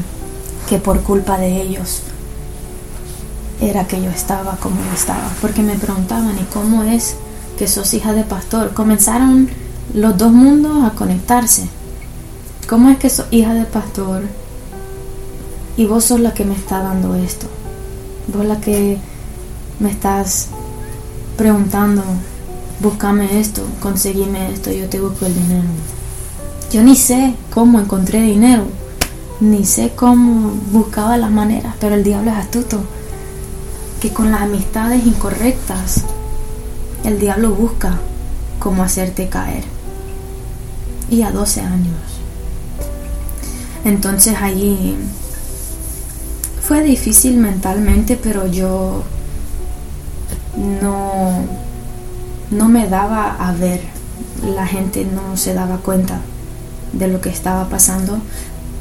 que 0.69 0.77
por 0.77 1.01
culpa 1.01 1.37
de 1.37 1.61
ellos 1.61 2.01
era 3.61 3.87
que 3.87 4.01
yo 4.01 4.09
estaba 4.09 4.57
como 4.57 4.75
yo 4.77 4.93
estaba, 4.93 5.29
porque 5.41 5.61
me 5.61 5.75
preguntaban, 5.75 6.37
¿y 6.37 6.43
cómo 6.53 6.83
es 6.83 7.15
que 7.57 7.67
sos 7.67 7.93
hija 7.93 8.13
de 8.13 8.23
pastor? 8.23 8.73
Comenzaron 8.73 9.49
los 9.93 10.17
dos 10.17 10.31
mundos 10.31 10.83
a 10.83 10.91
conectarse. 10.91 11.67
¿Cómo 12.67 12.89
es 12.89 12.97
que 12.97 13.09
sos 13.09 13.27
hija 13.31 13.53
de 13.53 13.65
pastor 13.65 14.23
y 15.77 15.85
vos 15.85 16.05
sos 16.05 16.19
la 16.19 16.33
que 16.33 16.45
me 16.45 16.55
está 16.55 16.79
dando 16.79 17.15
esto? 17.15 17.47
Vos 18.33 18.45
la 18.45 18.59
que 18.59 18.97
me 19.79 19.91
estás 19.91 20.47
preguntando, 21.37 22.03
búscame 22.79 23.39
esto, 23.39 23.61
conseguime 23.81 24.51
esto, 24.51 24.71
yo 24.71 24.89
te 24.89 24.99
busco 24.99 25.25
el 25.25 25.35
dinero. 25.35 25.67
Yo 26.75 26.83
ni 26.83 26.97
sé 26.97 27.33
cómo 27.53 27.79
encontré 27.79 28.21
dinero, 28.21 28.65
ni 29.39 29.63
sé 29.63 29.93
cómo 29.95 30.51
buscaba 30.73 31.15
las 31.15 31.31
maneras, 31.31 31.73
pero 31.79 31.95
el 31.95 32.03
diablo 32.03 32.31
es 32.31 32.35
astuto 32.35 32.83
que 34.01 34.11
con 34.11 34.29
las 34.29 34.41
amistades 34.41 35.05
incorrectas 35.05 36.03
el 37.05 37.17
diablo 37.17 37.51
busca 37.51 37.97
cómo 38.59 38.83
hacerte 38.83 39.29
caer. 39.29 39.63
Y 41.09 41.21
a 41.21 41.31
12 41.31 41.61
años. 41.61 41.95
Entonces 43.85 44.35
allí 44.41 44.97
fue 46.61 46.83
difícil 46.83 47.37
mentalmente, 47.37 48.19
pero 48.21 48.47
yo 48.47 49.01
no, 50.81 51.41
no 52.51 52.67
me 52.67 52.89
daba 52.89 53.33
a 53.39 53.53
ver. 53.53 53.79
La 54.43 54.67
gente 54.67 55.05
no 55.05 55.37
se 55.37 55.53
daba 55.53 55.77
cuenta 55.77 56.19
de 56.95 57.07
lo 57.07 57.21
que 57.21 57.29
estaba 57.29 57.69
pasando, 57.69 58.17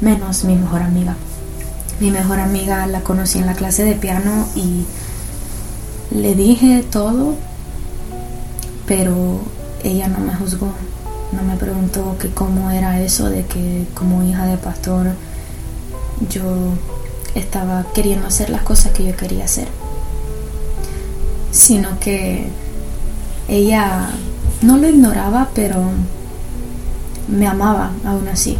menos 0.01 0.43
mi 0.43 0.55
mejor 0.55 0.81
amiga. 0.81 1.15
Mi 1.99 2.11
mejor 2.11 2.39
amiga 2.39 2.87
la 2.87 3.01
conocí 3.01 3.39
en 3.39 3.45
la 3.45 3.53
clase 3.53 3.83
de 3.83 3.95
piano 3.95 4.47
y 4.55 4.85
le 6.11 6.35
dije 6.35 6.83
todo, 6.89 7.35
pero 8.87 9.39
ella 9.83 10.07
no 10.07 10.19
me 10.19 10.35
juzgó, 10.35 10.71
no 11.31 11.43
me 11.43 11.55
preguntó 11.57 12.17
que 12.17 12.29
cómo 12.29 12.71
era 12.71 13.01
eso 13.01 13.29
de 13.29 13.45
que 13.45 13.85
como 13.93 14.23
hija 14.23 14.45
de 14.45 14.57
pastor 14.57 15.07
yo 16.29 16.73
estaba 17.33 17.85
queriendo 17.93 18.27
hacer 18.27 18.49
las 18.49 18.61
cosas 18.61 18.91
que 18.93 19.05
yo 19.05 19.15
quería 19.15 19.45
hacer, 19.45 19.67
sino 21.51 21.99
que 21.99 22.47
ella 23.47 24.09
no 24.61 24.77
lo 24.77 24.87
ignoraba, 24.87 25.49
pero 25.53 25.81
me 27.27 27.47
amaba 27.47 27.91
aún 28.05 28.27
así. 28.27 28.57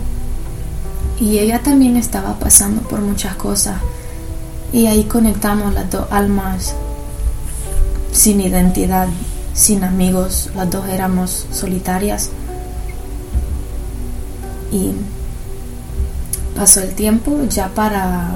Y 1.19 1.39
ella 1.39 1.61
también 1.63 1.95
estaba 1.97 2.37
pasando 2.39 2.81
por 2.81 3.01
muchas 3.01 3.35
cosas. 3.35 3.77
Y 4.73 4.87
ahí 4.87 5.05
conectamos 5.05 5.73
las 5.73 5.89
dos 5.89 6.07
almas 6.11 6.75
sin 8.11 8.41
identidad, 8.41 9.07
sin 9.53 9.83
amigos. 9.83 10.49
Las 10.55 10.69
dos 10.69 10.87
éramos 10.89 11.47
solitarias. 11.51 12.31
Y 14.71 14.91
pasó 16.55 16.81
el 16.81 16.93
tiempo 16.95 17.43
ya 17.49 17.69
para 17.69 18.31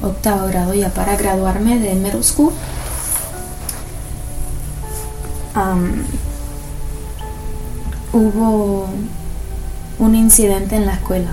octavo 0.00 0.46
grado, 0.46 0.74
ya 0.74 0.88
para 0.90 1.16
graduarme 1.16 1.78
de 1.78 1.94
middle 1.94 2.22
school. 2.22 2.52
hubo 8.12 8.88
un 10.02 10.16
incidente 10.16 10.74
en 10.74 10.84
la 10.84 10.94
escuela 10.94 11.30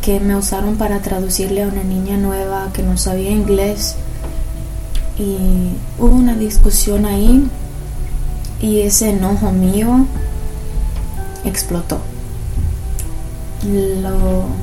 que 0.00 0.20
me 0.20 0.34
usaron 0.34 0.76
para 0.76 1.00
traducirle 1.00 1.62
a 1.62 1.68
una 1.68 1.84
niña 1.84 2.16
nueva 2.16 2.70
que 2.72 2.82
no 2.82 2.96
sabía 2.96 3.30
inglés 3.30 3.96
y 5.18 5.36
hubo 5.98 6.16
una 6.16 6.34
discusión 6.34 7.04
ahí 7.04 7.46
y 8.58 8.80
ese 8.80 9.10
enojo 9.10 9.52
mío 9.52 10.06
explotó. 11.44 12.00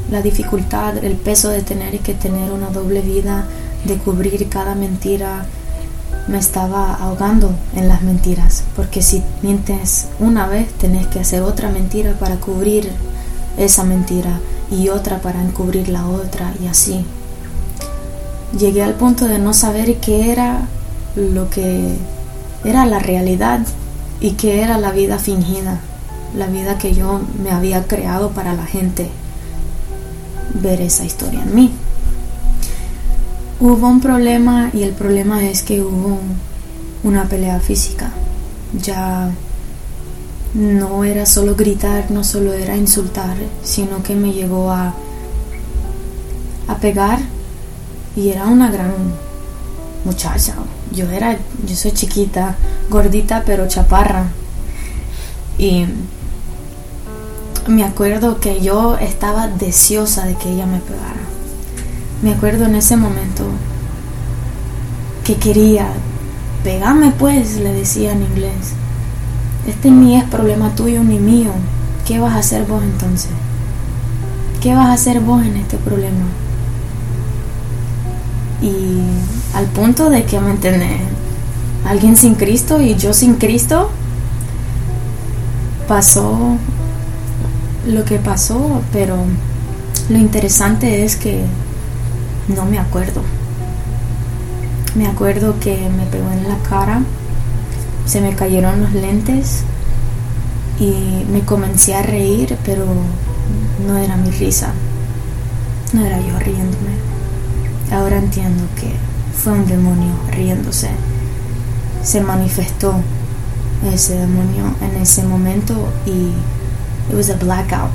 la 0.09 0.21
dificultad, 0.23 0.97
el 1.03 1.15
peso 1.15 1.49
de 1.49 1.61
tener 1.61 1.99
que 1.99 2.15
tener 2.15 2.51
una 2.51 2.69
doble 2.69 3.01
vida, 3.01 3.45
de 3.85 3.97
cubrir 3.97 4.49
cada 4.49 4.73
mentira, 4.73 5.45
me 6.29 6.37
estaba 6.37 6.93
ahogando 6.93 7.51
en 7.75 7.87
las 7.87 8.03
mentiras, 8.03 8.63
porque 8.75 9.01
si 9.01 9.23
mientes 9.41 10.07
una 10.19 10.45
vez, 10.47 10.71
tenés 10.73 11.07
que 11.07 11.19
hacer 11.19 11.41
otra 11.41 11.69
mentira 11.69 12.13
para 12.13 12.35
cubrir 12.35 12.89
esa 13.57 13.83
mentira 13.83 14.39
y 14.71 14.89
otra 14.89 15.21
para 15.21 15.41
encubrir 15.41 15.89
la 15.89 16.07
otra 16.07 16.53
y 16.63 16.67
así. 16.67 17.03
Llegué 18.57 18.83
al 18.83 18.93
punto 18.93 19.25
de 19.25 19.39
no 19.39 19.53
saber 19.53 19.97
qué 19.97 20.31
era 20.31 20.67
lo 21.15 21.49
que 21.49 21.95
era 22.63 22.85
la 22.85 22.99
realidad 22.99 23.61
y 24.21 24.31
qué 24.31 24.61
era 24.61 24.77
la 24.77 24.91
vida 24.91 25.17
fingida, 25.17 25.79
la 26.37 26.45
vida 26.45 26.77
que 26.77 26.93
yo 26.93 27.21
me 27.41 27.51
había 27.51 27.85
creado 27.87 28.29
para 28.31 28.53
la 28.53 28.65
gente 28.65 29.09
ver 30.53 30.81
esa 30.81 31.05
historia 31.05 31.41
en 31.41 31.55
mí. 31.55 31.73
Hubo 33.61 33.87
un 33.87 33.99
problema 33.99 34.69
y 34.73 34.83
el 34.83 34.93
problema 34.93 35.43
es 35.43 35.63
que 35.63 35.81
hubo 35.81 36.17
una 37.03 37.25
pelea 37.25 37.59
física. 37.59 38.11
Ya 38.81 39.31
no 40.53 41.03
era 41.03 41.25
solo 41.25 41.55
gritar, 41.55 42.09
no 42.09 42.23
solo 42.23 42.53
era 42.53 42.77
insultar, 42.77 43.35
sino 43.61 44.01
que 44.01 44.15
me 44.15 44.31
llegó 44.31 44.71
a, 44.71 44.93
a 46.69 46.75
pegar 46.77 47.19
y 48.15 48.29
era 48.29 48.45
una 48.45 48.71
gran 48.71 48.93
muchacha. 50.05 50.55
Yo 50.93 51.09
era, 51.09 51.37
yo 51.65 51.75
soy 51.75 51.91
chiquita, 51.91 52.55
gordita 52.89 53.43
pero 53.45 53.67
chaparra. 53.67 54.27
Y 55.57 55.85
me 57.67 57.83
acuerdo 57.83 58.39
que 58.39 58.61
yo 58.61 58.97
estaba 58.97 59.49
deseosa 59.49 60.25
de 60.25 60.35
que 60.35 60.53
ella 60.53 60.65
me 60.65 60.79
pegara. 60.79 61.18
Me 62.21 62.33
acuerdo 62.33 62.65
en 62.65 62.75
ese 62.75 62.97
momento 62.97 63.45
que 65.23 65.35
quería, 65.35 65.87
pegame 66.63 67.11
pues, 67.11 67.57
le 67.57 67.71
decía 67.71 68.11
en 68.11 68.23
inglés. 68.23 68.73
Este 69.67 69.89
ni 69.89 70.17
es 70.17 70.25
problema 70.25 70.75
tuyo 70.75 71.03
ni 71.03 71.17
mío. 71.17 71.51
¿Qué 72.05 72.19
vas 72.19 72.33
a 72.33 72.39
hacer 72.39 72.65
vos 72.65 72.83
entonces? 72.83 73.31
¿Qué 74.61 74.73
vas 74.73 74.87
a 74.87 74.93
hacer 74.93 75.21
vos 75.21 75.45
en 75.45 75.55
este 75.57 75.77
problema? 75.77 76.25
Y 78.61 78.99
al 79.55 79.65
punto 79.67 80.09
de 80.09 80.25
que 80.25 80.41
me 80.41 80.51
entendés, 80.51 80.99
alguien 81.85 82.17
sin 82.17 82.35
Cristo 82.35 82.81
y 82.81 82.95
yo 82.95 83.13
sin 83.13 83.35
Cristo, 83.35 83.89
pasó 85.87 86.57
lo 87.87 88.03
que 88.03 88.19
pasó, 88.19 88.81
pero 88.91 89.17
lo 90.09 90.17
interesante 90.17 91.05
es 91.05 91.15
que 91.15 91.45
no 92.49 92.65
me 92.65 92.79
acuerdo. 92.79 93.21
Me 94.95 95.07
acuerdo 95.07 95.59
que 95.59 95.89
me 95.89 96.05
pegó 96.05 96.29
en 96.31 96.49
la 96.49 96.57
cara, 96.67 97.01
se 98.05 98.21
me 98.21 98.35
cayeron 98.35 98.81
los 98.81 98.93
lentes 98.93 99.61
y 100.79 101.25
me 101.31 101.41
comencé 101.41 101.93
a 101.93 102.01
reír, 102.01 102.57
pero 102.65 102.85
no 103.85 103.97
era 103.97 104.17
mi 104.17 104.31
risa, 104.31 104.73
no 105.93 106.03
era 106.03 106.19
yo 106.19 106.39
riéndome. 106.39 106.97
Ahora 107.91 108.17
entiendo 108.17 108.63
que 108.75 108.93
fue 109.41 109.53
un 109.53 109.67
demonio 109.67 110.13
riéndose. 110.31 110.89
Se 112.03 112.21
manifestó 112.21 112.95
ese 113.93 114.15
demonio 114.15 114.73
en 114.81 115.01
ese 115.01 115.23
momento 115.23 115.75
y 116.05 116.31
it 117.09 117.15
was 117.15 117.29
a 117.29 117.35
blackout. 117.35 117.91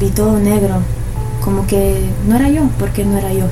Vi 0.00 0.08
todo 0.08 0.38
negro, 0.40 0.80
como 1.42 1.66
que 1.66 2.10
no 2.26 2.36
era 2.36 2.48
yo, 2.48 2.68
porque 2.78 3.04
no 3.04 3.16
era 3.16 3.32
yo. 3.32 3.46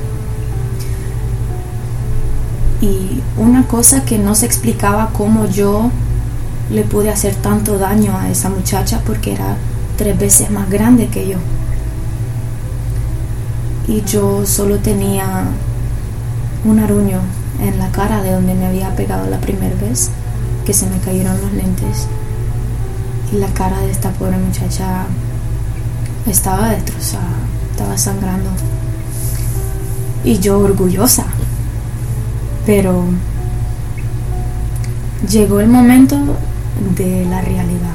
Y 2.83 3.21
una 3.37 3.65
cosa 3.65 4.03
que 4.03 4.17
no 4.17 4.35
se 4.35 4.45
explicaba 4.45 5.11
cómo 5.13 5.47
yo 5.47 5.89
le 6.69 6.83
pude 6.83 7.11
hacer 7.11 7.33
tanto 7.33 7.77
daño 7.77 8.17
a 8.17 8.29
esa 8.29 8.49
muchacha 8.49 9.01
porque 9.05 9.31
era 9.31 9.55
tres 9.97 10.19
veces 10.19 10.51
más 10.51 10.69
grande 10.69 11.07
que 11.07 11.29
yo. 11.29 11.37
Y 13.87 14.01
yo 14.01 14.45
solo 14.45 14.79
tenía 14.79 15.45
un 16.65 16.79
aruño 16.79 17.21
en 17.61 17.79
la 17.79 17.89
cara 17.91 18.21
de 18.21 18.33
donde 18.33 18.53
me 18.53 18.65
había 18.65 18.93
pegado 18.97 19.29
la 19.29 19.39
primera 19.39 19.75
vez, 19.75 20.09
que 20.65 20.73
se 20.73 20.85
me 20.89 20.97
cayeron 20.97 21.39
los 21.41 21.53
lentes. 21.53 22.07
Y 23.31 23.37
la 23.37 23.47
cara 23.47 23.79
de 23.79 23.91
esta 23.91 24.11
pobre 24.11 24.37
muchacha 24.37 25.05
estaba 26.27 26.71
destrozada, 26.71 27.31
estaba 27.71 27.97
sangrando. 27.97 28.49
Y 30.25 30.39
yo 30.39 30.59
orgullosa, 30.59 31.25
pero 32.65 33.05
llegó 35.29 35.59
el 35.59 35.67
momento 35.67 36.17
de 36.95 37.25
la 37.25 37.41
realidad. 37.41 37.93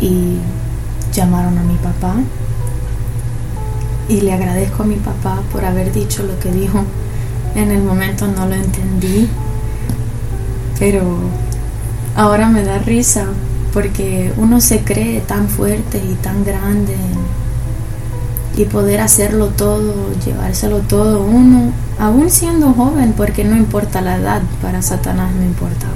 Y 0.00 0.38
llamaron 1.12 1.56
a 1.58 1.62
mi 1.62 1.76
papá. 1.76 2.16
Y 4.08 4.20
le 4.20 4.32
agradezco 4.32 4.82
a 4.82 4.86
mi 4.86 4.96
papá 4.96 5.40
por 5.50 5.64
haber 5.64 5.92
dicho 5.92 6.22
lo 6.22 6.38
que 6.38 6.52
dijo. 6.52 6.84
En 7.54 7.70
el 7.70 7.82
momento 7.82 8.26
no 8.26 8.46
lo 8.46 8.54
entendí. 8.54 9.28
Pero 10.78 11.02
ahora 12.16 12.48
me 12.48 12.62
da 12.62 12.78
risa 12.78 13.26
porque 13.72 14.32
uno 14.36 14.60
se 14.60 14.80
cree 14.80 15.20
tan 15.20 15.48
fuerte 15.48 15.98
y 15.98 16.14
tan 16.14 16.44
grande 16.44 16.96
y 18.56 18.64
poder 18.66 19.00
hacerlo 19.00 19.48
todo, 19.48 20.12
llevárselo 20.24 20.78
todo 20.78 21.24
uno, 21.24 21.72
aún 21.98 22.30
siendo 22.30 22.72
joven, 22.72 23.12
porque 23.16 23.44
no 23.44 23.56
importa 23.56 24.00
la 24.00 24.16
edad, 24.16 24.42
para 24.62 24.80
Satanás 24.80 25.32
no 25.34 25.44
importa. 25.44 25.86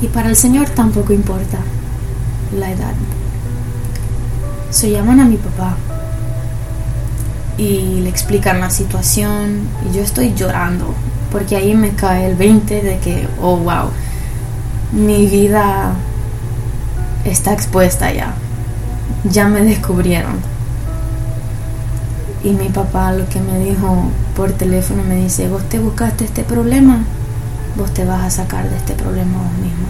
Y 0.00 0.08
para 0.08 0.28
el 0.28 0.36
Señor 0.36 0.70
tampoco 0.70 1.12
importa 1.12 1.58
la 2.58 2.70
edad. 2.70 2.94
Se 4.70 4.90
llaman 4.90 5.20
a 5.20 5.26
mi 5.26 5.36
papá 5.36 5.76
y 7.58 8.00
le 8.00 8.08
explican 8.08 8.58
la 8.58 8.70
situación 8.70 9.68
y 9.88 9.94
yo 9.94 10.02
estoy 10.02 10.34
llorando 10.34 10.94
porque 11.30 11.56
ahí 11.56 11.74
me 11.74 11.90
cae 11.90 12.26
el 12.26 12.36
20 12.36 12.82
de 12.82 12.98
que, 12.98 13.28
oh 13.40 13.58
wow, 13.58 13.90
mi 14.92 15.26
vida 15.26 15.92
está 17.24 17.52
expuesta 17.52 18.12
ya 18.12 18.34
ya 19.24 19.48
me 19.48 19.62
descubrieron. 19.62 20.36
Y 22.44 22.50
mi 22.50 22.68
papá 22.68 23.12
lo 23.12 23.28
que 23.28 23.40
me 23.40 23.58
dijo 23.60 24.10
por 24.36 24.52
teléfono 24.52 25.04
me 25.04 25.16
dice, 25.16 25.48
vos 25.48 25.62
te 25.68 25.78
buscaste 25.78 26.24
este 26.24 26.42
problema, 26.42 27.04
vos 27.76 27.92
te 27.94 28.04
vas 28.04 28.22
a 28.24 28.30
sacar 28.30 28.68
de 28.68 28.76
este 28.76 28.94
problema 28.94 29.38
vos 29.38 29.52
mismo. 29.62 29.86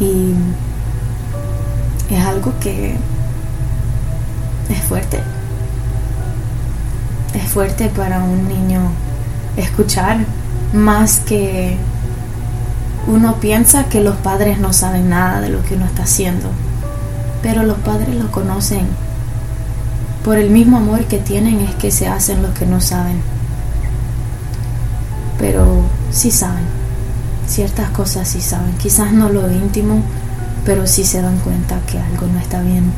Y 0.00 0.34
es 2.14 2.24
algo 2.24 2.52
que 2.60 2.96
es 4.68 4.82
fuerte. 4.88 5.20
Es 7.34 7.48
fuerte 7.50 7.88
para 7.88 8.22
un 8.22 8.48
niño 8.48 8.80
escuchar 9.56 10.18
más 10.72 11.20
que 11.20 11.76
uno 13.06 13.36
piensa 13.36 13.84
que 13.84 14.00
los 14.00 14.16
padres 14.16 14.58
no 14.58 14.72
saben 14.72 15.08
nada 15.08 15.40
de 15.40 15.48
lo 15.48 15.62
que 15.62 15.74
uno 15.74 15.86
está 15.86 16.02
haciendo, 16.02 16.48
pero 17.42 17.62
los 17.62 17.78
padres 17.78 18.14
lo 18.14 18.30
conocen. 18.30 18.86
Por 20.24 20.36
el 20.36 20.50
mismo 20.50 20.76
amor 20.76 21.04
que 21.06 21.18
tienen 21.18 21.60
es 21.60 21.74
que 21.76 21.90
se 21.90 22.06
hacen 22.06 22.42
los 22.42 22.52
que 22.52 22.66
no 22.66 22.80
saben. 22.80 23.22
Pero 25.38 25.82
sí 26.12 26.30
saben, 26.30 26.64
ciertas 27.48 27.90
cosas 27.90 28.28
sí 28.28 28.42
saben, 28.42 28.72
quizás 28.76 29.12
no 29.12 29.30
lo 29.30 29.50
íntimo, 29.50 30.02
pero 30.66 30.86
sí 30.86 31.04
se 31.04 31.22
dan 31.22 31.38
cuenta 31.38 31.80
que 31.90 31.98
algo 31.98 32.26
no 32.26 32.38
está 32.38 32.60
bien. 32.60 32.92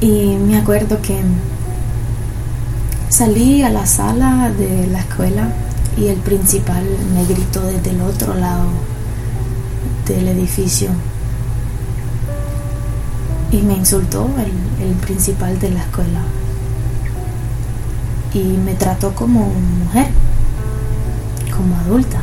Y 0.00 0.36
me 0.36 0.58
acuerdo 0.58 1.00
que 1.00 1.18
salí 3.08 3.62
a 3.62 3.70
la 3.70 3.86
sala 3.86 4.50
de 4.50 4.86
la 4.86 5.00
escuela 5.00 5.48
y 5.98 6.06
el 6.08 6.18
principal 6.18 6.84
me 7.12 7.24
gritó 7.24 7.62
desde 7.62 7.90
el 7.90 8.00
otro 8.02 8.34
lado 8.34 8.66
del 10.06 10.28
edificio 10.28 10.90
y 13.50 13.58
me 13.58 13.74
insultó 13.74 14.28
el, 14.38 14.94
principal 14.94 15.58
de 15.58 15.70
la 15.70 15.80
escuela 15.80 16.20
y 18.34 18.42
me 18.42 18.74
trató 18.74 19.14
como 19.14 19.50
mujer, 19.84 20.08
como 21.56 21.76
adulta. 21.76 22.18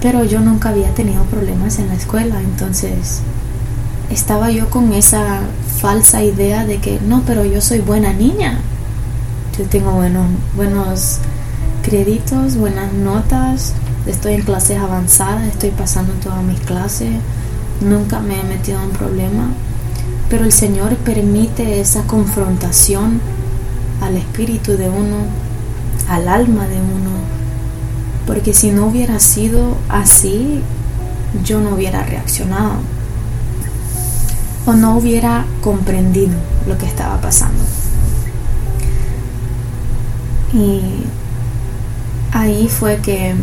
Pero 0.00 0.24
yo 0.24 0.40
nunca 0.40 0.70
había 0.70 0.92
tenido 0.94 1.22
problemas 1.24 1.78
en 1.78 1.88
la 1.88 1.94
escuela, 1.94 2.40
entonces 2.40 3.20
estaba 4.10 4.50
yo 4.50 4.70
con 4.70 4.92
esa 4.94 5.40
falsa 5.80 6.22
idea 6.22 6.64
de 6.64 6.78
que 6.78 6.98
no, 7.00 7.22
pero 7.26 7.44
yo 7.44 7.60
soy 7.60 7.80
buena 7.80 8.12
niña. 8.12 8.58
Yo 9.56 9.64
tengo 9.66 9.92
buenos, 9.92 10.26
buenos 10.56 11.20
créditos, 11.82 12.56
buenas 12.56 12.92
notas, 12.92 13.74
estoy 14.06 14.34
en 14.34 14.42
clases 14.42 14.78
avanzadas, 14.78 15.48
estoy 15.48 15.70
pasando 15.70 16.12
todas 16.14 16.42
mis 16.42 16.60
clases, 16.60 17.10
nunca 17.80 18.20
me 18.20 18.40
he 18.40 18.44
metido 18.44 18.82
en 18.82 18.90
problema. 18.90 19.48
Pero 20.30 20.44
el 20.44 20.52
Señor 20.52 20.96
permite 20.96 21.80
esa 21.80 22.04
confrontación 22.04 23.20
al 24.00 24.16
espíritu 24.16 24.76
de 24.76 24.88
uno, 24.88 25.16
al 26.08 26.28
alma 26.28 26.66
de 26.66 26.76
uno, 26.76 27.10
porque 28.26 28.54
si 28.54 28.70
no 28.70 28.86
hubiera 28.86 29.18
sido 29.18 29.76
así, 29.88 30.62
yo 31.44 31.60
no 31.60 31.74
hubiera 31.74 32.02
reaccionado 32.04 32.74
o 34.64 34.72
no 34.74 34.96
hubiera 34.96 35.44
comprendido 35.60 36.34
lo 36.66 36.78
que 36.78 36.86
estaba 36.86 37.20
pasando. 37.20 37.64
Y 40.54 41.04
ahí 42.32 42.68
fue 42.68 42.98
que 42.98 43.34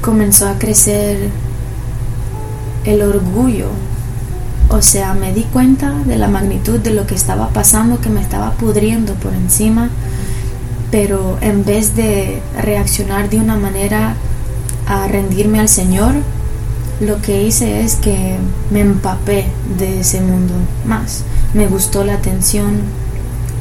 comenzó 0.00 0.48
a 0.48 0.58
crecer 0.58 1.30
el 2.84 3.02
orgullo. 3.02 3.68
O 4.70 4.82
sea, 4.82 5.14
me 5.14 5.32
di 5.32 5.42
cuenta 5.44 5.94
de 6.04 6.18
la 6.18 6.28
magnitud 6.28 6.78
de 6.78 6.90
lo 6.90 7.06
que 7.06 7.14
estaba 7.14 7.48
pasando, 7.48 8.00
que 8.00 8.10
me 8.10 8.20
estaba 8.20 8.52
pudriendo 8.52 9.14
por 9.14 9.32
encima, 9.32 9.88
pero 10.90 11.38
en 11.40 11.64
vez 11.64 11.96
de 11.96 12.42
reaccionar 12.60 13.30
de 13.30 13.38
una 13.38 13.56
manera 13.56 14.14
a 14.86 15.08
rendirme 15.08 15.60
al 15.60 15.68
Señor, 15.68 16.14
lo 17.00 17.22
que 17.22 17.44
hice 17.44 17.80
es 17.82 17.94
que 17.94 18.36
me 18.70 18.80
empapé 18.80 19.46
de 19.78 20.00
ese 20.00 20.20
mundo 20.20 20.54
más. 20.86 21.22
Me 21.54 21.66
gustó 21.66 22.04
la 22.04 22.14
atención, 22.14 22.80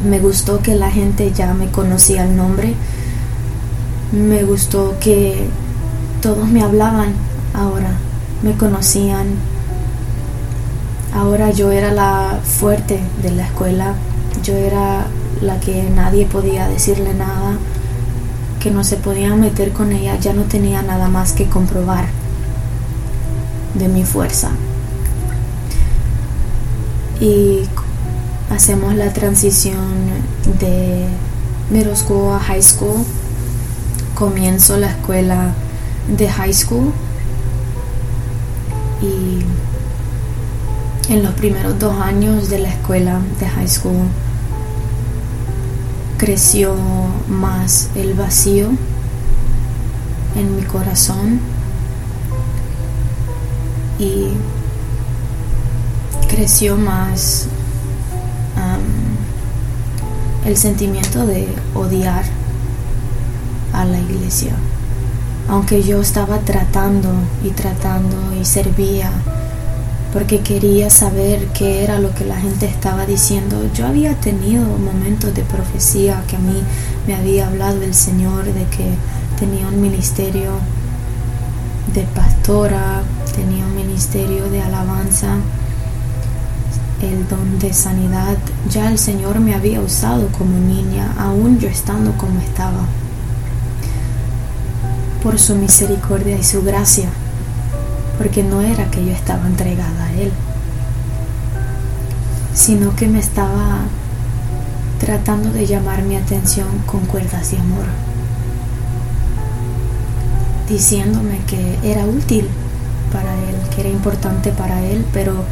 me 0.08 0.20
gustó 0.20 0.62
que 0.62 0.76
la 0.76 0.92
gente 0.92 1.32
ya 1.32 1.54
me 1.54 1.70
conocía 1.70 2.24
el 2.24 2.36
nombre, 2.36 2.74
me 4.12 4.44
gustó 4.44 4.96
que 5.00 5.48
todos 6.22 6.48
me 6.48 6.64
hablaban 6.64 7.14
ahora, 7.54 7.92
me 8.42 8.54
conocían. 8.54 9.28
Ahora 11.14 11.52
yo 11.52 11.72
era 11.72 11.92
la 11.92 12.40
fuerte 12.44 13.00
de 13.22 13.32
la 13.32 13.46
escuela, 13.46 13.94
yo 14.44 14.54
era 14.56 15.08
la 15.42 15.60
que 15.60 15.90
nadie 15.90 16.26
podía 16.26 16.68
decirle 16.68 17.14
nada, 17.14 17.58
que 18.60 18.72
no 18.72 18.84
se 18.84 18.98
podían 18.98 19.40
meter 19.40 19.72
con 19.72 19.92
ella, 19.92 20.18
ya 20.20 20.34
no 20.34 20.44
tenía 20.44 20.82
nada 20.82 21.08
más 21.08 21.34
que 21.34 21.46
comprobar 21.46 22.06
de 23.74 23.88
mi 23.88 24.04
fuerza. 24.04 24.50
Y 27.20 27.62
hacemos 28.50 28.96
la 28.96 29.12
transición 29.12 29.96
de 30.60 31.08
middle 31.70 31.96
school 31.96 32.34
a 32.34 32.40
high 32.40 32.62
school. 32.62 33.06
Comienzo 34.18 34.78
la 34.78 34.88
escuela 34.88 35.54
de 36.08 36.28
high 36.28 36.52
school 36.52 36.92
y 39.00 39.44
en 41.14 41.22
los 41.22 41.36
primeros 41.36 41.78
dos 41.78 42.02
años 42.02 42.50
de 42.50 42.58
la 42.58 42.70
escuela 42.70 43.22
de 43.40 43.48
high 43.48 43.68
school 43.68 44.08
creció 46.18 46.76
más 47.28 47.92
el 47.94 48.16
vacío 48.16 48.70
en 50.36 50.56
mi 50.56 50.64
corazón 50.64 51.40
y 54.00 54.30
creció 56.28 56.76
más 56.76 57.46
el 60.44 60.58
sentimiento 60.58 61.28
de 61.28 61.48
odiar 61.76 62.37
a 63.74 63.86
la 63.86 64.00
iglesia. 64.00 64.54
Aunque 65.50 65.84
yo 65.84 66.02
estaba 66.02 66.40
tratando 66.40 67.10
y 67.44 67.50
tratando 67.52 68.18
y 68.40 68.44
servía 68.46 69.12
porque 70.14 70.40
quería 70.40 70.90
saber 70.90 71.48
qué 71.48 71.84
era 71.84 72.00
lo 72.00 72.14
que 72.14 72.26
la 72.26 72.38
gente 72.38 72.66
estaba 72.66 73.06
diciendo. 73.06 73.70
Yo 73.74 73.86
había 73.86 74.16
tenido 74.16 74.66
momentos 74.66 75.34
de 75.36 75.44
profecía 75.44 76.24
que 76.28 76.38
a 76.38 76.40
mí 76.40 76.62
me 77.06 77.16
había 77.16 77.48
hablado 77.48 77.82
el 77.84 77.94
Señor 77.94 78.46
de 78.46 78.64
que 78.66 78.90
tenía 79.38 79.68
un 79.68 79.82
ministerio 79.82 80.52
de 81.94 82.04
pastora, 82.16 83.04
tenía 83.36 83.66
un 83.66 83.76
ministerio 83.76 84.50
de 84.50 84.62
alabanza, 84.62 85.36
el 87.02 87.28
don 87.28 87.60
de 87.60 87.74
sanidad. 87.74 88.38
Ya 88.70 88.90
el 88.90 88.98
Señor 88.98 89.40
me 89.40 89.54
había 89.54 89.82
usado 89.82 90.30
como 90.30 90.58
niña, 90.58 91.14
aún 91.18 91.60
yo 91.60 91.68
estando 91.68 92.14
como 92.18 92.40
estaba, 92.40 92.86
por 95.22 95.40
su 95.40 95.56
misericordia 95.56 96.38
y 96.38 96.44
su 96.44 96.64
gracia, 96.64 97.10
porque 98.18 98.44
no 98.44 98.62
era 98.62 98.90
que 98.92 99.06
yo 99.06 99.12
estaba 99.12 99.48
entregada 99.48 100.06
a 100.06 100.14
Él, 100.14 100.32
sino 102.54 102.96
que 102.96 103.08
me 103.08 103.20
estaba 103.20 103.82
tratando 105.00 105.52
de 105.52 105.68
llamar 105.68 106.02
mi 106.04 106.16
atención 106.16 106.68
con 106.86 107.02
cuerdas 107.06 107.52
de 107.52 107.58
amor, 107.58 107.86
diciéndome 110.68 111.40
que 111.48 111.78
era 111.84 112.06
útil 112.06 112.48
para 113.12 113.34
Él, 113.36 113.56
que 113.74 113.82
era 113.82 113.90
importante 113.90 114.52
para 114.52 114.82
Él, 114.82 115.06
pero 115.14 115.44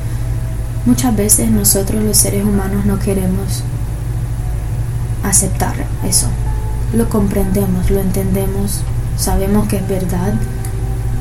muchas 0.86 1.16
veces 1.16 1.50
nosotros 1.52 2.04
los 2.04 2.18
seres 2.18 2.44
humanos 2.44 2.86
no 2.86 3.00
queremos 3.00 3.64
aceptar 5.24 5.76
eso. 6.08 6.28
Lo 6.94 7.10
comprendemos, 7.10 7.90
lo 7.90 8.00
entendemos, 8.00 8.82
sabemos 9.18 9.68
que 9.68 9.78
es 9.78 9.88
verdad, 9.88 10.34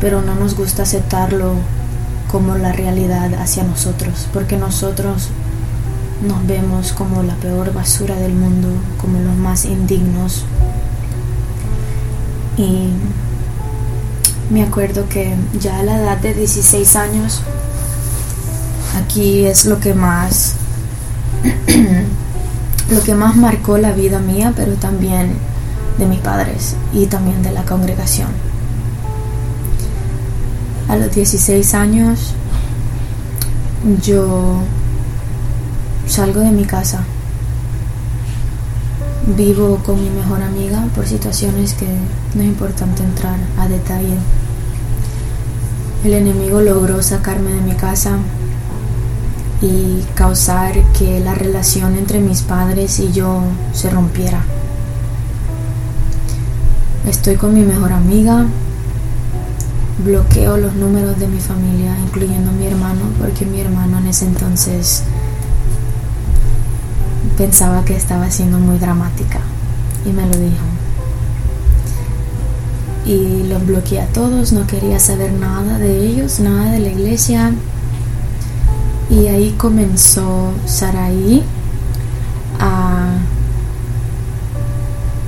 pero 0.01 0.23
no 0.23 0.35
nos 0.35 0.57
gusta 0.57 0.83
aceptarlo 0.83 1.55
como 2.31 2.57
la 2.57 2.73
realidad 2.73 3.33
hacia 3.35 3.65
nosotros, 3.65 4.29
porque 4.33 4.57
nosotros 4.57 5.29
nos 6.27 6.47
vemos 6.47 6.93
como 6.93 7.23
la 7.23 7.35
peor 7.37 7.73
basura 7.73 8.17
del 8.17 8.33
mundo, 8.33 8.69
como 9.01 9.19
los 9.21 9.37
más 9.37 9.65
indignos. 9.65 10.45
Y 12.57 12.91
me 14.51 14.63
acuerdo 14.63 15.09
que 15.09 15.35
ya 15.61 15.79
a 15.79 15.83
la 15.83 15.99
edad 15.99 16.19
de 16.19 16.35
16 16.35 16.97
años, 16.97 17.41
aquí 18.97 19.45
es 19.45 19.67
lo 19.67 19.81
que 19.81 19.95
más, 19.95 20.55
lo 22.91 23.03
que 23.03 23.15
más 23.15 23.37
marcó 23.37 23.79
la 23.79 23.93
vida 23.93 24.19
mía, 24.19 24.53
pero 24.57 24.75
también 24.75 25.37
de 25.99 26.07
mis 26.07 26.21
padres 26.21 26.77
y 26.93 27.07
también 27.07 27.43
de 27.43 27.53
la 27.53 27.65
congregación. 27.65 28.29
A 30.89 30.97
los 30.97 31.15
16 31.15 31.75
años 31.75 32.35
yo 34.03 34.59
salgo 36.07 36.41
de 36.41 36.51
mi 36.51 36.65
casa 36.65 37.05
Vivo 39.27 39.79
con 39.79 40.03
mi 40.03 40.11
mejor 40.11 40.43
amiga 40.43 40.87
por 40.95 41.07
situaciones 41.07 41.73
que 41.73 41.87
no 42.35 42.43
es 42.43 42.49
importante 42.49 43.03
entrar 43.03 43.39
a 43.59 43.67
detalle. 43.67 44.19
El 46.05 46.13
enemigo 46.13 46.61
logró 46.61 47.03
sacarme 47.03 47.53
de 47.53 47.63
mi 47.63 47.73
casa 47.73 48.19
y 49.63 50.05
causar 50.15 50.75
que 50.93 51.21
la 51.21 51.35
relación 51.35 51.97
entre 51.97 52.21
mis 52.21 52.43
padres 52.43 53.01
y 53.01 53.13
yo 53.13 53.41
se 53.73 53.89
rompiera. 53.89 54.45
Estoy 57.07 57.37
con 57.37 57.53
mi 57.53 57.61
mejor 57.61 57.93
amiga, 57.93 58.47
bloqueo 60.05 60.57
los 60.57 60.75
números 60.75 61.19
de 61.19 61.29
mi 61.29 61.39
familia, 61.39 61.95
incluyendo 62.03 62.51
mi 62.53 62.67
hermano, 62.67 63.03
porque 63.19 63.45
mi 63.45 63.61
hermano 63.61 63.99
en 63.99 64.07
ese 64.07 64.25
entonces 64.25 65.03
pensaba 67.37 67.85
que 67.85 67.95
estaba 67.95 68.31
siendo 68.31 68.59
muy 68.59 68.79
dramática 68.79 69.41
y 70.07 70.13
me 70.13 70.23
lo 70.23 70.39
dijo. 70.39 70.65
y 73.07 73.47
los 73.49 73.67
bloqueé 73.67 74.01
a 74.01 74.07
todos, 74.07 74.53
no 74.53 74.67
quería 74.67 74.99
saber 74.99 75.31
nada 75.33 75.77
de 75.79 76.07
ellos, 76.07 76.41
nada 76.41 76.73
de 76.73 76.79
la 76.79 76.89
iglesia. 76.89 77.53
Y 79.11 79.27
ahí 79.27 79.55
comenzó 79.59 80.53
Saraí 80.65 81.43
a 82.59 83.19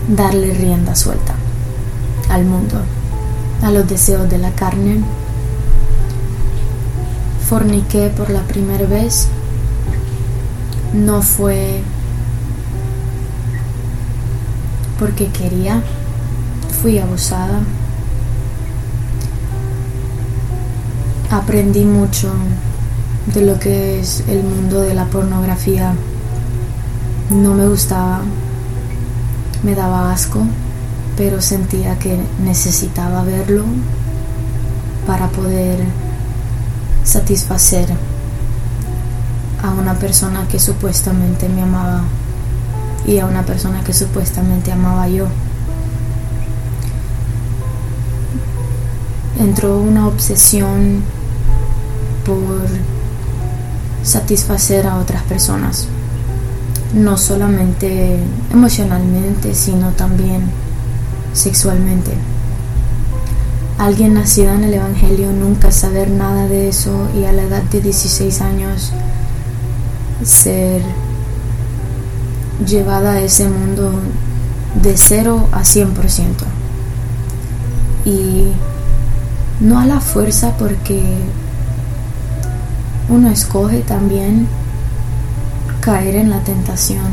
darle 0.09 0.55
rienda 0.55 0.95
suelta 0.95 1.35
al 2.37 2.45
mundo, 2.45 2.77
a 3.63 3.71
los 3.71 3.89
deseos 3.89 4.29
de 4.29 4.37
la 4.37 4.51
carne. 4.51 5.01
Forniqué 7.49 8.11
por 8.11 8.29
la 8.29 8.43
primera 8.43 8.87
vez. 8.87 9.29
No 10.93 11.23
fue 11.23 11.81
porque 14.99 15.29
quería, 15.29 15.83
fui 16.83 16.99
abusada. 16.99 17.61
Aprendí 21.31 21.85
mucho 21.85 22.33
de 23.35 23.47
lo 23.47 23.59
que 23.59 24.01
es 24.01 24.25
el 24.29 24.43
mundo 24.43 24.83
de 24.83 24.95
la 24.95 25.07
pornografía. 25.07 25.95
No 27.31 27.55
me 27.55 27.67
gustaba, 27.67 28.21
me 29.63 29.75
daba 29.75 30.13
asco, 30.13 30.47
pero 31.17 31.41
sentía 31.41 31.99
que 31.99 32.19
necesitaba 32.43 33.23
verlo 33.25 33.65
para 35.07 35.29
poder 35.29 35.79
satisfacer 37.05 37.89
a 39.63 39.71
una 39.71 39.95
persona 39.95 40.47
que 40.49 40.59
supuestamente 40.59 41.49
me 41.49 41.63
amaba 41.63 42.03
y 43.07 43.19
a 43.19 43.27
una 43.27 43.45
persona 43.45 43.83
que 43.85 43.93
supuestamente 43.93 44.73
amaba 44.73 45.09
yo. 45.09 45.27
Entró 49.39 49.79
una 49.79 50.09
obsesión 50.09 51.03
por 52.25 52.67
satisfacer 54.03 54.87
a 54.87 54.97
otras 54.97 55.23
personas, 55.23 55.87
no 56.95 57.17
solamente 57.17 58.19
emocionalmente, 58.53 59.55
sino 59.55 59.91
también 59.91 60.43
sexualmente. 61.37 62.13
Alguien 63.79 64.15
nacido 64.15 64.53
en 64.55 64.65
el 64.65 64.75
Evangelio 64.75 65.33
nunca 65.33 65.71
saber 65.71 66.11
nada 66.11 66.49
de 66.49 66.69
eso 66.69 67.09
y 67.15 67.25
a 67.25 67.33
la 67.33 67.43
edad 67.43 67.63
de 67.65 67.81
16 67.83 68.41
años 68.41 68.93
ser 70.25 70.81
llevada 72.67 73.13
a 73.13 73.21
ese 73.21 73.49
mundo 73.49 73.93
de 74.83 74.97
0 74.97 75.49
a 75.53 75.61
100%. 75.61 75.93
Y 78.07 78.53
no 79.61 79.79
a 79.79 79.85
la 79.85 80.01
fuerza 80.01 80.57
porque 80.59 81.03
uno 83.09 83.29
escoge 83.29 83.81
también 83.81 84.49
caer 85.81 86.17
en 86.17 86.31
la 86.31 86.41
tentación, 86.41 87.07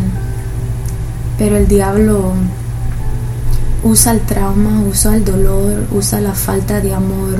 pero 1.37 1.57
el 1.57 1.67
diablo 1.67 2.33
usa 3.83 4.13
el 4.13 4.21
trauma, 4.21 4.81
usa 4.89 5.15
el 5.15 5.25
dolor, 5.25 5.85
usa 5.91 6.21
la 6.21 6.33
falta 6.33 6.79
de 6.79 6.93
amor, 6.93 7.37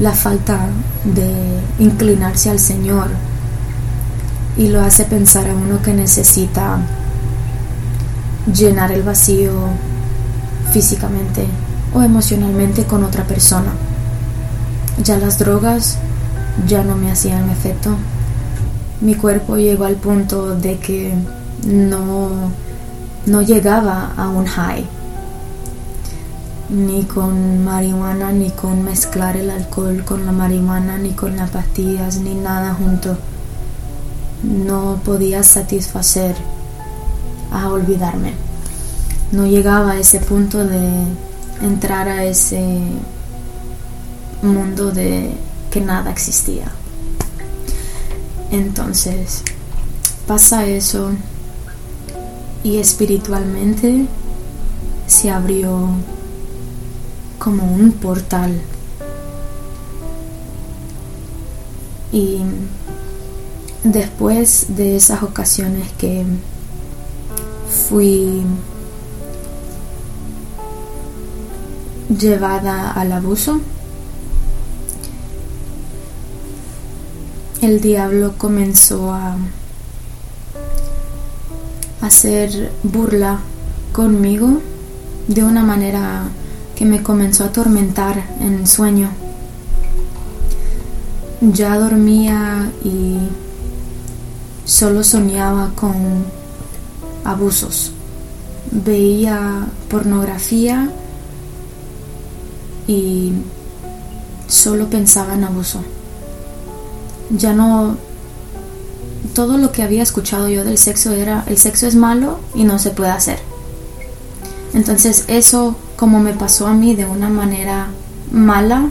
la 0.00 0.12
falta 0.12 0.68
de 1.04 1.60
inclinarse 1.78 2.50
al 2.50 2.58
Señor 2.58 3.08
y 4.56 4.68
lo 4.68 4.80
hace 4.82 5.04
pensar 5.04 5.48
a 5.48 5.54
uno 5.54 5.82
que 5.82 5.92
necesita 5.92 6.78
llenar 8.52 8.92
el 8.92 9.02
vacío 9.02 9.52
físicamente 10.72 11.46
o 11.94 12.02
emocionalmente 12.02 12.84
con 12.84 13.04
otra 13.04 13.24
persona. 13.24 13.72
Ya 15.02 15.18
las 15.18 15.38
drogas 15.38 15.98
ya 16.66 16.82
no 16.82 16.96
me 16.96 17.10
hacían 17.10 17.50
efecto. 17.50 17.96
Mi 19.00 19.14
cuerpo 19.14 19.56
llegó 19.56 19.84
al 19.84 19.96
punto 19.96 20.56
de 20.56 20.78
que 20.78 21.12
no, 21.66 22.50
no 23.26 23.42
llegaba 23.42 24.12
a 24.16 24.28
un 24.28 24.46
high. 24.46 24.86
Ni 26.68 27.04
con 27.04 27.64
marihuana, 27.64 28.32
ni 28.32 28.50
con 28.50 28.82
mezclar 28.82 29.36
el 29.36 29.50
alcohol 29.50 30.04
con 30.04 30.26
la 30.26 30.32
marihuana, 30.32 30.98
ni 30.98 31.10
con 31.10 31.36
las 31.36 31.50
pastillas, 31.50 32.18
ni 32.18 32.34
nada 32.34 32.74
junto 32.74 33.16
no 34.42 35.00
podía 35.04 35.42
satisfacer 35.42 36.36
a 37.52 37.68
olvidarme. 37.68 38.34
No 39.32 39.46
llegaba 39.46 39.92
a 39.92 39.98
ese 39.98 40.20
punto 40.20 40.64
de 40.64 40.88
entrar 41.62 42.08
a 42.08 42.24
ese 42.24 42.78
mundo 44.42 44.90
de 44.90 45.32
que 45.70 45.80
nada 45.80 46.10
existía. 46.10 46.70
Entonces, 48.50 49.42
pasa 50.26 50.66
eso 50.66 51.10
y 52.66 52.78
espiritualmente 52.78 54.06
se 55.06 55.30
abrió 55.30 55.86
como 57.38 57.62
un 57.72 57.92
portal. 57.92 58.60
Y 62.10 62.40
después 63.84 64.66
de 64.76 64.96
esas 64.96 65.22
ocasiones 65.22 65.92
que 65.92 66.24
fui 67.88 68.42
llevada 72.08 72.90
al 72.90 73.12
abuso, 73.12 73.60
el 77.62 77.80
diablo 77.80 78.34
comenzó 78.36 79.12
a 79.12 79.36
hacer 82.06 82.72
burla 82.82 83.38
conmigo 83.92 84.60
de 85.28 85.44
una 85.44 85.62
manera 85.62 86.24
que 86.74 86.84
me 86.84 87.02
comenzó 87.02 87.44
a 87.44 87.48
atormentar 87.48 88.22
en 88.40 88.66
sueño. 88.66 89.10
Ya 91.40 91.76
dormía 91.78 92.70
y 92.84 93.18
solo 94.64 95.02
soñaba 95.02 95.70
con 95.74 96.24
abusos. 97.24 97.92
Veía 98.70 99.66
pornografía 99.88 100.90
y 102.86 103.32
solo 104.48 104.88
pensaba 104.88 105.34
en 105.34 105.44
abuso. 105.44 105.80
Ya 107.30 107.52
no... 107.52 108.05
Todo 109.34 109.58
lo 109.58 109.72
que 109.72 109.82
había 109.82 110.02
escuchado 110.02 110.48
yo 110.48 110.64
del 110.64 110.78
sexo 110.78 111.12
era 111.12 111.44
el 111.46 111.58
sexo 111.58 111.86
es 111.86 111.94
malo 111.94 112.40
y 112.54 112.64
no 112.64 112.78
se 112.78 112.90
puede 112.90 113.10
hacer. 113.10 113.38
Entonces 114.74 115.24
eso 115.28 115.76
como 115.96 116.20
me 116.20 116.34
pasó 116.34 116.66
a 116.66 116.74
mí 116.74 116.94
de 116.94 117.06
una 117.06 117.30
manera 117.30 117.88
mala, 118.30 118.90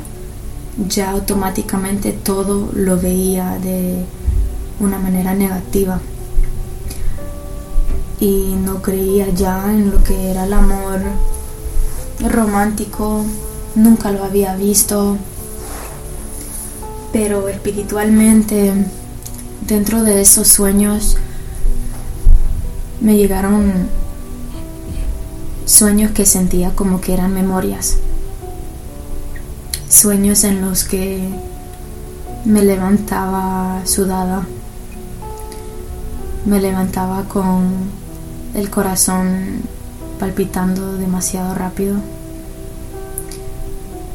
ya 0.90 1.12
automáticamente 1.12 2.12
todo 2.12 2.70
lo 2.74 3.00
veía 3.00 3.58
de 3.60 4.04
una 4.80 4.98
manera 4.98 5.34
negativa 5.34 6.00
y 8.20 8.56
no 8.64 8.82
creía 8.82 9.30
ya 9.30 9.72
en 9.72 9.92
lo 9.92 10.04
que 10.04 10.32
era 10.32 10.46
el 10.46 10.54
amor 10.54 11.02
romántico, 12.20 13.24
nunca 13.76 14.12
lo 14.12 14.24
había 14.24 14.56
visto, 14.56 15.18
pero 17.14 17.48
espiritualmente 17.50 18.74
dentro 19.68 20.03
de 20.03 20.22
esos 20.22 20.47
sueños 20.47 21.18
me 23.01 23.16
llegaron 23.16 23.88
sueños 25.66 26.11
que 26.11 26.26
sentía 26.26 26.72
como 26.76 27.01
que 27.01 27.13
eran 27.13 27.34
memorias, 27.34 27.97
sueños 29.89 30.43
en 30.43 30.61
los 30.61 30.84
que 30.84 31.30
me 32.45 32.63
levantaba 32.63 33.82
sudada 33.86 34.45
me 36.45 36.61
levantaba 36.61 37.24
con 37.24 37.89
el 38.53 38.70
corazón 38.70 39.63
palpitando 40.20 40.95
demasiado 40.95 41.55
rápido, 41.55 41.97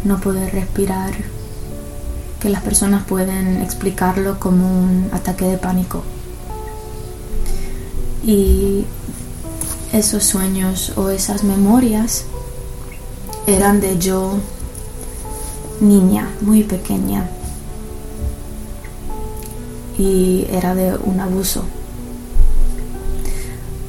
no 0.05 0.20
poder 0.20 0.53
respirar, 0.53 1.12
que 2.41 2.49
las 2.49 2.62
personas 2.62 3.05
pueden 3.05 3.61
explicarlo 3.61 4.41
como 4.41 4.66
un 4.66 5.11
ataque 5.12 5.45
de 5.45 5.59
pánico. 5.59 6.03
Y 8.24 8.84
esos 9.93 10.24
sueños 10.24 10.95
o 10.97 11.11
esas 11.11 11.45
memorias 11.45 12.24
eran 13.47 13.80
de 13.80 13.99
yo 13.99 14.38
niña, 15.80 16.28
muy 16.41 16.62
pequeña, 16.62 17.28
y 19.99 20.47
era 20.51 20.74
de 20.74 20.97
un 20.97 21.20
abuso. 21.20 21.64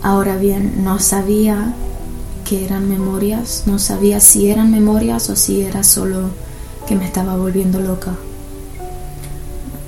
Ahora 0.03 0.35
bien, 0.35 0.83
no 0.83 0.99
sabía 0.99 1.73
que 2.43 2.65
eran 2.65 2.89
memorias, 2.89 3.63
no 3.65 3.79
sabía 3.79 4.19
si 4.19 4.49
eran 4.49 4.71
memorias 4.71 5.29
o 5.29 5.35
si 5.35 5.61
era 5.61 5.83
solo 5.83 6.31
que 6.87 6.95
me 6.95 7.05
estaba 7.05 7.37
volviendo 7.37 7.79
loca 7.79 8.15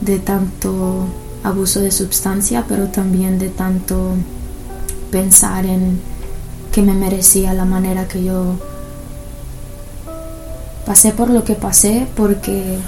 de 0.04 0.20
tanto 0.20 1.08
abuso 1.44 1.80
de 1.80 1.92
sustancia, 1.92 2.66
pero 2.68 2.88
también 2.88 3.40
de 3.40 3.50
tanto 3.50 4.16
pensar 5.12 5.66
en 5.66 6.00
que 6.72 6.82
me 6.82 6.94
merecía 6.94 7.54
la 7.54 7.66
manera 7.66 8.08
que 8.08 8.24
yo 8.24 8.56
pasé 10.86 11.12
por 11.12 11.30
lo 11.30 11.44
que 11.44 11.56
pasé 11.56 12.08
porque 12.16 12.80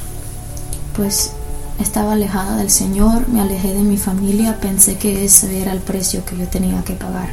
pues 0.95 1.31
estaba 1.79 2.13
alejada 2.13 2.57
del 2.57 2.69
Señor, 2.69 3.27
me 3.27 3.41
alejé 3.41 3.73
de 3.73 3.83
mi 3.83 3.97
familia, 3.97 4.59
pensé 4.59 4.97
que 4.97 5.25
ese 5.25 5.61
era 5.61 5.73
el 5.73 5.79
precio 5.79 6.23
que 6.25 6.37
yo 6.37 6.47
tenía 6.47 6.83
que 6.83 6.93
pagar. 6.93 7.29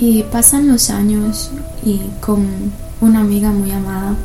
Y 0.00 0.24
pasan 0.24 0.66
los 0.66 0.90
años 0.90 1.52
y 1.84 2.00
con 2.20 2.72
una 3.00 3.20
amiga 3.20 3.50
muy 3.50 3.70
amada, 3.70 4.16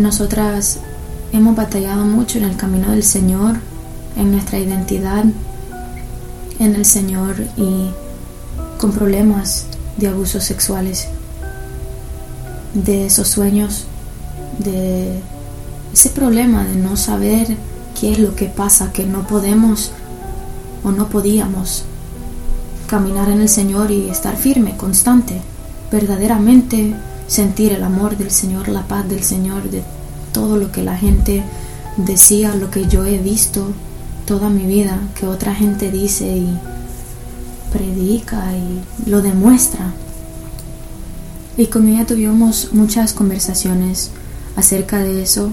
nosotras 0.00 0.78
hemos 1.32 1.54
batallado 1.56 2.04
mucho 2.04 2.38
en 2.38 2.44
el 2.44 2.56
camino 2.56 2.90
del 2.90 3.02
Señor, 3.02 3.56
en 4.16 4.32
nuestra 4.32 4.58
identidad 4.58 5.24
en 6.60 6.74
el 6.74 6.84
Señor 6.84 7.36
y 7.56 7.90
con 8.78 8.92
problemas 8.92 9.64
de 9.96 10.08
abusos 10.08 10.44
sexuales 10.44 11.08
de 12.74 13.06
esos 13.06 13.28
sueños, 13.28 13.86
de 14.58 15.20
ese 15.92 16.10
problema 16.10 16.64
de 16.64 16.76
no 16.76 16.96
saber 16.96 17.56
qué 17.98 18.12
es 18.12 18.18
lo 18.18 18.36
que 18.36 18.46
pasa, 18.46 18.92
que 18.92 19.06
no 19.06 19.26
podemos 19.26 19.92
o 20.84 20.92
no 20.92 21.08
podíamos 21.08 21.84
caminar 22.86 23.30
en 23.30 23.40
el 23.40 23.48
Señor 23.48 23.90
y 23.90 24.10
estar 24.10 24.36
firme, 24.36 24.76
constante, 24.76 25.40
verdaderamente 25.90 26.94
sentir 27.30 27.72
el 27.72 27.84
amor 27.84 28.16
del 28.16 28.32
Señor, 28.32 28.68
la 28.68 28.88
paz 28.88 29.08
del 29.08 29.22
Señor, 29.22 29.70
de 29.70 29.84
todo 30.32 30.56
lo 30.56 30.72
que 30.72 30.82
la 30.82 30.96
gente 30.96 31.44
decía, 31.96 32.56
lo 32.56 32.72
que 32.72 32.88
yo 32.88 33.04
he 33.04 33.18
visto 33.18 33.68
toda 34.26 34.48
mi 34.48 34.66
vida, 34.66 34.98
que 35.14 35.28
otra 35.28 35.54
gente 35.54 35.92
dice 35.92 36.26
y 36.26 36.58
predica 37.72 38.52
y 38.56 39.08
lo 39.08 39.22
demuestra. 39.22 39.92
Y 41.56 41.66
con 41.66 41.86
ella 41.86 42.04
tuvimos 42.04 42.70
muchas 42.72 43.12
conversaciones 43.12 44.10
acerca 44.56 44.98
de 44.98 45.22
eso 45.22 45.52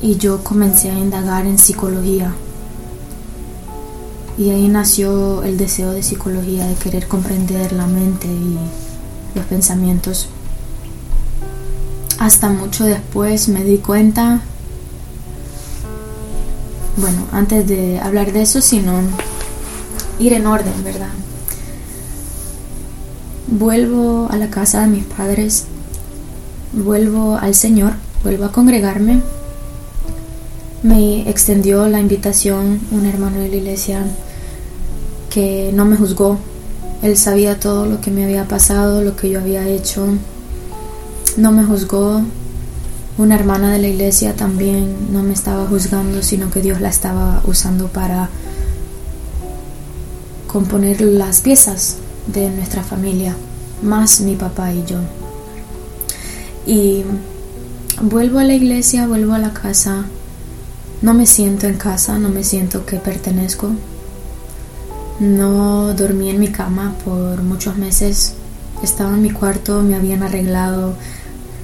y 0.00 0.16
yo 0.16 0.44
comencé 0.44 0.92
a 0.92 0.98
indagar 0.98 1.44
en 1.44 1.58
psicología. 1.58 2.32
Y 4.38 4.50
ahí 4.50 4.68
nació 4.68 5.42
el 5.42 5.58
deseo 5.58 5.90
de 5.90 6.04
psicología, 6.04 6.68
de 6.68 6.76
querer 6.76 7.08
comprender 7.08 7.72
la 7.72 7.88
mente 7.88 8.28
y 8.28 8.56
los 9.34 9.44
pensamientos. 9.46 10.28
Hasta 12.18 12.48
mucho 12.48 12.84
después 12.84 13.48
me 13.48 13.64
di 13.64 13.78
cuenta, 13.78 14.40
bueno, 16.96 17.26
antes 17.32 17.66
de 17.66 18.00
hablar 18.00 18.32
de 18.32 18.42
eso, 18.42 18.60
sino 18.60 19.00
ir 20.18 20.32
en 20.32 20.46
orden, 20.46 20.84
¿verdad? 20.84 21.10
vuelvo 23.50 24.28
a 24.30 24.36
la 24.36 24.50
casa 24.50 24.82
de 24.82 24.88
mis 24.88 25.04
padres, 25.04 25.64
vuelvo 26.72 27.36
al 27.36 27.54
Señor, 27.54 27.94
vuelvo 28.22 28.44
a 28.44 28.52
congregarme. 28.52 29.22
Me 30.82 31.28
extendió 31.28 31.88
la 31.88 32.00
invitación 32.00 32.80
un 32.92 33.06
hermano 33.06 33.40
de 33.40 33.48
la 33.48 33.56
iglesia 33.56 34.04
que 35.30 35.70
no 35.74 35.84
me 35.84 35.96
juzgó. 35.96 36.38
Él 37.02 37.16
sabía 37.16 37.58
todo 37.58 37.86
lo 37.86 38.00
que 38.00 38.10
me 38.10 38.24
había 38.24 38.46
pasado, 38.46 39.02
lo 39.02 39.16
que 39.16 39.30
yo 39.30 39.40
había 39.40 39.66
hecho. 39.66 40.06
No 41.38 41.52
me 41.52 41.62
juzgó. 41.62 42.20
Una 43.16 43.36
hermana 43.36 43.72
de 43.72 43.78
la 43.78 43.86
iglesia 43.86 44.34
también 44.34 45.12
no 45.12 45.22
me 45.22 45.34
estaba 45.34 45.66
juzgando, 45.66 46.20
sino 46.20 46.50
que 46.50 46.60
Dios 46.60 46.80
la 46.80 46.88
estaba 46.88 47.42
usando 47.46 47.86
para 47.86 48.28
componer 50.48 51.00
las 51.00 51.40
piezas 51.40 51.98
de 52.26 52.50
nuestra 52.50 52.82
familia, 52.82 53.36
más 53.82 54.20
mi 54.20 54.34
papá 54.34 54.72
y 54.72 54.84
yo. 54.84 54.98
Y 56.66 57.04
vuelvo 58.02 58.40
a 58.40 58.44
la 58.44 58.54
iglesia, 58.54 59.06
vuelvo 59.06 59.34
a 59.34 59.38
la 59.38 59.52
casa, 59.52 60.06
no 61.02 61.14
me 61.14 61.26
siento 61.26 61.68
en 61.68 61.76
casa, 61.76 62.18
no 62.18 62.30
me 62.30 62.42
siento 62.42 62.84
que 62.84 62.96
pertenezco. 62.96 63.70
No 65.20 65.94
dormí 65.94 66.30
en 66.30 66.40
mi 66.40 66.48
cama 66.48 66.96
por 67.04 67.44
muchos 67.44 67.76
meses. 67.76 68.34
Estaba 68.82 69.14
en 69.14 69.22
mi 69.22 69.30
cuarto, 69.30 69.82
me 69.82 69.94
habían 69.94 70.24
arreglado, 70.24 70.94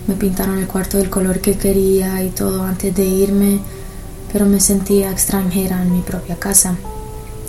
me 0.07 0.15
pintaron 0.15 0.59
el 0.59 0.67
cuarto 0.67 0.99
del 0.99 1.11
color 1.11 1.41
que 1.41 1.57
quería 1.57 2.23
y 2.23 2.31
todo 2.31 2.65
antes 2.65 2.95
de 2.95 3.05
irme, 3.05 3.61
pero 4.33 4.47
me 4.47 4.61
sentía 4.61 5.11
extranjera 5.11 5.83
en 5.83 5.93
mi 5.93 6.03
propia 6.03 6.37
casa. 6.37 6.77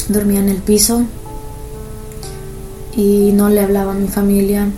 Dormía 0.08 0.39
en 0.39 0.49
el 0.49 0.58
piso, 0.58 1.03
y 2.95 3.32
no 3.34 3.49
le 3.49 3.62
hablaba 3.62 3.91
a 3.91 3.95
mi 3.95 4.08
familia. 4.08 4.70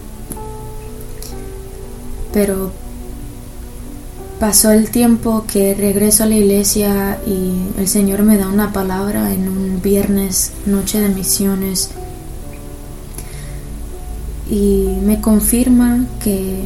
Pero 2.33 2.71
pasó 4.39 4.71
el 4.71 4.89
tiempo 4.89 5.45
que 5.51 5.73
regreso 5.73 6.23
a 6.23 6.27
la 6.27 6.35
iglesia 6.35 7.19
y 7.25 7.79
el 7.79 7.87
Señor 7.87 8.23
me 8.23 8.37
da 8.37 8.47
una 8.47 8.73
palabra 8.73 9.33
en 9.33 9.47
un 9.49 9.81
viernes, 9.81 10.51
noche 10.65 10.99
de 10.99 11.09
misiones, 11.09 11.89
y 14.49 14.97
me 15.03 15.19
confirma 15.19 16.05
que 16.23 16.63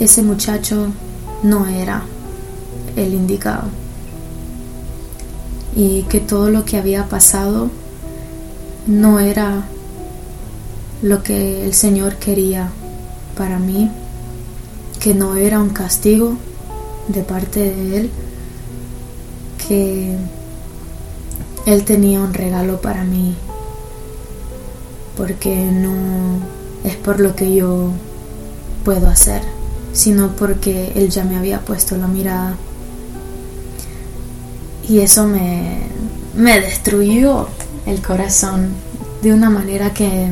ese 0.00 0.22
muchacho 0.22 0.88
no 1.42 1.66
era 1.66 2.02
el 2.96 3.14
indicado. 3.14 3.64
Y 5.74 6.02
que 6.04 6.20
todo 6.20 6.50
lo 6.50 6.64
que 6.64 6.76
había 6.76 7.06
pasado 7.06 7.70
no 8.86 9.20
era 9.20 9.64
lo 11.02 11.22
que 11.22 11.64
el 11.64 11.74
Señor 11.74 12.16
quería 12.16 12.70
para 13.36 13.58
mí, 13.58 13.90
que 15.00 15.14
no 15.14 15.36
era 15.36 15.60
un 15.60 15.70
castigo 15.70 16.36
de 17.08 17.22
parte 17.22 17.60
de 17.60 17.96
Él, 17.98 18.10
que 19.68 20.16
Él 21.66 21.84
tenía 21.84 22.20
un 22.20 22.34
regalo 22.34 22.80
para 22.80 23.04
mí, 23.04 23.36
porque 25.16 25.54
no 25.56 25.92
es 26.82 26.96
por 26.96 27.20
lo 27.20 27.36
que 27.36 27.54
yo 27.54 27.90
puedo 28.84 29.08
hacer, 29.08 29.42
sino 29.92 30.36
porque 30.36 30.92
Él 30.94 31.10
ya 31.10 31.24
me 31.24 31.36
había 31.36 31.60
puesto 31.60 31.96
la 31.96 32.06
mirada. 32.06 32.56
Y 34.88 35.00
eso 35.00 35.26
me, 35.26 35.80
me 36.34 36.60
destruyó 36.60 37.48
el 37.86 38.00
corazón 38.00 38.70
de 39.22 39.32
una 39.32 39.50
manera 39.50 39.92
que 39.92 40.30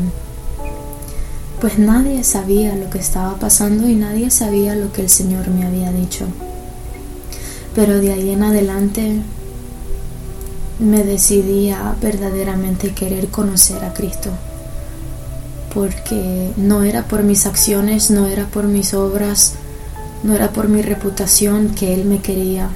pues 1.61 1.79
nadie 1.79 2.23
sabía 2.23 2.77
lo 2.77 2.91
que 2.91 2.99
estaba 2.99 3.35
pasando 3.37 3.89
y 3.89 3.95
nadie 3.95 4.31
sabía 4.31 4.75
lo 4.75 4.93
que 4.93 5.03
el 5.03 5.09
Señor 5.09 5.49
me 5.49 5.67
había 5.67 5.91
dicho. 5.91 6.27
Pero 7.75 7.99
de 7.99 8.13
ahí 8.13 8.31
en 8.31 8.43
adelante 8.43 9.23
me 10.79 11.05
decidí 11.05 11.71
a 11.71 11.97
verdaderamente 12.01 12.93
querer 12.93 13.29
conocer 13.29 13.83
a 13.85 13.95
Cristo, 13.95 14.31
porque 15.77 16.55
no 16.57 16.85
era 16.85 17.03
por 17.03 17.23
mis 17.23 17.45
acciones, 17.45 18.11
no 18.11 18.27
era 18.27 18.47
por 18.47 18.65
mis 18.65 18.95
obras, 18.95 19.57
no 20.23 20.33
era 20.35 20.51
por 20.51 20.69
mi 20.69 20.81
reputación 20.81 21.75
que 21.75 21.93
Él 21.93 22.07
me 22.07 22.23
quería, 22.23 22.71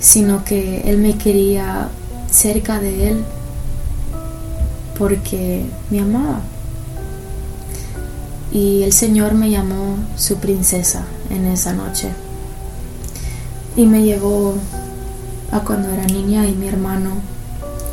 sino 0.00 0.46
que 0.46 0.80
Él 0.90 0.96
me 0.96 1.18
quería 1.18 1.90
cerca 2.30 2.80
de 2.80 3.10
Él 3.10 3.24
porque 4.98 5.66
me 5.90 6.00
amaba 6.00 6.40
y 8.50 8.82
el 8.82 8.94
Señor 8.94 9.34
me 9.34 9.50
llamó 9.50 9.96
su 10.16 10.36
princesa 10.38 11.04
en 11.28 11.44
esa 11.44 11.74
noche 11.74 12.12
y 13.76 13.84
me 13.84 14.04
llevó 14.04 14.54
a 15.52 15.60
cuando 15.60 15.90
era 15.90 16.04
niña 16.04 16.46
y 16.46 16.52
mi 16.52 16.66
hermano 16.66 17.10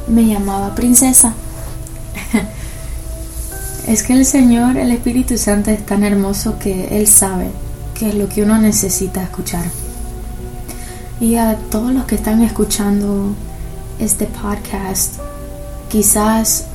me 0.07 0.25
llamaba 0.25 0.75
princesa. 0.75 1.33
Es 3.87 4.03
que 4.03 4.13
el 4.13 4.25
Señor, 4.25 4.75
el 4.75 4.91
Espíritu 4.91 5.37
Santo 5.37 5.71
es 5.71 5.85
tan 5.85 6.03
hermoso 6.03 6.59
que 6.59 6.99
Él 6.99 7.07
sabe 7.07 7.49
qué 7.93 8.09
es 8.09 8.15
lo 8.15 8.27
que 8.27 8.43
uno 8.43 8.57
necesita 8.57 9.23
escuchar. 9.23 9.63
Y 11.21 11.35
a 11.35 11.55
todos 11.71 11.93
los 11.93 12.03
que 12.03 12.15
están 12.15 12.43
escuchando 12.43 13.33
este 13.97 14.25
podcast, 14.25 15.15
quizás 15.89 16.65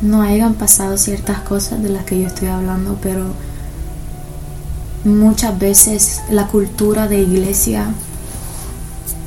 no 0.00 0.22
hayan 0.22 0.54
pasado 0.54 0.98
ciertas 0.98 1.40
cosas 1.40 1.80
de 1.80 1.90
las 1.90 2.04
que 2.04 2.20
yo 2.20 2.26
estoy 2.26 2.48
hablando, 2.48 2.98
pero 3.00 3.26
muchas 5.04 5.56
veces 5.60 6.22
la 6.28 6.48
cultura 6.48 7.06
de 7.06 7.20
iglesia 7.20 7.86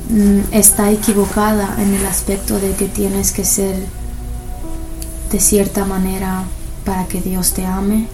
mm, 0.09 0.53
está 0.53 0.91
equivocada 0.91 1.77
en 1.79 1.93
el 1.93 2.05
aspecto 2.05 2.59
de 2.59 2.73
que 2.75 2.87
tienes 2.87 3.31
que 3.31 3.45
ser 3.45 3.77
de 5.31 5.39
cierta 5.39 5.85
manera 5.85 6.43
para 6.85 7.07
que 7.07 7.21
Dios 7.21 7.53
te 7.53 7.65
ame 7.65 8.07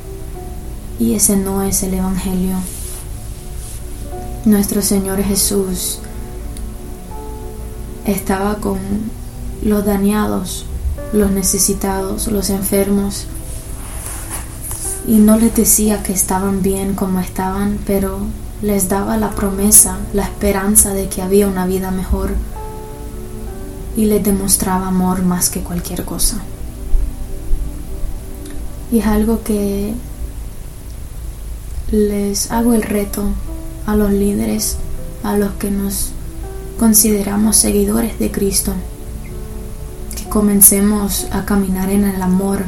y 0.99 1.15
ese 1.15 1.37
no 1.37 1.61
es 1.63 1.83
el 1.83 1.93
Evangelio. 1.93 2.55
Nuestro 4.45 4.81
Señor 4.81 5.21
Jesús 5.21 5.99
estaba 8.05 8.55
con 8.55 8.79
los 9.63 9.85
dañados, 9.85 10.65
los 11.13 11.31
necesitados, 11.31 12.27
los 12.27 12.49
enfermos, 12.49 13.27
y 15.07 15.17
no 15.17 15.37
les 15.37 15.55
decía 15.55 16.03
que 16.03 16.13
estaban 16.13 16.61
bien 16.61 16.93
como 16.93 17.19
estaban, 17.19 17.79
pero 17.85 18.19
les 18.61 18.89
daba 18.89 19.17
la 19.17 19.31
promesa, 19.31 19.97
la 20.13 20.23
esperanza 20.23 20.93
de 20.93 21.07
que 21.09 21.21
había 21.21 21.47
una 21.47 21.65
vida 21.65 21.91
mejor 21.91 22.31
y 23.95 24.05
les 24.05 24.23
demostraba 24.23 24.87
amor 24.87 25.23
más 25.23 25.49
que 25.49 25.61
cualquier 25.61 26.05
cosa. 26.05 26.37
Y 28.91 28.99
es 28.99 29.05
algo 29.05 29.43
que 29.43 29.93
les 31.91 32.51
hago 32.51 32.73
el 32.73 32.83
reto 32.83 33.23
a 33.85 33.95
los 33.95 34.11
líderes, 34.11 34.77
a 35.23 35.37
los 35.37 35.51
que 35.53 35.71
nos 35.71 36.11
consideramos 36.79 37.57
seguidores 37.57 38.17
de 38.19 38.31
Cristo, 38.31 38.73
que 40.15 40.29
comencemos 40.29 41.27
a 41.31 41.45
caminar 41.45 41.89
en 41.89 42.03
el 42.03 42.21
amor 42.21 42.63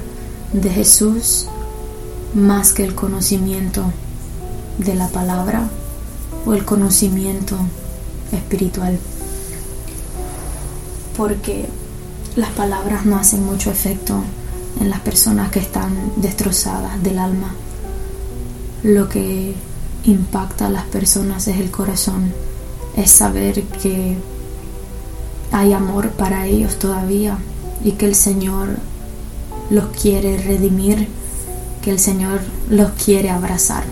de 0.53 0.69
Jesús 0.69 1.47
más 2.33 2.73
que 2.73 2.83
el 2.83 2.95
conocimiento 2.95 3.83
de 4.77 4.95
la 4.95 5.07
palabra 5.07 5.69
o 6.45 6.53
el 6.53 6.65
conocimiento 6.65 7.57
espiritual. 8.31 8.97
Porque 11.15 11.65
las 12.35 12.49
palabras 12.51 13.05
no 13.05 13.17
hacen 13.17 13.45
mucho 13.45 13.69
efecto 13.69 14.23
en 14.79 14.89
las 14.89 14.99
personas 15.01 15.51
que 15.51 15.59
están 15.59 16.13
destrozadas 16.17 17.01
del 17.03 17.19
alma. 17.19 17.53
Lo 18.83 19.09
que 19.09 19.55
impacta 20.05 20.67
a 20.67 20.69
las 20.69 20.85
personas 20.85 21.47
es 21.47 21.59
el 21.59 21.69
corazón, 21.69 22.33
es 22.95 23.11
saber 23.11 23.63
que 23.63 24.17
hay 25.51 25.73
amor 25.73 26.09
para 26.11 26.47
ellos 26.47 26.79
todavía 26.79 27.37
y 27.83 27.93
que 27.93 28.05
el 28.05 28.15
Señor 28.15 28.77
los 29.69 29.85
quiere 30.01 30.37
redimir, 30.37 31.07
que 31.81 31.91
el 31.91 31.99
Señor 31.99 32.41
los 32.69 32.91
quiere 32.91 33.29
abrazar. 33.29 33.83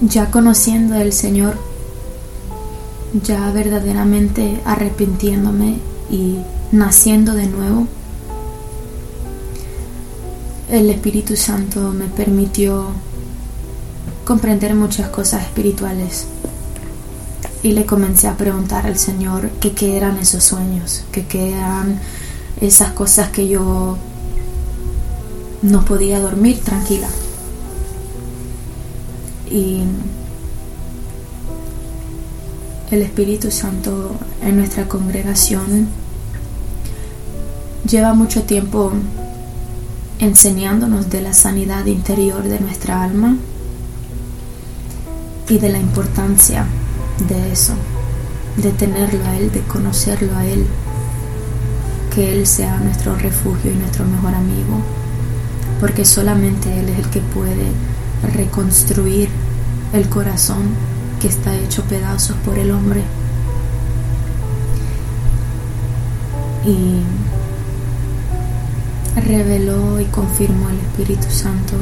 Ya 0.00 0.30
conociendo 0.30 0.94
al 0.94 1.12
Señor, 1.12 1.56
ya 3.24 3.50
verdaderamente 3.50 4.60
arrepintiéndome 4.64 5.78
y 6.10 6.38
naciendo 6.72 7.34
de 7.34 7.46
nuevo, 7.46 7.86
el 10.70 10.90
Espíritu 10.90 11.36
Santo 11.36 11.92
me 11.92 12.06
permitió 12.06 12.88
comprender 14.24 14.74
muchas 14.74 15.08
cosas 15.08 15.42
espirituales 15.42 16.26
y 17.62 17.72
le 17.72 17.86
comencé 17.86 18.28
a 18.28 18.36
preguntar 18.36 18.86
al 18.86 18.98
Señor 18.98 19.50
qué 19.60 19.96
eran 19.96 20.18
esos 20.18 20.44
sueños, 20.44 21.04
qué 21.10 21.50
eran 21.50 21.98
esas 22.60 22.92
cosas 22.92 23.30
que 23.30 23.48
yo 23.48 23.96
no 25.62 25.84
podía 25.84 26.20
dormir 26.20 26.60
tranquila. 26.60 27.08
Y 29.50 29.80
el 32.90 33.02
Espíritu 33.02 33.50
Santo 33.50 34.12
en 34.42 34.56
nuestra 34.56 34.86
congregación 34.86 35.88
lleva 37.86 38.14
mucho 38.14 38.42
tiempo 38.42 38.92
enseñándonos 40.18 41.10
de 41.10 41.22
la 41.22 41.32
sanidad 41.32 41.86
interior 41.86 42.42
de 42.42 42.60
nuestra 42.60 43.02
alma 43.02 43.36
y 45.48 45.58
de 45.58 45.68
la 45.70 45.78
importancia 45.78 46.66
de 47.28 47.52
eso, 47.52 47.72
de 48.56 48.70
tenerlo 48.70 49.24
a 49.24 49.36
Él, 49.36 49.50
de 49.50 49.60
conocerlo 49.60 50.36
a 50.36 50.44
Él, 50.44 50.66
que 52.14 52.32
Él 52.32 52.46
sea 52.46 52.78
nuestro 52.78 53.14
refugio 53.16 53.72
y 53.72 53.76
nuestro 53.76 54.04
mejor 54.04 54.34
amigo, 54.34 54.80
porque 55.80 56.04
solamente 56.04 56.78
Él 56.78 56.88
es 56.88 56.98
el 56.98 57.10
que 57.10 57.20
puede 57.20 57.70
reconstruir 58.34 59.28
el 59.92 60.08
corazón 60.08 60.62
que 61.20 61.28
está 61.28 61.56
hecho 61.56 61.82
pedazos 61.84 62.36
por 62.44 62.58
el 62.58 62.70
hombre. 62.70 63.02
Y 66.64 67.00
reveló 69.20 70.00
y 70.00 70.04
confirmó 70.06 70.68
el 70.70 70.78
Espíritu 70.78 71.30
Santo 71.30 71.74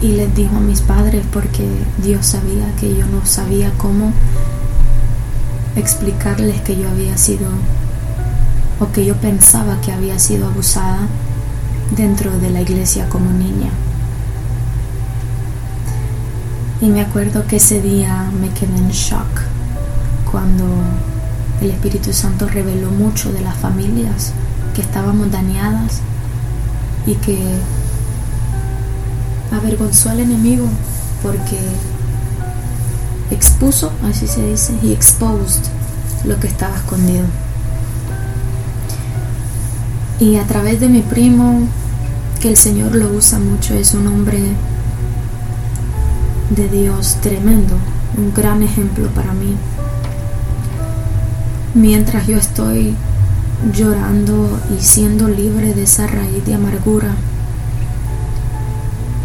y 0.00 0.08
les 0.08 0.34
dijo 0.34 0.56
a 0.56 0.60
mis 0.60 0.82
padres 0.82 1.24
porque 1.32 1.66
Dios 2.02 2.26
sabía 2.26 2.66
que 2.78 2.94
yo 2.94 3.06
no 3.06 3.24
sabía 3.24 3.72
cómo 3.78 4.12
explicarles 5.76 6.60
que 6.60 6.76
yo 6.76 6.88
había 6.88 7.16
sido 7.16 7.48
o 8.80 8.92
que 8.92 9.04
yo 9.04 9.16
pensaba 9.16 9.80
que 9.80 9.92
había 9.92 10.18
sido 10.18 10.48
abusada 10.48 11.06
dentro 11.96 12.38
de 12.38 12.50
la 12.50 12.60
iglesia 12.60 13.08
como 13.08 13.30
niña. 13.30 13.70
Y 16.80 16.88
me 16.88 17.00
acuerdo 17.00 17.46
que 17.46 17.56
ese 17.56 17.80
día 17.80 18.30
me 18.40 18.50
quedé 18.50 18.76
en 18.76 18.90
shock 18.90 19.42
cuando 20.30 20.64
el 21.62 21.70
Espíritu 21.70 22.12
Santo 22.12 22.46
reveló 22.46 22.90
mucho 22.90 23.32
de 23.32 23.40
las 23.40 23.56
familias 23.56 24.32
que 24.74 24.82
estábamos 24.82 25.30
dañadas 25.30 26.00
y 27.06 27.14
que 27.14 27.38
avergonzó 29.52 30.10
al 30.10 30.20
enemigo 30.20 30.66
porque 31.22 31.58
expuso, 33.30 33.92
así 34.08 34.26
se 34.26 34.46
dice, 34.46 34.74
y 34.82 34.92
exposed 34.92 35.62
lo 36.24 36.38
que 36.40 36.48
estaba 36.48 36.76
escondido. 36.76 37.24
Y 40.20 40.36
a 40.36 40.46
través 40.46 40.80
de 40.80 40.88
mi 40.88 41.02
primo, 41.02 41.66
que 42.40 42.48
el 42.48 42.56
Señor 42.56 42.94
lo 42.94 43.10
usa 43.10 43.38
mucho, 43.38 43.74
es 43.74 43.94
un 43.94 44.06
hombre 44.06 44.38
de 46.50 46.68
Dios 46.68 47.16
tremendo, 47.20 47.74
un 48.16 48.32
gran 48.34 48.62
ejemplo 48.62 49.08
para 49.08 49.32
mí. 49.32 49.56
Mientras 51.74 52.26
yo 52.26 52.38
estoy 52.38 52.94
llorando 53.72 54.60
y 54.76 54.82
siendo 54.82 55.28
libre 55.28 55.74
de 55.74 55.84
esa 55.84 56.06
raíz 56.06 56.44
de 56.44 56.54
amargura, 56.54 57.14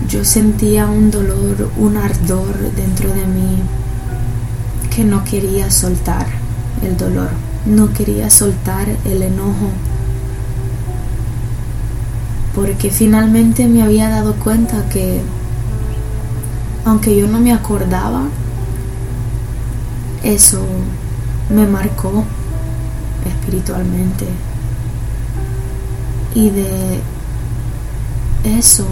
yo 0.08 0.24
sentía 0.24 0.88
un 0.88 1.12
dolor, 1.12 1.70
un 1.78 1.98
ardor 1.98 2.56
dentro 2.76 3.10
de 3.10 3.26
mí 3.26 3.58
que 4.96 5.04
no 5.04 5.24
quería 5.24 5.70
soltar 5.70 6.26
el 6.82 6.98
dolor, 6.98 7.30
no 7.66 7.94
quería 7.94 8.30
soltar 8.30 8.88
el 9.06 9.22
enojo, 9.22 9.70
porque 12.56 12.90
finalmente 12.90 13.68
me 13.68 13.84
había 13.84 14.10
dado 14.10 14.34
cuenta 14.36 14.88
que 14.90 15.22
aunque 16.86 17.16
yo 17.16 17.28
no 17.28 17.40
me 17.40 17.54
acordaba, 17.54 18.24
eso 20.24 20.66
me 21.50 21.68
marcó 21.68 22.24
espiritualmente. 23.50 24.28
Y 26.36 26.50
de 26.52 27.00
eso 28.46 28.86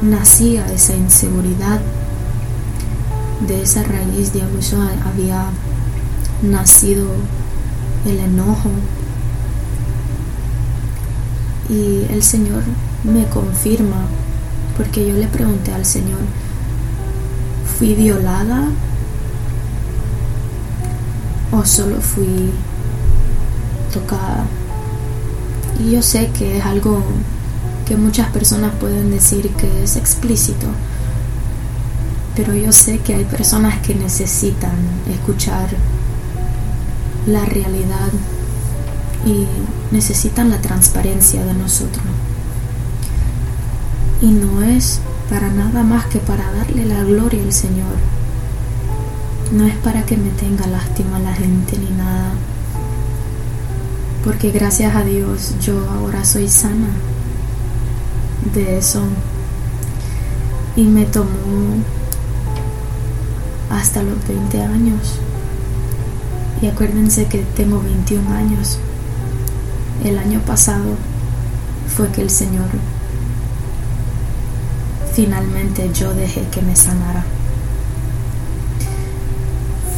nacía 0.00 0.66
esa 0.72 0.94
inseguridad, 0.94 1.80
de 3.46 3.62
esa 3.62 3.82
raíz 3.82 4.32
de 4.32 4.42
abuso 4.42 4.78
había 5.04 5.44
nacido 6.42 7.08
el 8.06 8.18
enojo. 8.18 8.70
Y 11.68 12.06
el 12.10 12.22
Señor 12.22 12.62
me 13.04 13.26
confirma, 13.26 14.06
porque 14.76 15.06
yo 15.06 15.14
le 15.14 15.26
pregunté 15.26 15.72
al 15.72 15.84
Señor, 15.84 16.20
¿fui 17.78 17.94
violada? 17.94 18.68
¿O 21.52 21.64
solo 21.66 22.00
fui 22.00 22.50
tocada? 23.92 24.44
Y 25.78 25.92
yo 25.92 26.02
sé 26.02 26.30
que 26.36 26.58
es 26.58 26.64
algo 26.64 27.02
que 27.86 27.96
muchas 27.96 28.28
personas 28.30 28.72
pueden 28.80 29.10
decir 29.10 29.48
que 29.50 29.84
es 29.84 29.96
explícito, 29.96 30.66
pero 32.34 32.54
yo 32.54 32.72
sé 32.72 32.98
que 32.98 33.14
hay 33.14 33.24
personas 33.24 33.80
que 33.80 33.94
necesitan 33.94 34.76
escuchar 35.12 35.68
la 37.26 37.44
realidad 37.44 38.10
y 39.26 39.46
necesitan 39.94 40.50
la 40.50 40.60
transparencia 40.60 41.44
de 41.44 41.54
nosotros. 41.54 42.04
Y 44.20 44.26
no 44.26 44.62
es 44.62 45.00
para 45.28 45.48
nada 45.50 45.82
más 45.82 46.06
que 46.06 46.18
para 46.18 46.52
darle 46.52 46.84
la 46.84 47.02
gloria 47.04 47.42
al 47.42 47.52
Señor. 47.52 47.96
no 49.52 49.66
es 49.66 49.76
para 49.76 50.02
que 50.04 50.16
me 50.16 50.30
tenga 50.30 50.66
lástima 50.66 51.18
la 51.18 51.34
gente 51.34 51.76
ni 51.76 51.90
nada, 51.96 52.32
porque 54.24 54.50
gracias 54.50 54.94
a 54.94 55.02
Dios 55.02 55.54
yo 55.60 55.88
ahora 55.90 56.24
soy 56.24 56.48
sana 56.48 56.88
de 58.54 58.78
eso 58.78 59.02
y 60.76 60.84
me 60.84 61.04
tomó 61.04 61.82
hasta 63.70 64.02
los 64.02 64.26
20 64.26 64.62
años. 64.62 65.18
Y 66.60 66.66
acuérdense 66.68 67.26
que 67.26 67.38
tengo 67.56 67.80
21 67.82 68.30
años. 68.32 68.78
El 70.04 70.18
año 70.18 70.40
pasado 70.40 70.96
fue 71.96 72.08
que 72.08 72.22
el 72.22 72.30
Señor 72.30 72.68
finalmente 75.14 75.90
yo 75.92 76.14
dejé 76.14 76.42
que 76.48 76.62
me 76.62 76.76
sanara. 76.76 77.24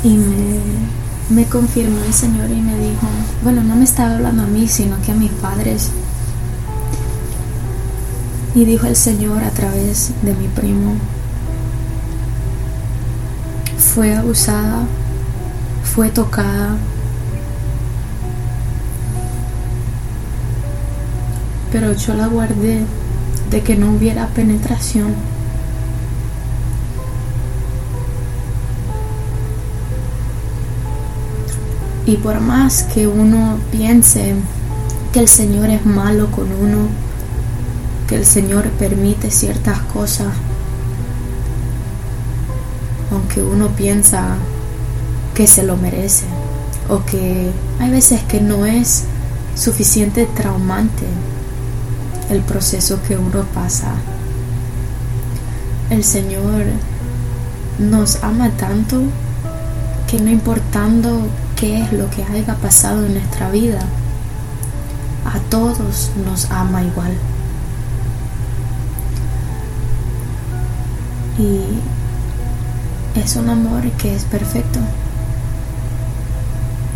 Y 0.03 0.17
me, 0.17 0.61
me 1.31 1.47
confirmó 1.47 2.03
el 2.05 2.13
Señor 2.13 2.51
y 2.51 2.61
me 2.61 2.77
dijo, 2.79 3.07
bueno, 3.43 3.63
no 3.63 3.77
me 3.77 3.85
estaba 3.85 4.15
hablando 4.15 4.43
a 4.43 4.47
mí, 4.47 4.69
sino 4.69 5.01
que 5.03 5.13
a 5.13 5.15
mis 5.15 5.31
padres. 5.33 5.91
Y 8.55 8.65
dijo 8.65 8.87
el 8.87 8.97
Señor 8.97 9.43
a 9.43 9.51
través 9.51 10.13
de 10.23 10.35
mi 10.35 10.49
primo, 10.49 10.95
fue 13.79 14.15
abusada, 14.15 14.85
fue 15.83 16.11
tocada, 16.11 16.77
pero 21.73 21.93
yo 21.93 22.15
la 22.15 22.29
guardé 22.29 22.85
de 23.51 23.63
que 23.63 23.77
no 23.77 23.93
hubiera 23.93 24.29
penetración. 24.29 25.15
Y 32.07 32.17
por 32.17 32.41
más 32.41 32.83
que 32.83 33.07
uno 33.07 33.59
piense 33.71 34.35
que 35.13 35.21
el 35.21 35.29
Señor 35.29 35.71
es 35.71 35.87
malo 35.87 36.31
con 36.31 36.53
uno, 36.53 36.89
que 38.09 38.17
el 38.17 38.27
Señor 38.27 38.69
permite 38.71 39.31
ciertas 39.31 39.79
cosas, 39.81 40.29
aunque 43.11 43.43
uno 43.43 43.69
piensa 43.69 44.37
que 45.35 45.47
se 45.47 45.63
lo 45.63 45.77
merece 45.77 46.27
o 46.89 47.05
que 47.05 47.51
hay 47.81 47.91
veces 47.91 48.23
que 48.25 48.41
no 48.41 48.67
es 48.67 49.05
suficiente 49.57 50.29
traumante 50.35 51.07
el 52.31 52.41
proceso 52.43 53.01
que 53.07 53.17
uno 53.17 53.45
pasa. 53.55 53.95
El 55.91 56.05
Señor 56.05 56.65
nos 57.79 58.23
ama 58.23 58.51
tanto 58.51 59.03
que 60.11 60.21
no 60.21 60.31
importando 60.31 61.21
qué 61.65 61.81
es 61.81 61.93
lo 61.95 62.11
que 62.11 62.23
haya 62.23 62.55
pasado 62.57 63.07
en 63.07 63.15
nuestra 63.15 63.51
vida, 63.51 63.79
a 65.25 65.39
todos 65.49 66.11
nos 66.27 66.51
ama 66.51 66.83
igual. 66.83 67.13
Y 71.39 71.61
es 73.19 73.37
un 73.37 73.49
amor 73.49 73.91
que 73.93 74.15
es 74.15 74.25
perfecto. 74.25 74.79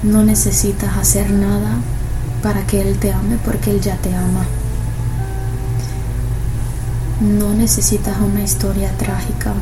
No 0.02 0.22
necesitas 0.22 0.98
hacer 0.98 1.30
nada 1.30 1.78
para 2.42 2.66
que 2.66 2.82
Él 2.82 2.98
te 2.98 3.10
ame 3.10 3.38
porque 3.42 3.70
Él 3.70 3.80
ya 3.80 3.96
te 3.96 4.14
ama. 4.14 4.44
No 7.22 7.54
necesitas 7.54 8.18
una 8.20 8.42
historia 8.42 8.90
trágica, 8.98 9.54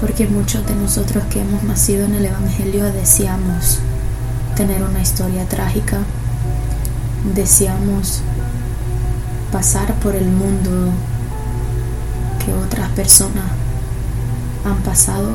porque 0.00 0.26
muchos 0.26 0.66
de 0.66 0.74
nosotros 0.74 1.24
que 1.30 1.40
hemos 1.40 1.62
nacido 1.62 2.06
en 2.06 2.14
el 2.14 2.26
Evangelio 2.26 2.84
deseamos 2.92 3.80
tener 4.56 4.82
una 4.82 5.00
historia 5.00 5.46
trágica, 5.46 5.98
deseamos 7.34 8.22
pasar 9.52 9.94
por 9.96 10.16
el 10.16 10.26
mundo 10.26 10.90
que 12.44 12.52
otras 12.54 12.88
personas 12.90 13.44
han 14.64 14.76
pasado, 14.78 15.28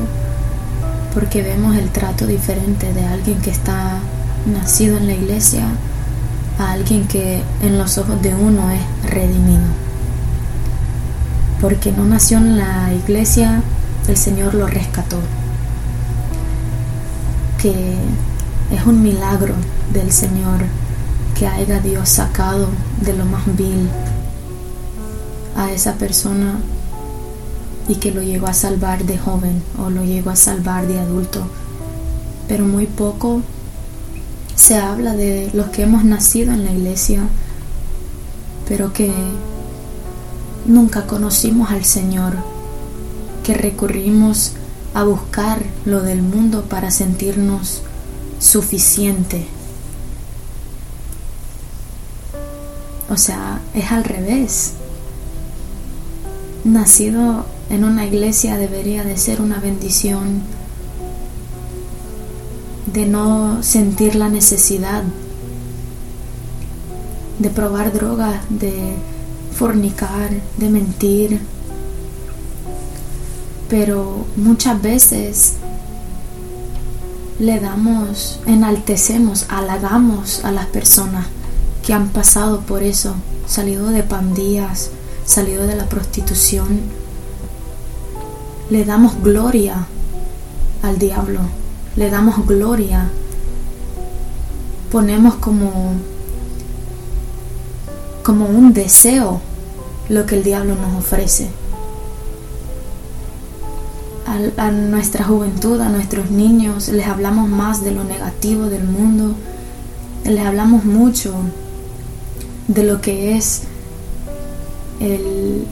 porque 1.14 1.42
vemos 1.42 1.76
el 1.76 1.90
trato 1.90 2.26
diferente 2.26 2.92
de 2.92 3.04
alguien 3.04 3.40
que 3.40 3.50
está 3.50 3.98
nacido 4.46 4.96
en 4.96 5.06
la 5.06 5.14
iglesia 5.14 5.64
a 6.58 6.72
alguien 6.72 7.06
que 7.06 7.42
en 7.62 7.78
los 7.78 7.98
ojos 7.98 8.20
de 8.22 8.34
uno 8.34 8.70
es 8.70 9.10
redimido. 9.10 9.64
Porque 11.60 11.92
no 11.92 12.04
nació 12.04 12.38
en 12.38 12.58
la 12.58 12.92
iglesia, 12.92 13.62
el 14.08 14.16
Señor 14.16 14.54
lo 14.54 14.66
rescató. 14.66 15.18
Que 17.60 17.96
es 18.70 18.86
un 18.86 19.02
milagro 19.02 19.54
del 19.92 20.12
Señor 20.12 20.64
que 21.38 21.46
haya 21.46 21.80
Dios 21.80 22.08
sacado 22.08 22.68
de 23.00 23.12
lo 23.12 23.24
más 23.24 23.44
vil 23.56 23.88
a 25.56 25.70
esa 25.70 25.94
persona 25.94 26.58
y 27.88 27.96
que 27.96 28.10
lo 28.10 28.22
llegó 28.22 28.46
a 28.46 28.54
salvar 28.54 29.04
de 29.04 29.18
joven 29.18 29.62
o 29.78 29.90
lo 29.90 30.04
llegó 30.04 30.30
a 30.30 30.36
salvar 30.36 30.86
de 30.86 30.98
adulto. 30.98 31.46
Pero 32.48 32.64
muy 32.64 32.86
poco 32.86 33.42
se 34.54 34.76
habla 34.76 35.14
de 35.14 35.50
los 35.52 35.66
que 35.68 35.82
hemos 35.82 36.04
nacido 36.04 36.52
en 36.52 36.64
la 36.64 36.72
iglesia, 36.72 37.22
pero 38.68 38.92
que 38.92 39.12
nunca 40.66 41.06
conocimos 41.06 41.70
al 41.70 41.84
Señor, 41.84 42.34
que 43.46 43.54
recurrimos 43.54 44.54
a 44.92 45.04
buscar 45.04 45.62
lo 45.84 46.02
del 46.02 46.20
mundo 46.20 46.64
para 46.64 46.90
sentirnos 46.90 47.82
suficiente. 48.40 49.46
O 53.08 53.16
sea, 53.16 53.60
es 53.72 53.92
al 53.92 54.02
revés. 54.02 54.72
Nacido 56.64 57.46
en 57.70 57.84
una 57.84 58.04
iglesia 58.04 58.56
debería 58.56 59.04
de 59.04 59.16
ser 59.16 59.40
una 59.40 59.60
bendición 59.60 60.42
de 62.92 63.06
no 63.06 63.62
sentir 63.62 64.16
la 64.16 64.28
necesidad 64.28 65.04
de 67.38 67.50
probar 67.50 67.92
droga, 67.92 68.42
de 68.50 68.96
fornicar, 69.54 70.30
de 70.56 70.68
mentir. 70.68 71.55
Pero 73.68 74.26
muchas 74.36 74.80
veces 74.80 75.54
le 77.38 77.60
damos, 77.60 78.40
enaltecemos, 78.46 79.46
halagamos 79.48 80.44
a 80.44 80.52
las 80.52 80.66
personas 80.66 81.26
que 81.84 81.92
han 81.92 82.08
pasado 82.08 82.60
por 82.60 82.82
eso, 82.82 83.14
salido 83.46 83.88
de 83.88 84.02
pandillas, 84.02 84.90
salido 85.24 85.66
de 85.66 85.76
la 85.76 85.86
prostitución. 85.86 86.80
Le 88.70 88.84
damos 88.84 89.22
gloria 89.22 89.86
al 90.82 90.98
diablo, 90.98 91.40
le 91.96 92.10
damos 92.10 92.46
gloria. 92.46 93.10
Ponemos 94.90 95.34
como 95.34 95.94
como 98.26 98.46
un 98.46 98.72
deseo 98.72 99.40
lo 100.08 100.26
que 100.26 100.34
el 100.34 100.42
diablo 100.42 100.74
nos 100.74 100.96
ofrece. 100.96 101.48
A, 104.58 104.70
nuestra 104.70 105.24
juventud, 105.24 105.80
a 105.80 105.88
nuestros 105.88 106.30
niños, 106.30 106.88
les 106.88 107.06
hablamos 107.06 107.48
más 107.48 107.82
de 107.82 107.92
lo 107.92 108.04
negativo 108.04 108.64
del 108.66 108.84
mundo, 108.84 109.34
les 110.24 110.44
hablamos 110.44 110.84
mucho 110.84 111.32
de 112.68 112.82
lo 112.82 113.00
que 113.00 113.34
es 113.34 113.62
el, 115.00 115.66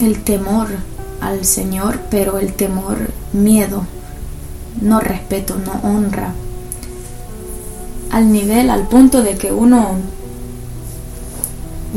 el 0.00 0.24
temor 0.24 0.66
al 1.20 1.44
Señor, 1.44 2.00
pero 2.10 2.40
el 2.40 2.54
temor 2.54 2.98
miedo, 3.32 3.84
no 4.80 4.98
respeto, 4.98 5.56
no 5.64 5.74
honra. 5.88 6.34
Al 8.10 8.32
nivel, 8.32 8.68
al 8.68 8.88
punto 8.88 9.22
de 9.22 9.36
que 9.36 9.52
uno 9.52 9.92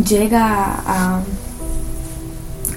llega 0.07 0.83
a 0.85 1.21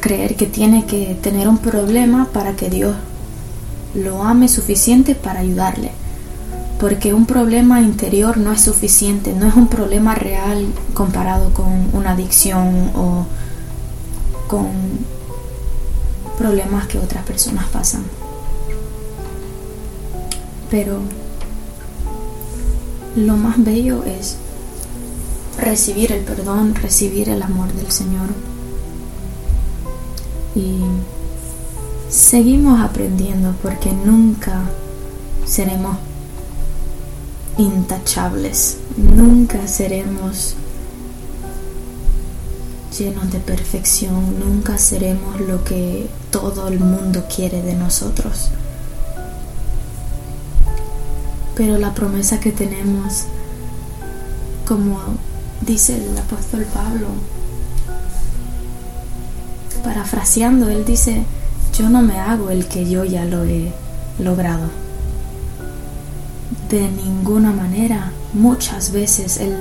creer 0.00 0.36
que 0.36 0.46
tiene 0.46 0.86
que 0.86 1.16
tener 1.22 1.48
un 1.48 1.58
problema 1.58 2.28
para 2.32 2.56
que 2.56 2.70
Dios 2.70 2.96
lo 3.94 4.22
ame 4.22 4.48
suficiente 4.48 5.14
para 5.14 5.40
ayudarle. 5.40 5.90
Porque 6.80 7.12
un 7.12 7.26
problema 7.26 7.80
interior 7.80 8.36
no 8.36 8.52
es 8.52 8.60
suficiente, 8.60 9.32
no 9.32 9.46
es 9.46 9.54
un 9.54 9.68
problema 9.68 10.14
real 10.14 10.66
comparado 10.94 11.52
con 11.52 11.66
una 11.92 12.12
adicción 12.12 12.92
o 12.94 13.26
con 14.46 14.68
problemas 16.38 16.86
que 16.86 16.98
otras 16.98 17.24
personas 17.24 17.66
pasan. 17.66 18.02
Pero 20.70 21.00
lo 23.16 23.36
más 23.36 23.62
bello 23.62 24.04
es 24.04 24.36
recibir 25.58 26.12
el 26.12 26.22
perdón, 26.22 26.76
recibir 26.76 27.28
el 27.28 27.42
amor 27.42 27.72
del 27.72 27.90
Señor. 27.90 28.28
Y 30.54 30.80
seguimos 32.08 32.80
aprendiendo 32.80 33.54
porque 33.62 33.92
nunca 33.92 34.62
seremos 35.46 35.96
intachables, 37.58 38.78
nunca 38.96 39.66
seremos 39.66 40.54
llenos 42.96 43.30
de 43.30 43.38
perfección, 43.38 44.38
nunca 44.40 44.78
seremos 44.78 45.40
lo 45.40 45.62
que 45.64 46.08
todo 46.30 46.68
el 46.68 46.80
mundo 46.80 47.24
quiere 47.34 47.62
de 47.62 47.74
nosotros. 47.74 48.50
Pero 51.54 51.78
la 51.78 51.94
promesa 51.94 52.40
que 52.40 52.52
tenemos, 52.52 53.24
como 54.66 54.98
dice 55.60 55.96
el 55.96 56.16
apóstol 56.16 56.64
Pablo, 56.72 57.08
parafraseando, 59.88 60.68
él 60.68 60.84
dice, 60.84 61.24
yo 61.78 61.88
no 61.88 62.02
me 62.02 62.20
hago 62.20 62.50
el 62.50 62.66
que 62.66 62.90
yo 62.90 63.04
ya 63.04 63.24
lo 63.24 63.44
he 63.44 63.72
logrado. 64.18 64.68
De 66.68 66.90
ninguna 66.90 67.52
manera, 67.52 68.12
muchas 68.34 68.92
veces 68.92 69.38
él 69.38 69.56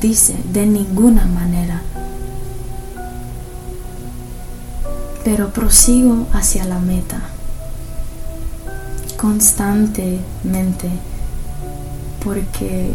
dice, 0.00 0.34
de 0.52 0.66
ninguna 0.66 1.26
manera. 1.26 1.80
Pero 5.24 5.52
prosigo 5.52 6.26
hacia 6.32 6.64
la 6.64 6.80
meta 6.80 7.20
constantemente 9.16 10.90
porque 12.24 12.94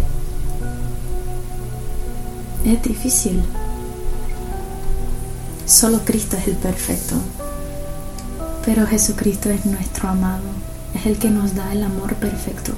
es 2.66 2.84
difícil. 2.84 3.42
Solo 5.72 6.02
Cristo 6.04 6.36
es 6.36 6.50
el 6.50 6.58
perfecto. 6.58 7.16
Pero 8.66 8.86
Jesucristo 8.86 9.50
es 9.50 9.66
nuestro 9.66 10.10
amado, 10.10 10.44
es 10.94 11.06
el 11.06 11.18
que 11.18 11.30
nos 11.30 11.56
da 11.56 11.72
el 11.72 11.82
amor 11.82 12.16
perfecto. 12.16 12.74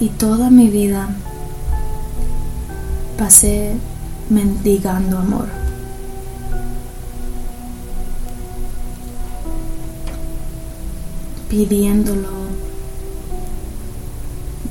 Y 0.00 0.08
toda 0.08 0.48
mi 0.48 0.68
vida 0.68 1.10
pasé 3.18 3.74
mendigando 4.30 5.18
amor. 5.18 5.48
Pidiéndolo 11.50 12.30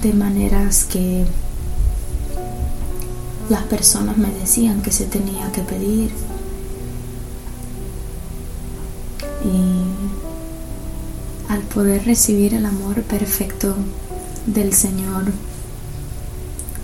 de 0.02 0.12
maneras 0.12 0.86
que 0.86 1.24
las 3.48 3.62
personas 3.66 4.18
me 4.18 4.32
decían 4.32 4.82
que 4.82 4.92
se 4.92 5.06
tenía 5.06 5.52
que 5.52 5.62
pedir 5.62 6.12
y 9.48 11.52
al 11.52 11.62
poder 11.62 12.06
recibir 12.06 12.54
el 12.54 12.66
amor 12.66 13.04
perfecto 13.04 13.76
del 14.46 14.74
Señor, 14.74 15.26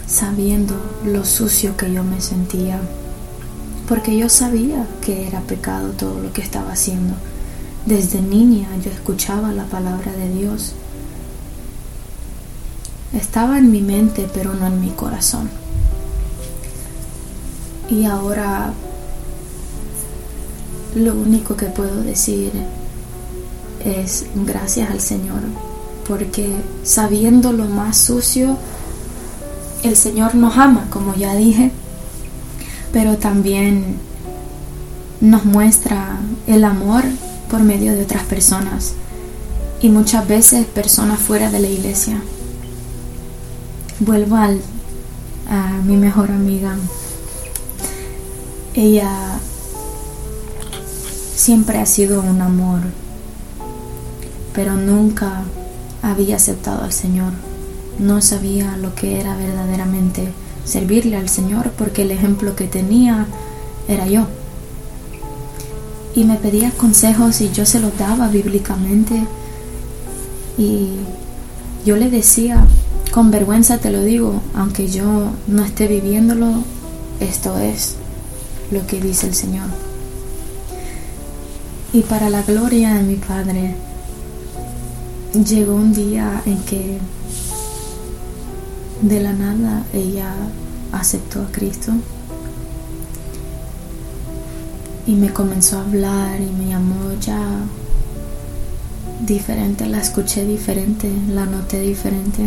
sabiendo 0.07 0.75
lo 1.05 1.25
sucio 1.25 1.75
que 1.75 1.91
yo 1.91 2.03
me 2.03 2.21
sentía, 2.21 2.79
porque 3.87 4.17
yo 4.17 4.29
sabía 4.29 4.87
que 5.01 5.27
era 5.27 5.41
pecado 5.41 5.89
todo 5.89 6.21
lo 6.21 6.31
que 6.31 6.41
estaba 6.41 6.71
haciendo. 6.71 7.15
Desde 7.85 8.21
niña 8.21 8.67
yo 8.83 8.91
escuchaba 8.91 9.51
la 9.51 9.65
palabra 9.65 10.13
de 10.13 10.33
Dios. 10.33 10.73
Estaba 13.13 13.57
en 13.57 13.71
mi 13.71 13.81
mente, 13.81 14.27
pero 14.33 14.53
no 14.53 14.67
en 14.67 14.79
mi 14.79 14.91
corazón. 14.91 15.49
Y 17.89 18.05
ahora 18.05 18.73
lo 20.95 21.13
único 21.13 21.55
que 21.55 21.65
puedo 21.65 22.03
decir 22.03 22.51
es 23.83 24.25
gracias 24.35 24.91
al 24.91 24.99
Señor, 24.99 25.41
porque 26.07 26.49
sabiendo 26.83 27.51
lo 27.51 27.65
más 27.65 27.97
sucio, 27.97 28.57
el 29.83 29.95
Señor 29.95 30.35
nos 30.35 30.57
ama, 30.57 30.87
como 30.89 31.15
ya 31.15 31.35
dije, 31.35 31.71
pero 32.91 33.17
también 33.17 33.97
nos 35.19 35.45
muestra 35.45 36.17
el 36.47 36.63
amor 36.63 37.03
por 37.49 37.61
medio 37.61 37.93
de 37.93 38.03
otras 38.03 38.23
personas 38.23 38.93
y 39.81 39.89
muchas 39.89 40.27
veces 40.27 40.65
personas 40.65 41.19
fuera 41.19 41.49
de 41.51 41.59
la 41.59 41.67
iglesia. 41.67 42.21
Vuelvo 43.99 44.37
al, 44.37 44.61
a 45.49 45.71
mi 45.85 45.97
mejor 45.97 46.31
amiga. 46.31 46.75
Ella 48.73 49.39
siempre 51.35 51.79
ha 51.79 51.85
sido 51.85 52.21
un 52.21 52.41
amor, 52.41 52.81
pero 54.53 54.75
nunca 54.75 55.43
había 56.01 56.35
aceptado 56.35 56.83
al 56.83 56.93
Señor. 56.93 57.33
No 57.99 58.21
sabía 58.21 58.77
lo 58.77 58.95
que 58.95 59.19
era 59.19 59.35
verdaderamente 59.35 60.29
servirle 60.65 61.17
al 61.17 61.29
Señor 61.29 61.71
porque 61.77 62.03
el 62.03 62.11
ejemplo 62.11 62.55
que 62.55 62.67
tenía 62.67 63.25
era 63.87 64.07
yo. 64.07 64.27
Y 66.15 66.25
me 66.25 66.35
pedía 66.35 66.71
consejos 66.71 67.41
y 67.41 67.51
yo 67.51 67.65
se 67.65 67.79
los 67.79 67.97
daba 67.97 68.27
bíblicamente. 68.27 69.25
Y 70.57 70.89
yo 71.85 71.95
le 71.95 72.09
decía, 72.09 72.65
con 73.11 73.31
vergüenza 73.31 73.79
te 73.79 73.89
lo 73.89 74.01
digo, 74.03 74.41
aunque 74.53 74.87
yo 74.87 75.31
no 75.47 75.63
esté 75.63 75.87
viviéndolo, 75.87 76.63
esto 77.19 77.57
es 77.57 77.95
lo 78.71 78.85
que 78.85 79.01
dice 79.01 79.27
el 79.27 79.33
Señor 79.33 79.82
y 81.93 82.01
para 82.01 82.29
la 82.31 82.41
gloria 82.41 82.95
de 82.95 83.03
mi 83.03 83.15
Padre. 83.15 83.75
Llegó 85.33 85.75
un 85.75 85.93
día 85.93 86.41
en 86.45 86.57
que 86.63 86.97
de 89.01 89.19
la 89.19 89.31
nada 89.31 89.83
ella 89.93 90.33
aceptó 90.91 91.41
a 91.41 91.51
Cristo 91.51 91.91
y 95.05 95.13
me 95.13 95.31
comenzó 95.31 95.77
a 95.77 95.81
hablar 95.81 96.41
y 96.41 96.51
me 96.51 96.69
llamó 96.69 97.13
ya 97.21 97.39
diferente, 99.21 99.85
la 99.85 99.99
escuché 99.99 100.45
diferente, 100.45 101.11
la 101.29 101.45
noté 101.45 101.81
diferente. 101.81 102.43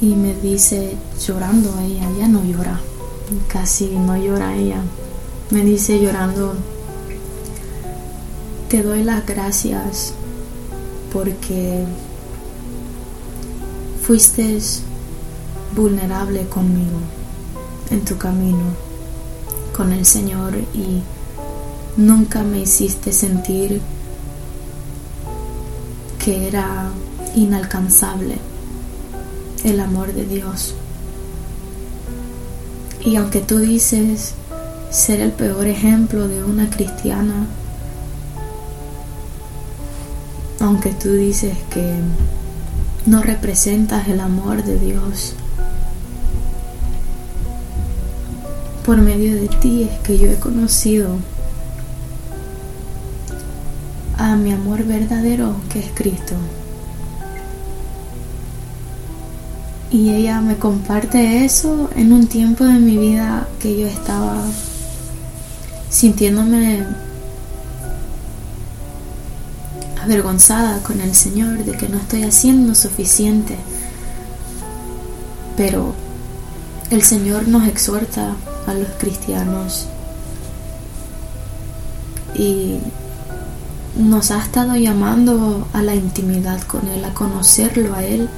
Y 0.00 0.14
me 0.14 0.34
dice 0.34 0.96
llorando 1.26 1.78
ella, 1.80 2.08
ya 2.18 2.28
no 2.28 2.42
llora, 2.44 2.80
casi 3.48 3.88
no 3.88 4.16
llora 4.16 4.54
ella 4.54 4.82
me 5.50 5.62
dice 5.64 6.00
llorando, 6.00 6.54
te 8.68 8.82
doy 8.82 9.04
las 9.04 9.24
gracias 9.24 10.12
porque 11.12 11.84
fuiste 14.02 14.58
vulnerable 15.74 16.46
conmigo 16.48 16.98
en 17.90 18.04
tu 18.04 18.16
camino 18.18 18.64
con 19.76 19.92
el 19.92 20.04
Señor 20.04 20.54
y 20.74 21.02
nunca 21.96 22.42
me 22.42 22.60
hiciste 22.60 23.12
sentir 23.12 23.80
que 26.24 26.48
era 26.48 26.90
inalcanzable 27.36 28.38
el 29.64 29.80
amor 29.80 30.12
de 30.12 30.24
Dios. 30.24 30.74
Y 33.04 33.14
aunque 33.16 33.40
tú 33.40 33.58
dices 33.58 34.34
ser 34.90 35.20
el 35.20 35.32
peor 35.32 35.66
ejemplo 35.66 36.28
de 36.28 36.44
una 36.44 36.70
cristiana. 36.70 37.46
Aunque 40.60 40.90
tú 40.90 41.12
dices 41.12 41.56
que 41.70 41.94
no 43.06 43.22
representas 43.22 44.08
el 44.08 44.20
amor 44.20 44.64
de 44.64 44.78
Dios. 44.78 45.34
Por 48.84 48.98
medio 48.98 49.34
de 49.34 49.48
ti 49.48 49.84
es 49.84 49.98
que 50.00 50.18
yo 50.18 50.26
he 50.26 50.36
conocido 50.36 51.16
a 54.18 54.36
mi 54.36 54.52
amor 54.52 54.84
verdadero 54.84 55.56
que 55.70 55.80
es 55.80 55.90
Cristo. 55.94 56.34
Y 59.90 60.10
ella 60.10 60.40
me 60.40 60.56
comparte 60.56 61.44
eso 61.44 61.90
en 61.94 62.12
un 62.12 62.26
tiempo 62.26 62.64
de 62.64 62.78
mi 62.78 62.96
vida 62.96 63.46
que 63.60 63.78
yo 63.78 63.86
estaba 63.86 64.42
sintiéndome 65.90 66.84
avergonzada 70.02 70.82
con 70.82 71.00
el 71.00 71.14
Señor 71.14 71.64
de 71.64 71.72
que 71.72 71.88
no 71.88 71.98
estoy 71.98 72.22
haciendo 72.22 72.74
suficiente. 72.74 73.56
Pero 75.56 75.94
el 76.90 77.02
Señor 77.02 77.48
nos 77.48 77.66
exhorta 77.66 78.36
a 78.66 78.74
los 78.74 78.88
cristianos 78.98 79.86
y 82.34 82.78
nos 83.98 84.30
ha 84.30 84.42
estado 84.42 84.76
llamando 84.76 85.66
a 85.72 85.82
la 85.82 85.94
intimidad 85.94 86.60
con 86.62 86.86
Él, 86.88 87.04
a 87.04 87.14
conocerlo 87.14 87.94
a 87.94 88.04
Él, 88.04 88.28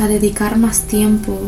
a 0.00 0.08
dedicar 0.08 0.58
más 0.58 0.80
tiempo 0.80 1.38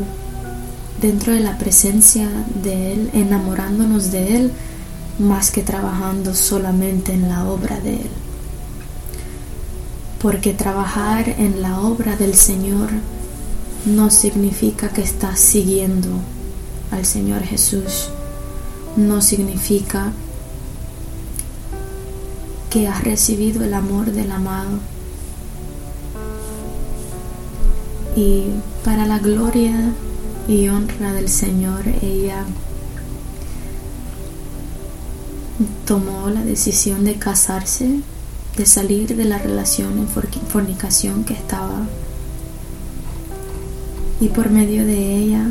dentro 1.00 1.32
de 1.32 1.40
la 1.40 1.58
presencia 1.58 2.28
de 2.62 2.92
Él, 2.92 3.10
enamorándonos 3.12 4.10
de 4.10 4.36
Él, 4.36 4.52
más 5.18 5.50
que 5.50 5.62
trabajando 5.62 6.34
solamente 6.34 7.12
en 7.12 7.28
la 7.28 7.48
obra 7.48 7.80
de 7.80 7.94
Él. 7.94 8.10
Porque 10.20 10.52
trabajar 10.52 11.28
en 11.28 11.62
la 11.62 11.80
obra 11.80 12.16
del 12.16 12.34
Señor 12.34 12.90
no 13.86 14.10
significa 14.10 14.88
que 14.88 15.02
estás 15.02 15.38
siguiendo 15.38 16.08
al 16.90 17.04
Señor 17.04 17.42
Jesús. 17.42 18.10
No 18.96 19.22
significa 19.22 20.12
que 22.70 22.88
has 22.88 23.04
recibido 23.04 23.64
el 23.64 23.74
amor 23.74 24.10
del 24.12 24.32
amado. 24.32 24.78
Y 28.16 28.46
para 28.84 29.06
la 29.06 29.20
gloria 29.20 29.92
y 30.48 30.66
honra 30.70 31.12
del 31.12 31.28
Señor, 31.28 31.82
ella 32.00 32.46
tomó 35.86 36.30
la 36.30 36.42
decisión 36.42 37.04
de 37.04 37.16
casarse, 37.16 38.00
de 38.56 38.64
salir 38.64 39.14
de 39.14 39.26
la 39.26 39.36
relación 39.36 39.98
en 39.98 40.08
fornicación 40.08 41.24
que 41.24 41.34
estaba. 41.34 41.86
Y 44.20 44.28
por 44.28 44.48
medio 44.48 44.86
de 44.86 45.16
ella, 45.16 45.48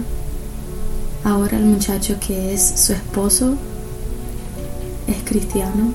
ahora 1.24 1.58
el 1.58 1.66
muchacho 1.66 2.18
que 2.20 2.56
es 2.56 2.74
su 2.78 2.94
esposo 2.94 3.56
es 5.06 5.18
cristiano. 5.24 5.94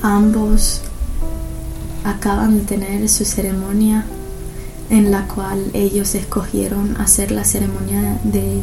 Ambos 0.00 0.80
acaban 2.04 2.58
de 2.58 2.64
tener 2.64 3.08
su 3.08 3.24
ceremonia 3.24 4.06
en 4.90 5.10
la 5.10 5.26
cual 5.26 5.70
ellos 5.72 6.14
escogieron 6.14 6.96
hacer 7.00 7.30
la 7.30 7.44
ceremonia 7.44 8.20
de, 8.24 8.60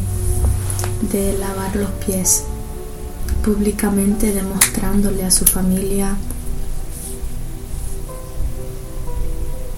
de 1.11 1.37
lavar 1.37 1.75
los 1.75 1.89
pies, 2.05 2.43
públicamente 3.43 4.33
demostrándole 4.33 5.23
a 5.23 5.31
su 5.31 5.45
familia 5.45 6.15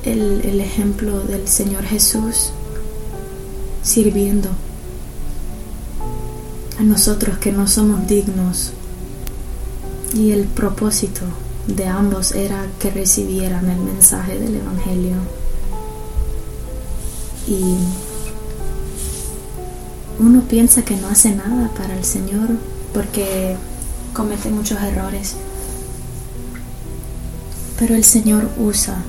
el, 0.03 0.41
el 0.43 0.61
ejemplo 0.61 1.21
del 1.21 1.47
Señor 1.47 1.83
Jesús 1.83 2.51
sirviendo 3.83 4.49
a 6.79 6.83
nosotros 6.83 7.37
que 7.37 7.51
no 7.51 7.67
somos 7.67 8.07
dignos 8.07 8.71
y 10.13 10.31
el 10.31 10.45
propósito 10.45 11.21
de 11.67 11.87
ambos 11.87 12.31
era 12.33 12.65
que 12.79 12.91
recibieran 12.91 13.69
el 13.69 13.79
mensaje 13.79 14.37
del 14.37 14.55
Evangelio. 14.55 15.15
Y 17.47 17.75
uno 20.19 20.41
piensa 20.41 20.83
que 20.83 20.95
no 20.95 21.07
hace 21.07 21.35
nada 21.35 21.69
para 21.75 21.97
el 21.97 22.05
Señor 22.05 22.49
porque 22.93 23.55
comete 24.13 24.49
muchos 24.49 24.81
errores. 24.81 25.35
Pero 27.79 27.95
el 27.95 28.03
Señor 28.03 28.49
usa 28.59 29.01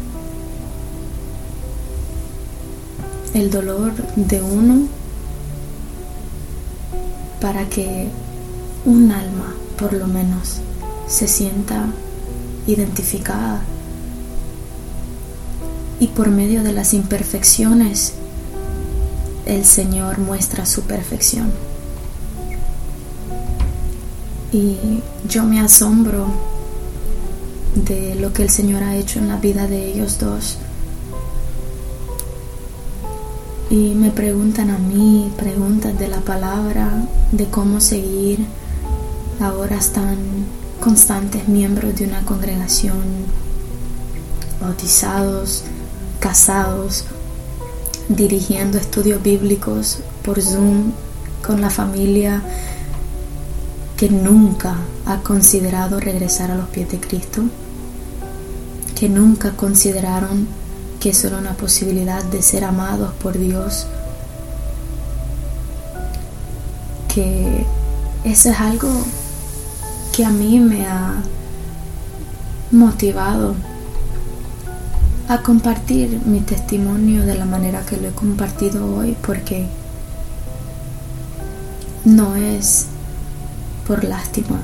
el 3.34 3.50
dolor 3.50 3.92
de 4.16 4.40
uno 4.42 4.86
para 7.40 7.68
que 7.68 8.08
un 8.84 9.10
alma, 9.10 9.54
por 9.78 9.92
lo 9.92 10.06
menos, 10.06 10.60
se 11.08 11.28
sienta 11.28 11.86
identificada. 12.66 13.60
Y 16.00 16.08
por 16.08 16.30
medio 16.30 16.62
de 16.62 16.72
las 16.72 16.94
imperfecciones, 16.94 18.14
el 19.46 19.64
Señor 19.64 20.18
muestra 20.18 20.66
su 20.66 20.82
perfección. 20.82 21.50
Y 24.52 25.00
yo 25.28 25.44
me 25.44 25.60
asombro 25.60 26.26
de 27.74 28.14
lo 28.16 28.32
que 28.32 28.42
el 28.42 28.50
Señor 28.50 28.82
ha 28.82 28.96
hecho 28.96 29.18
en 29.18 29.28
la 29.28 29.36
vida 29.36 29.66
de 29.66 29.92
ellos 29.92 30.18
dos. 30.18 30.58
Y 33.70 33.94
me 33.94 34.10
preguntan 34.10 34.70
a 34.70 34.76
mí 34.76 35.32
preguntas 35.38 35.98
de 35.98 36.08
la 36.08 36.20
palabra, 36.20 36.90
de 37.32 37.46
cómo 37.46 37.80
seguir. 37.80 38.44
Ahora 39.40 39.76
están 39.76 40.18
constantes 40.78 41.48
miembros 41.48 41.96
de 41.96 42.04
una 42.04 42.22
congregación, 42.24 43.00
bautizados, 44.60 45.64
casados, 46.20 47.06
dirigiendo 48.08 48.78
estudios 48.78 49.22
bíblicos 49.22 50.00
por 50.24 50.40
Zoom 50.40 50.92
con 51.44 51.60
la 51.60 51.70
familia 51.70 52.42
que 53.96 54.08
nunca 54.08 54.76
ha 55.06 55.18
considerado 55.18 56.00
regresar 56.00 56.50
a 56.50 56.56
los 56.56 56.68
pies 56.68 56.90
de 56.90 57.00
Cristo, 57.00 57.42
que 58.94 59.08
nunca 59.08 59.52
consideraron 59.52 60.46
que 61.00 61.10
eso 61.10 61.26
era 61.28 61.38
una 61.38 61.54
posibilidad 61.54 62.22
de 62.24 62.42
ser 62.42 62.64
amados 62.64 63.12
por 63.14 63.38
Dios, 63.38 63.86
que 67.12 67.66
eso 68.24 68.50
es 68.50 68.60
algo 68.60 68.88
que 70.12 70.24
a 70.24 70.30
mí 70.30 70.58
me 70.60 70.86
ha 70.86 71.14
motivado 72.70 73.54
a 75.28 75.42
compartir 75.42 76.20
mi 76.24 76.40
testimonio 76.40 77.24
de 77.24 77.34
la 77.34 77.44
manera 77.44 77.84
que 77.86 77.96
lo 77.96 78.08
he 78.08 78.12
compartido 78.12 78.96
hoy 78.96 79.16
porque 79.24 79.66
no 82.04 82.36
es 82.36 82.86
por 83.86 84.04
lástima 84.04 84.60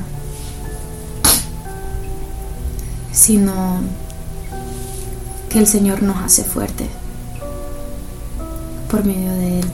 sino 3.18 3.80
que 5.50 5.58
el 5.58 5.66
Señor 5.66 6.02
nos 6.02 6.18
hace 6.18 6.44
fuerte 6.44 6.88
por 8.88 9.04
medio 9.04 9.32
de 9.32 9.60
Él. 9.60 9.66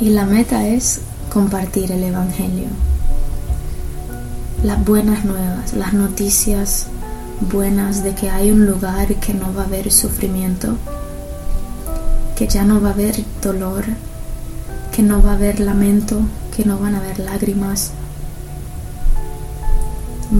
Y 0.00 0.10
la 0.10 0.26
meta 0.26 0.66
es 0.66 1.02
compartir 1.32 1.92
el 1.92 2.02
Evangelio 2.02 2.66
las 4.64 4.84
buenas 4.84 5.24
nuevas, 5.24 5.74
las 5.74 5.92
noticias 5.92 6.86
buenas 7.40 8.02
de 8.02 8.14
que 8.14 8.30
hay 8.30 8.50
un 8.50 8.66
lugar 8.66 9.14
que 9.16 9.34
no 9.34 9.52
va 9.54 9.62
a 9.62 9.66
haber 9.66 9.90
sufrimiento, 9.90 10.76
que 12.36 12.46
ya 12.46 12.64
no 12.64 12.80
va 12.80 12.90
a 12.90 12.92
haber 12.92 13.16
dolor, 13.42 13.84
que 14.94 15.02
no 15.02 15.22
va 15.22 15.32
a 15.32 15.34
haber 15.34 15.60
lamento, 15.60 16.20
que 16.54 16.64
no 16.64 16.78
van 16.78 16.94
a 16.94 16.98
haber 16.98 17.18
lágrimas. 17.18 17.92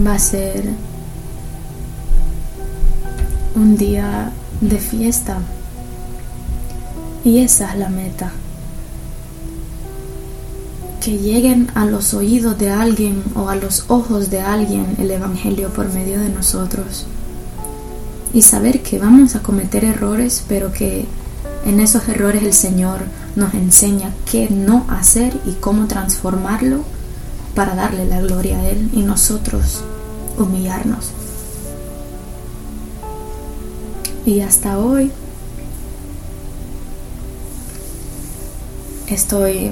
Va 0.05 0.15
a 0.15 0.19
ser 0.19 0.65
un 3.55 3.77
día 3.77 4.31
de 4.61 4.77
fiesta. 4.77 5.39
Y 7.23 7.39
esa 7.39 7.71
es 7.71 7.79
la 7.79 7.89
meta 7.89 8.31
que 11.05 11.19
lleguen 11.19 11.69
a 11.75 11.85
los 11.85 12.15
oídos 12.15 12.57
de 12.57 12.71
alguien 12.71 13.21
o 13.35 13.49
a 13.49 13.55
los 13.55 13.85
ojos 13.89 14.31
de 14.31 14.41
alguien 14.41 14.95
el 14.97 15.11
Evangelio 15.11 15.69
por 15.69 15.93
medio 15.93 16.19
de 16.19 16.29
nosotros. 16.29 17.05
Y 18.33 18.41
saber 18.41 18.81
que 18.81 18.97
vamos 18.97 19.35
a 19.35 19.43
cometer 19.43 19.85
errores, 19.85 20.43
pero 20.47 20.71
que 20.71 21.05
en 21.63 21.79
esos 21.79 22.09
errores 22.09 22.41
el 22.41 22.53
Señor 22.53 23.01
nos 23.35 23.53
enseña 23.53 24.15
qué 24.31 24.49
no 24.49 24.87
hacer 24.89 25.39
y 25.45 25.51
cómo 25.51 25.85
transformarlo 25.85 26.79
para 27.53 27.75
darle 27.75 28.07
la 28.07 28.19
gloria 28.21 28.57
a 28.57 28.67
Él 28.67 28.89
y 28.91 29.03
nosotros 29.03 29.83
humillarnos. 30.39 31.11
Y 34.25 34.39
hasta 34.39 34.79
hoy 34.79 35.11
estoy 39.05 39.69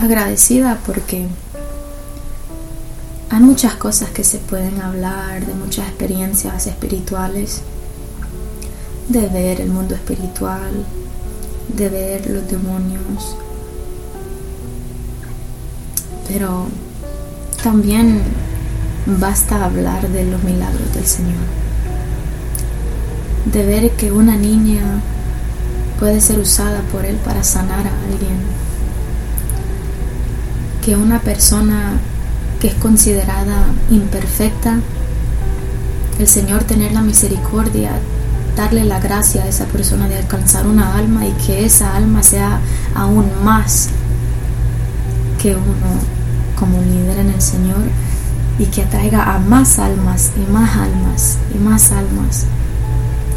agradecida 0.00 0.78
porque 0.86 1.26
hay 3.28 3.40
muchas 3.40 3.74
cosas 3.74 4.10
que 4.10 4.24
se 4.24 4.38
pueden 4.38 4.80
hablar, 4.80 5.44
de 5.44 5.54
muchas 5.54 5.88
experiencias 5.88 6.66
espirituales, 6.66 7.60
de 9.08 9.28
ver 9.28 9.60
el 9.60 9.68
mundo 9.68 9.94
espiritual, 9.94 10.70
de 11.76 11.88
ver 11.90 12.30
los 12.30 12.48
demonios, 12.48 13.36
pero 16.28 16.66
también 17.62 18.22
basta 19.06 19.64
hablar 19.64 20.08
de 20.08 20.24
los 20.24 20.42
milagros 20.42 20.94
del 20.94 21.06
Señor, 21.06 21.44
de 23.52 23.66
ver 23.66 23.90
que 23.92 24.10
una 24.10 24.36
niña 24.36 24.82
puede 25.98 26.22
ser 26.22 26.38
usada 26.38 26.80
por 26.90 27.04
Él 27.04 27.16
para 27.16 27.44
sanar 27.44 27.86
a 27.86 28.02
alguien 28.10 28.69
que 30.84 30.96
una 30.96 31.20
persona 31.20 31.98
que 32.60 32.68
es 32.68 32.74
considerada 32.74 33.66
imperfecta, 33.90 34.80
el 36.18 36.26
Señor 36.26 36.64
tener 36.64 36.92
la 36.92 37.00
misericordia, 37.00 37.92
darle 38.56 38.84
la 38.84 39.00
gracia 39.00 39.44
a 39.44 39.48
esa 39.48 39.64
persona 39.66 40.08
de 40.08 40.16
alcanzar 40.16 40.66
una 40.66 40.96
alma 40.96 41.26
y 41.26 41.32
que 41.32 41.64
esa 41.64 41.96
alma 41.96 42.22
sea 42.22 42.60
aún 42.94 43.26
más 43.42 43.88
que 45.40 45.54
uno 45.54 46.20
como 46.58 46.82
líder 46.82 47.20
en 47.20 47.30
el 47.30 47.40
Señor 47.40 47.82
y 48.58 48.66
que 48.66 48.82
atraiga 48.82 49.34
a 49.34 49.38
más 49.38 49.78
almas 49.78 50.32
y 50.36 50.52
más 50.52 50.76
almas 50.76 51.38
y 51.54 51.58
más 51.58 51.92
almas. 51.92 52.44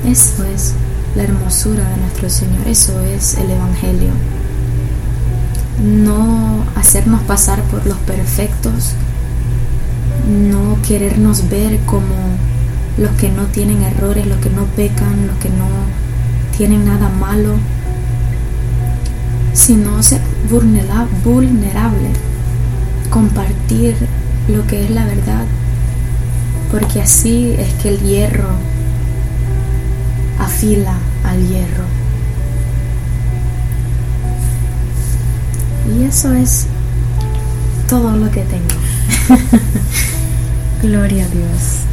Eso 0.06 0.44
es 0.44 0.74
la 1.16 1.24
hermosura 1.24 1.88
de 1.88 1.98
nuestro 1.98 2.30
Señor, 2.30 2.68
eso 2.68 3.00
es 3.02 3.36
el 3.36 3.50
Evangelio. 3.50 4.12
No 5.82 6.66
hacernos 6.76 7.22
pasar 7.24 7.62
por 7.64 7.86
los 7.86 7.98
perfectos, 8.00 8.94
no 10.28 10.78
querernos 10.88 11.50
ver 11.50 11.80
como 11.86 12.16
los 12.98 13.12
que 13.14 13.30
no 13.30 13.46
tienen 13.48 13.84
errores, 13.84 14.26
los 14.28 14.38
que 14.38 14.50
no 14.50 14.66
pecan, 14.66 15.28
los 15.28 15.38
que 15.38 15.50
no 15.50 15.68
tienen 16.56 16.86
nada 16.86 17.10
malo, 17.10 17.56
sino 19.54 20.02
ser 20.04 20.22
vulnerable, 20.50 22.10
compartir 23.10 23.96
lo 24.48 24.66
que 24.68 24.84
es 24.86 24.90
la 24.92 25.06
verdad, 25.06 25.46
porque 26.72 27.02
así 27.02 27.56
es 27.58 27.74
que 27.82 27.90
el 27.90 28.00
hierro 28.00 28.50
afila 30.40 30.98
al 31.24 31.48
hierro. 31.48 32.03
Y 35.92 36.04
eso 36.04 36.34
es 36.34 36.68
todo 37.90 38.16
lo 38.16 38.32
que 38.32 38.42
tengo. 38.44 38.68
Gloria 40.82 41.26
a 41.26 41.28
Dios. 41.28 41.84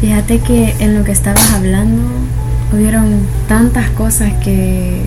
Fíjate 0.00 0.40
que 0.40 0.74
en 0.78 0.96
lo 0.96 1.04
que 1.04 1.12
estabas 1.12 1.50
hablando 1.52 2.02
hubieron 2.72 3.26
tantas 3.48 3.90
cosas 3.90 4.32
que 4.44 5.02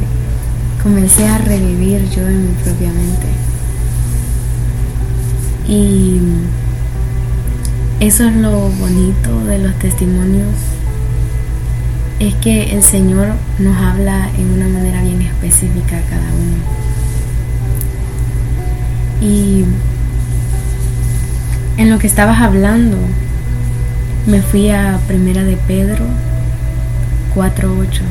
comencé 0.83 1.27
a 1.27 1.37
revivir 1.37 2.09
yo 2.09 2.27
en 2.27 2.47
mi 2.47 2.53
propia 2.63 2.89
mente. 2.89 3.27
Y 5.67 6.19
eso 8.01 8.27
es 8.27 8.35
lo 8.35 8.69
bonito 8.69 9.45
de 9.45 9.59
los 9.59 9.77
testimonios, 9.77 10.49
es 12.19 12.33
que 12.35 12.73
el 12.73 12.83
Señor 12.83 13.27
nos 13.59 13.77
habla 13.77 14.29
en 14.37 14.51
una 14.53 14.67
manera 14.67 15.03
bien 15.03 15.21
específica 15.21 15.97
a 15.97 16.01
cada 16.01 16.27
uno. 16.33 16.80
Y 19.21 19.63
en 21.77 21.89
lo 21.89 21.99
que 21.99 22.07
estabas 22.07 22.41
hablando, 22.41 22.97
me 24.25 24.41
fui 24.41 24.69
a 24.69 24.99
Primera 25.07 25.43
de 25.43 25.57
Pedro 25.57 26.05
4.8, 27.35 28.01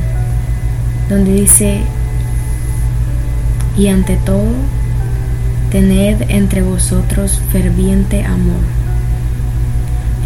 donde 1.08 1.32
dice, 1.32 1.82
y 3.76 3.88
ante 3.88 4.16
todo, 4.16 4.52
tened 5.70 6.22
entre 6.28 6.62
vosotros 6.62 7.40
ferviente 7.52 8.24
amor, 8.24 8.62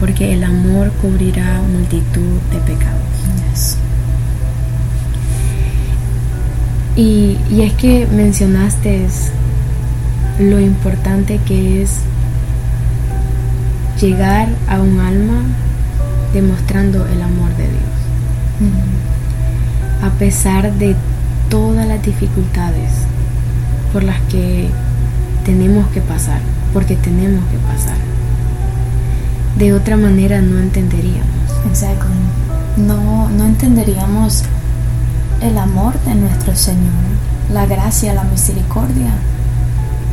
porque 0.00 0.32
el 0.32 0.44
amor 0.44 0.90
cubrirá 1.02 1.60
multitud 1.72 2.40
de 2.52 2.58
pecados. 2.58 3.78
Y, 6.96 7.38
y 7.50 7.62
es 7.62 7.72
que 7.72 8.06
mencionaste 8.06 9.04
lo 10.38 10.58
importante 10.58 11.38
que 11.46 11.82
es 11.82 11.90
llegar 14.00 14.48
a 14.68 14.80
un 14.80 14.98
alma 14.98 15.42
demostrando 16.32 17.06
el 17.06 17.22
amor 17.22 17.50
de 17.56 17.64
Dios. 17.68 17.82
A 20.02 20.10
pesar 20.18 20.72
de 20.74 20.96
todas 21.48 21.86
las 21.86 22.02
dificultades 22.02 22.90
por 23.92 24.02
las 24.02 24.20
que 24.22 24.68
tenemos 25.44 25.86
que 25.88 26.00
pasar, 26.00 26.40
porque 26.72 26.96
tenemos 26.96 27.44
que 27.50 27.58
pasar. 27.58 27.96
De 29.56 29.72
otra 29.72 29.96
manera 29.96 30.42
no 30.42 30.58
entenderíamos. 30.58 31.28
Exacto. 31.66 32.06
No, 32.76 33.30
no 33.30 33.44
entenderíamos 33.44 34.42
el 35.40 35.56
amor 35.58 35.98
de 36.00 36.16
nuestro 36.16 36.56
Señor, 36.56 37.04
la 37.52 37.66
gracia, 37.66 38.14
la 38.14 38.24
misericordia. 38.24 39.12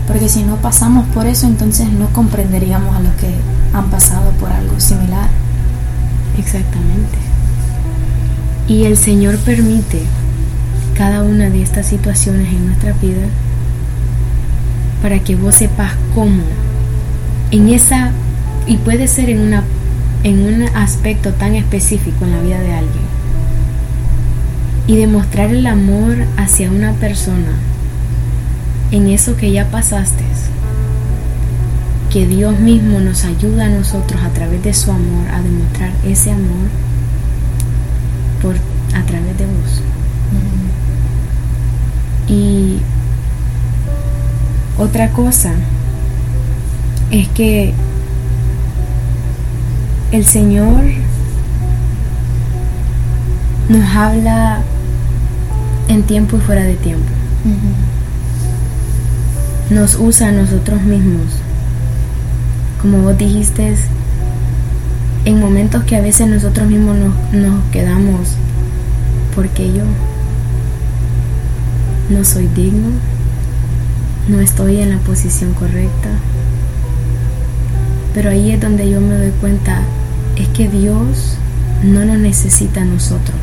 Porque 0.08 0.30
si 0.30 0.44
no 0.44 0.58
pasamos 0.58 1.08
por 1.08 1.26
eso, 1.28 1.48
entonces 1.48 1.92
no 1.92 2.10
comprenderíamos 2.10 2.96
a 2.96 3.02
los 3.02 3.14
que 3.16 3.34
han 3.74 3.90
pasado 3.90 4.32
por 4.32 4.52
algo 4.52 4.80
similar. 4.80 5.30
Exactamente. 6.38 7.18
Y 8.68 8.84
el 8.84 8.98
Señor 8.98 9.38
permite 9.38 10.02
cada 10.98 11.24
una 11.24 11.50
de 11.50 11.62
estas 11.62 11.88
situaciones 11.88 12.48
en 12.50 12.68
nuestra 12.68 12.94
vida 12.94 13.26
para 15.02 15.20
que 15.20 15.36
vos 15.36 15.56
sepas 15.56 15.94
cómo 16.14 16.44
en 17.50 17.70
esa 17.70 18.12
y 18.68 18.78
puede 18.78 19.08
ser 19.08 19.30
en 19.30 19.40
una 19.40 19.64
en 20.24 20.42
un 20.42 20.64
aspecto 20.76 21.34
tan 21.34 21.56
específico 21.56 22.26
en 22.26 22.32
la 22.32 22.42
vida 22.42 22.60
de 22.60 22.74
alguien 22.74 23.04
y 24.86 24.96
demostrar 24.98 25.50
el 25.50 25.66
amor 25.66 26.18
hacia 26.38 26.70
una 26.70 26.94
persona 26.94 27.54
en 28.92 29.08
eso 29.08 29.36
que 29.36 29.52
ya 29.52 29.70
pasaste 29.70 30.26
que 32.12 32.28
Dios 32.28 32.60
mismo 32.60 33.00
nos 33.00 33.24
ayuda 33.24 33.68
a 33.68 33.70
nosotros 33.70 34.22
a 34.22 34.30
través 34.30 34.62
de 34.64 34.74
su 34.74 34.92
amor 34.92 35.28
a 35.34 35.42
demostrar 35.42 35.92
ese 36.04 36.32
amor 36.32 36.68
por 38.42 38.56
a 38.94 39.04
través 39.06 39.38
de 39.38 39.46
vos. 39.46 39.82
Y 42.28 42.80
otra 44.78 45.10
cosa 45.12 45.54
es 47.12 47.30
que 47.30 47.74
el 50.12 50.26
Señor 50.26 50.84
nos 53.70 53.96
habla 53.96 54.62
en 55.88 56.04
tiempo 56.04 56.36
y 56.36 56.42
fuera 56.42 56.64
de 56.64 56.76
tiempo. 56.76 57.08
Nos 59.72 59.96
usa 59.96 60.28
a 60.28 60.32
nosotros 60.32 60.82
mismos 60.84 61.42
como 62.82 63.04
vos 63.04 63.16
dijiste, 63.16 63.76
en 65.26 65.40
momentos 65.40 65.84
que 65.84 65.96
a 65.96 66.02
veces 66.02 66.28
nosotros 66.28 66.68
mismos 66.68 66.98
nos, 67.32 67.64
quedamos, 67.72 68.36
porque 69.36 69.72
yo 69.72 69.84
no 72.10 72.26
soy 72.26 72.48
digno, 72.48 72.90
no 74.28 74.40
estoy 74.40 74.82
en 74.82 74.90
la 74.90 74.98
posición 74.98 75.54
correcta. 75.54 76.10
Pero 78.16 78.32
ahí 78.32 78.52
es 78.52 78.60
donde 78.60 78.90
yo 78.90 79.00
me 79.00 79.16
doy 79.16 79.32
cuenta, 79.40 79.84
es 80.36 80.48
que 80.48 80.68
Dios 80.68 81.38
no 81.84 82.04
nos 82.04 82.18
necesita 82.18 82.82
a 82.82 82.86
nosotros. 82.86 83.38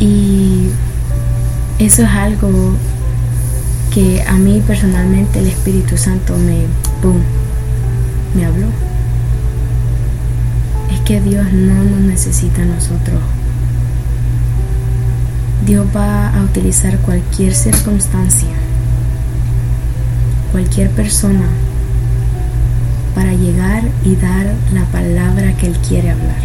Y 0.00 0.70
eso 1.80 2.02
es 2.02 2.10
algo 2.10 2.74
que 3.92 4.22
a 4.22 4.34
mí 4.34 4.62
personalmente 4.66 5.38
el 5.38 5.46
Espíritu 5.46 5.96
Santo 5.96 6.36
me, 6.36 6.66
boom, 7.02 7.22
me 8.34 8.44
habló. 8.44 8.66
Es 10.92 11.00
que 11.00 11.22
Dios 11.22 11.50
no 11.52 11.82
nos 11.82 12.00
necesita 12.00 12.62
a 12.62 12.66
nosotros. 12.66 13.20
Dios 15.64 15.86
va 15.96 16.28
a 16.28 16.42
utilizar 16.42 16.98
cualquier 16.98 17.54
circunstancia, 17.54 18.48
cualquier 20.52 20.90
persona 20.90 21.46
para 23.14 23.32
llegar 23.32 23.84
y 24.04 24.16
dar 24.16 24.54
la 24.74 24.84
palabra 24.92 25.56
que 25.56 25.68
Él 25.68 25.78
quiere 25.88 26.10
hablar. 26.10 26.40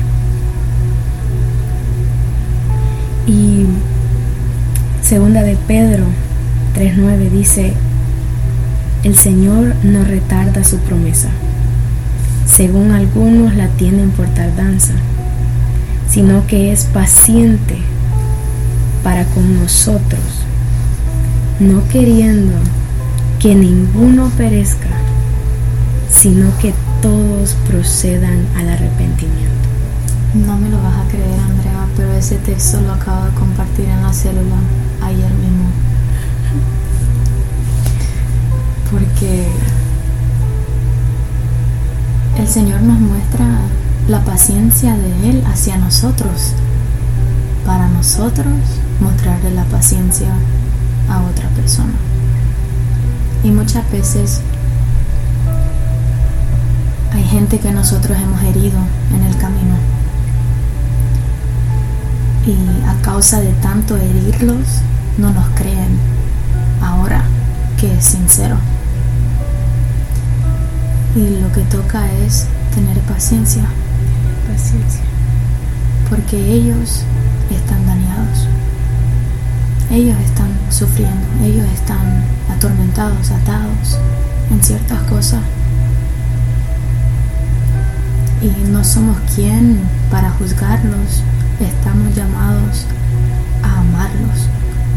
Y 3.28 3.66
segunda 5.06 5.44
de 5.44 5.56
Pedro 5.56 6.04
3.9 6.76 7.30
dice, 7.30 7.74
el 9.04 9.16
Señor 9.16 9.76
no 9.84 10.04
retarda 10.04 10.64
su 10.64 10.80
promesa, 10.80 11.30
según 12.48 12.92
algunos 12.92 13.54
la 13.54 13.68
tienen 13.68 14.10
por 14.10 14.26
tardanza, 14.30 14.94
sino 16.10 16.48
que 16.48 16.72
es 16.72 16.86
paciente 16.86 17.78
para 19.04 19.26
con 19.26 19.60
nosotros, 19.60 20.24
no 21.60 21.88
queriendo 21.90 22.58
que 23.40 23.54
ninguno 23.54 24.32
perezca, 24.36 24.90
sino 26.10 26.48
que 26.58 26.74
todos 27.04 27.56
procedan 27.68 28.44
al 28.58 28.70
arrepentimiento. 28.70 29.70
No 30.34 30.58
me 30.58 30.68
lo 30.70 30.82
vas 30.82 30.96
a 30.96 31.08
creer, 31.10 31.40
Andrea, 31.48 31.86
pero 31.96 32.12
ese 32.14 32.38
texto 32.38 32.82
lo 32.82 32.94
acabo 32.94 33.26
de 33.26 33.36
compartir 33.36 33.86
en 33.86 34.02
la 34.02 34.12
célula 34.12 34.56
ayer 35.06 35.32
mismo 35.34 35.70
porque 38.92 39.48
el 42.38 42.48
Señor 42.48 42.82
nos 42.82 43.00
muestra 43.00 43.46
la 44.08 44.24
paciencia 44.24 44.96
de 44.96 45.30
Él 45.30 45.44
hacia 45.48 45.78
nosotros, 45.78 46.54
para 47.66 47.88
nosotros 47.90 48.54
mostrarle 49.02 49.52
la 49.52 49.64
paciencia 49.66 50.30
a 51.10 51.22
otra 51.24 51.50
persona. 51.50 51.94
Y 53.44 53.52
muchas 53.52 53.90
veces 53.92 54.42
hay 57.12 57.24
gente 57.24 57.60
que 57.60 57.72
nosotros 57.72 58.18
hemos 58.18 58.42
herido 58.44 58.80
en 59.14 59.24
el 59.24 59.36
camino. 59.38 59.76
Y 62.46 62.88
a 62.88 63.02
causa 63.02 63.42
de 63.42 63.52
tanto 63.54 63.98
herirlos, 63.98 64.82
no 65.18 65.32
nos 65.32 65.48
creen 65.56 65.98
ahora 66.82 67.24
que 67.80 67.94
es 67.98 68.06
sincero. 68.06 68.58
Y 71.16 71.40
lo 71.42 71.52
que 71.54 71.62
toca 71.62 72.12
es 72.26 72.46
tener 72.74 72.98
paciencia. 73.02 73.64
Paciencia. 74.52 75.02
Porque 76.10 76.38
ellos 76.38 77.04
están 77.50 77.86
dañados. 77.86 78.48
Ellos 79.90 80.18
están 80.26 80.50
sufriendo. 80.70 81.26
Ellos 81.44 81.66
están 81.74 82.24
atormentados, 82.52 83.32
atados 83.32 83.98
en 84.52 84.64
ciertas 84.64 85.00
cosas. 85.04 85.42
Y 88.42 88.70
no 88.70 88.84
somos 88.84 89.18
quien 89.34 89.80
para 90.12 90.30
juzgarlos. 90.32 91.24
Estamos 91.60 92.14
llamados 92.14 92.86
a 93.64 93.80
amarlos, 93.80 94.50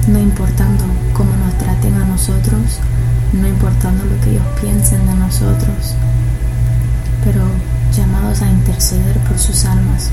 no 0.09 0.19
importando 0.19 0.85
cómo 1.13 1.31
nos 1.37 1.57
traten 1.59 1.95
a 1.95 2.05
nosotros, 2.07 2.81
no 3.33 3.47
importando 3.47 4.05
lo 4.05 4.21
que 4.23 4.31
ellos 4.31 4.47
piensen 4.61 5.07
de 5.07 5.15
nosotros, 5.15 5.95
pero 7.25 7.45
llamados 7.95 8.43
a 8.43 8.51
interceder 8.51 9.17
por 9.19 9.39
sus 9.39 9.65
almas. 9.65 10.11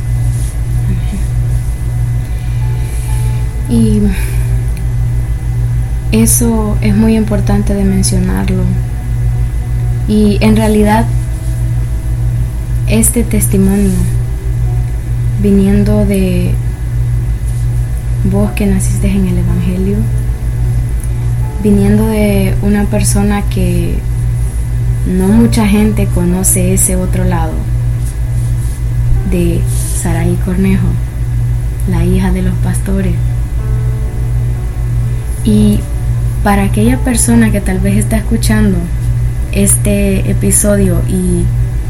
Y 3.70 4.02
eso 6.12 6.78
es 6.82 6.96
muy 6.96 7.16
importante 7.16 7.74
de 7.74 7.84
mencionarlo. 7.84 8.64
Y 10.08 10.38
en 10.42 10.56
realidad 10.56 11.06
este 12.88 13.24
testimonio 13.24 13.92
viniendo 15.42 16.06
de 16.06 16.54
vos 18.32 18.52
que 18.52 18.66
naciste 18.66 19.10
en 19.10 19.28
el 19.28 19.38
Evangelio, 19.38 19.98
viniendo 21.64 22.08
de 22.08 22.56
una 22.62 22.86
persona 22.86 23.44
que 23.44 23.96
no 25.08 25.28
mucha 25.28 25.68
gente 25.68 26.08
conoce 26.08 26.74
ese 26.74 26.96
otro 26.96 27.24
lado, 27.24 27.54
de 29.32 29.62
Saraí 30.02 30.38
Cornejo, 30.44 30.88
la 31.90 32.04
hija 32.04 32.32
de 32.32 32.42
los 32.42 32.56
pastores. 32.56 33.14
Y 35.44 35.80
para 36.44 36.64
aquella 36.64 36.98
persona 36.98 37.52
que 37.52 37.62
tal 37.62 37.80
vez 37.80 37.98
está 37.98 38.18
escuchando 38.18 38.78
este 39.52 40.30
episodio 40.30 41.02
y 41.08 41.44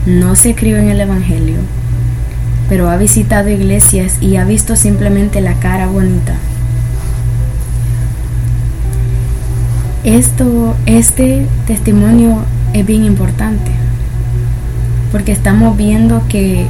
no 0.10 0.36
se 0.36 0.54
crió 0.54 0.78
en 0.78 0.90
el 0.90 1.00
Evangelio, 1.00 1.58
pero 2.70 2.90
ha 2.90 2.98
visitado 2.98 3.50
iglesias 3.50 4.14
y 4.22 4.38
ha 4.38 4.46
visto 4.46 4.76
simplemente 4.76 5.42
la 5.42 5.54
cara 5.56 5.88
bonita. 5.88 6.36
Esto, 10.04 10.76
este 10.86 11.48
testimonio 11.66 12.44
es 12.74 12.86
bien 12.86 13.06
importante, 13.06 13.72
porque 15.12 15.32
estamos 15.32 15.76
viendo 15.78 16.22
que 16.28 16.68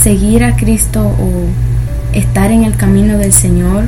seguir 0.00 0.44
a 0.44 0.56
Cristo 0.56 1.06
o 1.06 2.16
estar 2.16 2.50
en 2.50 2.64
el 2.64 2.76
camino 2.76 3.18
del 3.18 3.32
Señor 3.32 3.84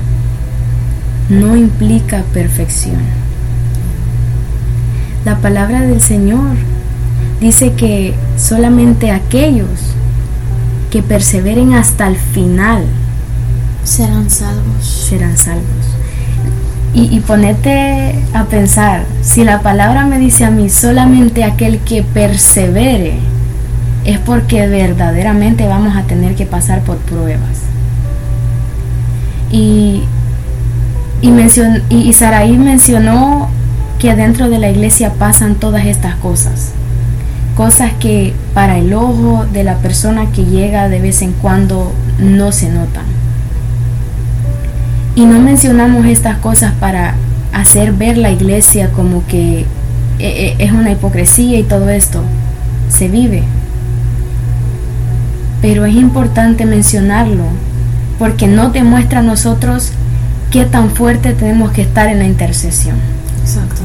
no 1.28 1.57
implica 1.57 2.24
perfección. 2.32 3.01
La 5.24 5.39
palabra 5.39 5.82
del 5.82 6.01
Señor 6.01 6.57
dice 7.40 7.73
que 7.74 8.15
solamente 8.36 9.12
aquellos 9.12 9.91
que 10.93 11.02
perseveren 11.02 11.73
hasta 11.73 12.06
el 12.06 12.16
final 12.16 12.85
serán 13.82 14.28
salvos. 14.28 14.85
Serán 14.85 15.39
salvos. 15.39 15.64
Y, 16.93 17.16
y 17.16 17.20
ponete 17.20 18.23
a 18.35 18.44
pensar, 18.44 19.06
si 19.23 19.43
la 19.43 19.62
palabra 19.62 20.05
me 20.05 20.19
dice 20.19 20.44
a 20.44 20.51
mí 20.51 20.69
solamente 20.69 21.44
aquel 21.44 21.78
que 21.78 22.02
persevere, 22.02 23.14
es 24.05 24.19
porque 24.19 24.66
verdaderamente 24.66 25.66
vamos 25.66 25.97
a 25.97 26.02
tener 26.02 26.35
que 26.35 26.44
pasar 26.44 26.82
por 26.82 26.98
pruebas. 26.98 27.62
Y, 29.51 30.02
y, 31.23 31.31
mencion, 31.31 31.82
y, 31.89 32.02
y 32.02 32.12
Saraí 32.12 32.59
mencionó 32.59 33.48
que 33.98 34.14
dentro 34.14 34.51
de 34.51 34.59
la 34.59 34.69
iglesia 34.69 35.14
pasan 35.14 35.55
todas 35.55 35.86
estas 35.86 36.16
cosas 36.16 36.73
cosas 37.56 37.93
que 38.01 38.35
para 38.55 38.79
el 38.79 38.93
ojo 38.93 39.47
de 39.53 39.65
la 39.65 39.79
persona 39.79 40.31
que 40.31 40.45
llega 40.45 40.89
de 40.89 41.01
vez 41.01 41.23
en 41.23 41.33
cuando 41.33 41.93
no 42.19 42.53
se 42.53 42.69
notan. 42.69 43.05
Y 45.15 45.24
no 45.24 45.39
mencionamos 45.41 46.07
estas 46.07 46.39
cosas 46.39 46.73
para 46.73 47.15
hacer 47.53 47.93
ver 47.93 48.16
la 48.16 48.31
iglesia 48.31 48.91
como 48.93 49.27
que 49.27 49.61
eh, 49.61 49.66
eh, 50.19 50.57
es 50.59 50.73
una 50.73 50.93
hipocresía 50.93 51.59
y 51.59 51.65
todo 51.65 51.91
esto. 51.91 52.23
Se 52.91 53.09
vive. 53.09 53.43
Pero 55.61 55.87
es 55.87 55.95
importante 55.95 56.66
mencionarlo 56.66 57.45
porque 58.19 58.47
no 58.47 58.70
demuestra 58.70 59.20
a 59.20 59.23
nosotros 59.23 59.93
qué 60.51 60.65
tan 60.65 60.91
fuerte 60.91 61.33
tenemos 61.33 61.73
que 61.73 61.83
estar 61.83 62.09
en 62.09 62.19
la 62.19 62.27
intercesión. 62.27 62.97
Exacto 63.43 63.83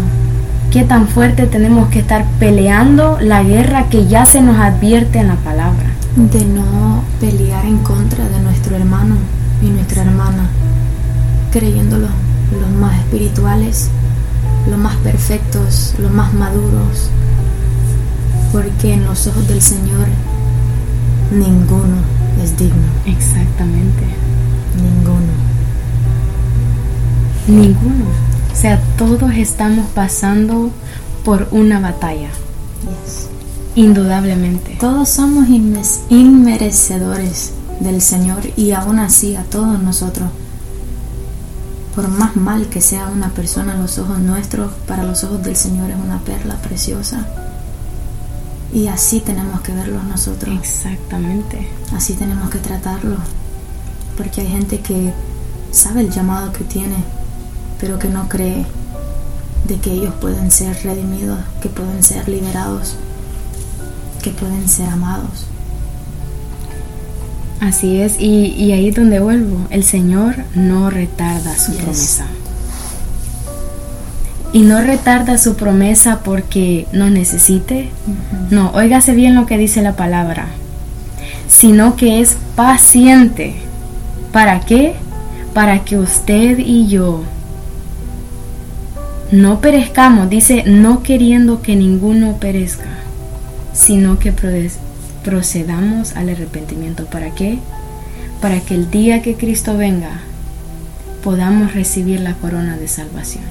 qué 0.71 0.83
tan 0.83 1.07
fuerte 1.07 1.47
tenemos 1.47 1.89
que 1.89 1.99
estar 1.99 2.25
peleando 2.39 3.17
la 3.21 3.43
guerra 3.43 3.89
que 3.89 4.07
ya 4.07 4.25
se 4.25 4.41
nos 4.41 4.57
advierte 4.57 5.19
en 5.19 5.27
la 5.27 5.35
palabra. 5.35 5.91
De 6.15 6.45
no 6.45 7.03
pelear 7.19 7.65
en 7.65 7.77
contra 7.79 8.27
de 8.27 8.39
nuestro 8.39 8.75
hermano 8.75 9.15
y 9.61 9.67
nuestra 9.67 10.01
hermana, 10.01 10.49
creyéndolo 11.51 12.07
los 12.59 12.69
más 12.79 12.97
espirituales, 12.99 13.89
los 14.69 14.77
más 14.77 14.95
perfectos, 14.97 15.93
los 15.99 16.11
más 16.11 16.33
maduros, 16.33 17.09
porque 18.51 18.93
en 18.93 19.05
los 19.05 19.27
ojos 19.27 19.47
del 19.47 19.61
Señor 19.61 20.07
ninguno 21.31 21.97
es 22.43 22.57
digno. 22.57 22.87
Exactamente. 23.05 24.03
Ninguno. 24.75 25.33
Ninguno. 27.47 28.26
O 28.57 28.59
sea, 28.59 28.81
todos 28.97 29.33
estamos 29.35 29.85
pasando 29.91 30.71
por 31.23 31.47
una 31.51 31.79
batalla. 31.79 32.29
Indudablemente. 33.75 34.77
Todos 34.79 35.09
somos 35.09 35.47
inmerecedores 36.09 37.51
del 37.79 38.01
Señor 38.01 38.39
y 38.57 38.71
aún 38.71 38.97
así 38.97 39.35
a 39.35 39.43
todos 39.43 39.79
nosotros, 39.79 40.31
por 41.93 42.07
más 42.07 42.35
mal 42.35 42.65
que 42.65 42.81
sea 42.81 43.09
una 43.09 43.29
persona 43.29 43.73
a 43.73 43.77
los 43.77 43.99
ojos 43.99 44.17
nuestros, 44.17 44.71
para 44.87 45.03
los 45.03 45.23
ojos 45.23 45.43
del 45.43 45.55
Señor 45.55 45.91
es 45.91 45.97
una 46.03 46.17
perla 46.21 46.55
preciosa. 46.55 47.27
Y 48.73 48.87
así 48.87 49.19
tenemos 49.19 49.61
que 49.61 49.71
verlos 49.71 50.03
nosotros. 50.03 50.57
Exactamente. 50.57 51.69
Así 51.95 52.13
tenemos 52.13 52.49
que 52.49 52.57
tratarlos. 52.57 53.19
Porque 54.17 54.41
hay 54.41 54.47
gente 54.47 54.79
que 54.79 55.13
sabe 55.69 56.01
el 56.01 56.09
llamado 56.09 56.51
que 56.51 56.63
tiene, 56.63 56.95
pero 57.79 57.99
que 57.99 58.09
no 58.09 58.27
cree 58.27 58.65
de 59.67 59.77
que 59.77 59.91
ellos 59.91 60.13
pueden 60.19 60.51
ser 60.51 60.77
redimidos, 60.83 61.39
que 61.61 61.69
pueden 61.69 62.03
ser 62.03 62.27
liberados, 62.29 62.95
que 64.21 64.31
pueden 64.31 64.67
ser 64.67 64.89
amados. 64.89 65.45
Así 67.59 68.01
es, 68.01 68.19
y, 68.19 68.71
ahí 68.71 68.89
es 68.89 68.95
donde 68.95 69.19
vuelvo, 69.19 69.57
el 69.71 69.83
Señor 69.83 70.35
no 70.53 70.89
retarda 70.89 71.57
su 71.57 71.73
promesa. 71.75 72.27
Y 74.53 74.61
no 74.61 74.81
retarda 74.81 75.37
su 75.37 75.55
promesa 75.55 76.21
porque 76.23 76.87
no 76.93 77.09
necesite. 77.09 77.89
No, 78.49 78.71
óigase 78.71 79.13
bien 79.13 79.35
lo 79.35 79.45
que 79.45 79.57
dice 79.57 79.81
la 79.81 79.95
palabra. 79.95 80.47
Sino 81.49 81.95
que 81.95 82.21
es 82.21 82.37
paciente. 82.55 83.55
¿Para 84.31 84.61
qué? 84.61 84.95
Para 85.53 85.83
que 85.83 85.97
usted 85.97 86.59
y 86.59 86.87
yo 86.87 87.23
no 89.31 89.59
perezcamos, 89.59 90.29
dice, 90.29 90.63
no 90.65 91.03
queriendo 91.03 91.61
que 91.61 91.75
ninguno 91.75 92.37
perezca, 92.37 92.99
sino 93.73 94.19
que 94.19 94.33
procedamos 95.23 96.15
al 96.15 96.29
arrepentimiento. 96.29 97.05
¿Para 97.05 97.31
qué? 97.31 97.59
Para 98.41 98.61
que 98.61 98.75
el 98.75 98.89
día 98.89 99.21
que 99.21 99.35
Cristo 99.35 99.75
venga 99.75 100.21
podamos 101.23 101.73
recibir 101.73 102.21
la 102.21 102.35
corona 102.35 102.77
de 102.77 102.87
salvación. 102.87 103.43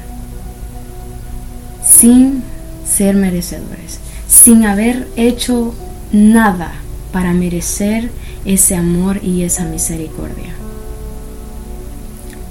Sin 1.87 2.43
ser 2.87 3.15
merecedores, 3.15 3.99
sin 4.29 4.65
haber 4.65 5.07
hecho 5.17 5.75
nada 6.11 6.73
para 7.13 7.35
merecer 7.35 8.11
ese 8.47 8.77
amor 8.77 9.21
y 9.23 9.43
esa 9.43 9.65
misericordia. 9.65 10.55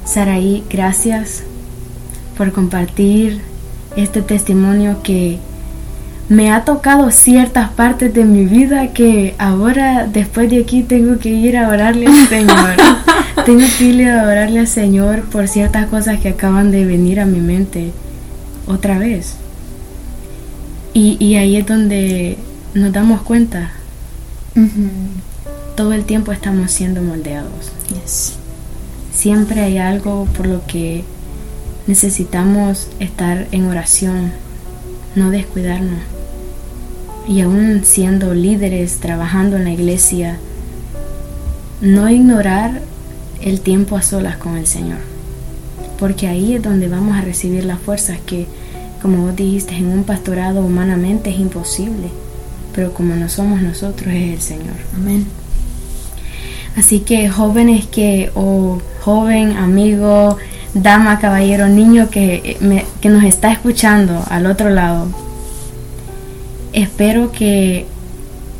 Saraí, 0.06 0.64
gracias 0.70 1.44
por 2.38 2.52
compartir 2.52 3.42
este 3.96 4.22
testimonio 4.22 5.02
que 5.04 5.40
me 6.28 6.52
ha 6.52 6.66
tocado 6.66 7.12
ciertas 7.12 7.70
partes 7.70 8.14
de 8.14 8.26
mi 8.26 8.46
vida 8.46 8.88
que 8.94 9.36
ahora 9.38 10.08
después 10.08 10.50
de 10.50 10.60
aquí 10.60 10.82
tengo 10.82 11.20
que 11.20 11.30
ir 11.30 11.58
a 11.58 11.70
orarle 11.70 12.08
al 12.08 12.28
Señor. 12.28 12.76
tengo 13.46 13.66
que 13.78 13.84
ir 13.84 14.10
a 14.10 14.24
orarle 14.24 14.60
al 14.60 14.68
Señor 14.68 15.22
por 15.24 15.48
ciertas 15.48 15.88
cosas 15.88 16.20
que 16.20 16.30
acaban 16.30 16.72
de 16.72 16.86
venir 16.86 17.20
a 17.20 17.26
mi 17.26 17.40
mente 17.40 17.92
otra 18.68 18.98
vez. 18.98 19.36
Y, 20.94 21.18
y 21.20 21.36
ahí 21.36 21.58
es 21.58 21.66
donde 21.66 22.38
nos 22.74 22.92
damos 22.92 23.22
cuenta. 23.22 23.72
Todo 25.76 25.94
el 25.94 26.06
tiempo 26.06 26.32
estamos 26.32 26.72
siendo 26.72 27.02
moldeados. 27.02 27.72
Siempre 29.14 29.62
hay 29.62 29.78
algo 29.78 30.26
por 30.36 30.48
lo 30.48 30.66
que 30.66 31.04
necesitamos 31.88 32.88
estar 33.00 33.48
en 33.52 33.68
oración, 33.68 34.32
no 35.16 35.30
descuidarnos. 35.30 36.00
Y 37.28 37.42
aún 37.42 37.82
siendo 37.84 38.34
líderes, 38.34 39.00
trabajando 39.00 39.58
en 39.58 39.64
la 39.64 39.72
iglesia, 39.72 40.38
no 41.82 42.10
ignorar 42.10 42.82
el 43.42 43.62
tiempo 43.62 43.98
a 43.98 44.02
solas 44.02 44.38
con 44.38 44.58
el 44.58 44.68
Señor. 44.68 45.00
Porque 46.00 46.28
ahí 46.28 46.54
es 46.54 46.64
donde 46.64 46.88
vamos 46.88 47.18
a 47.18 47.22
recibir 47.22 47.66
las 47.66 47.80
fuerzas 47.80 48.20
que, 48.26 48.48
como 49.02 49.26
vos 49.26 49.36
dijiste, 49.36 49.76
en 49.76 49.88
un 49.88 50.04
pastorado 50.04 50.62
humanamente 50.62 51.30
es 51.30 51.40
imposible. 51.40 52.10
Pero 52.74 52.94
como 52.94 53.16
no 53.16 53.30
somos 53.30 53.62
nosotros, 53.62 54.14
es 54.14 54.34
el 54.34 54.42
Señor. 54.42 54.76
Amén. 54.96 55.26
Así 56.76 57.00
que 57.00 57.30
jóvenes 57.30 57.88
que, 57.88 58.32
o 58.36 58.82
joven, 59.02 59.54
amigo, 59.54 60.38
dama, 60.76 61.20
caballero, 61.20 61.68
niño 61.68 62.10
que, 62.10 62.86
que 63.02 63.10
nos 63.10 63.24
está 63.24 63.52
escuchando 63.52 64.24
al 64.30 64.46
otro 64.46 64.70
lado, 64.70 65.08
espero 66.74 67.32
que 67.32 67.88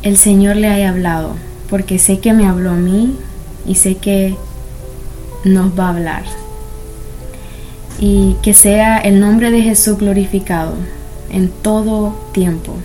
el 0.02 0.16
Señor 0.16 0.56
le 0.56 0.68
haya 0.68 0.88
hablado, 0.88 1.36
porque 1.68 1.98
sé 1.98 2.18
que 2.18 2.32
me 2.32 2.46
habló 2.46 2.70
a 2.70 2.76
mí 2.76 3.16
y 3.66 3.74
sé 3.76 3.96
que 3.96 4.34
nos 5.44 5.78
va 5.78 5.86
a 5.86 5.90
hablar. 5.90 6.24
Y 7.98 8.36
que 8.42 8.54
sea 8.54 8.98
el 8.98 9.20
nombre 9.20 9.50
de 9.50 9.62
Jesús 9.62 9.98
glorificado 9.98 10.74
en 11.30 11.48
todo 11.48 12.14
tiempo. 12.32 12.76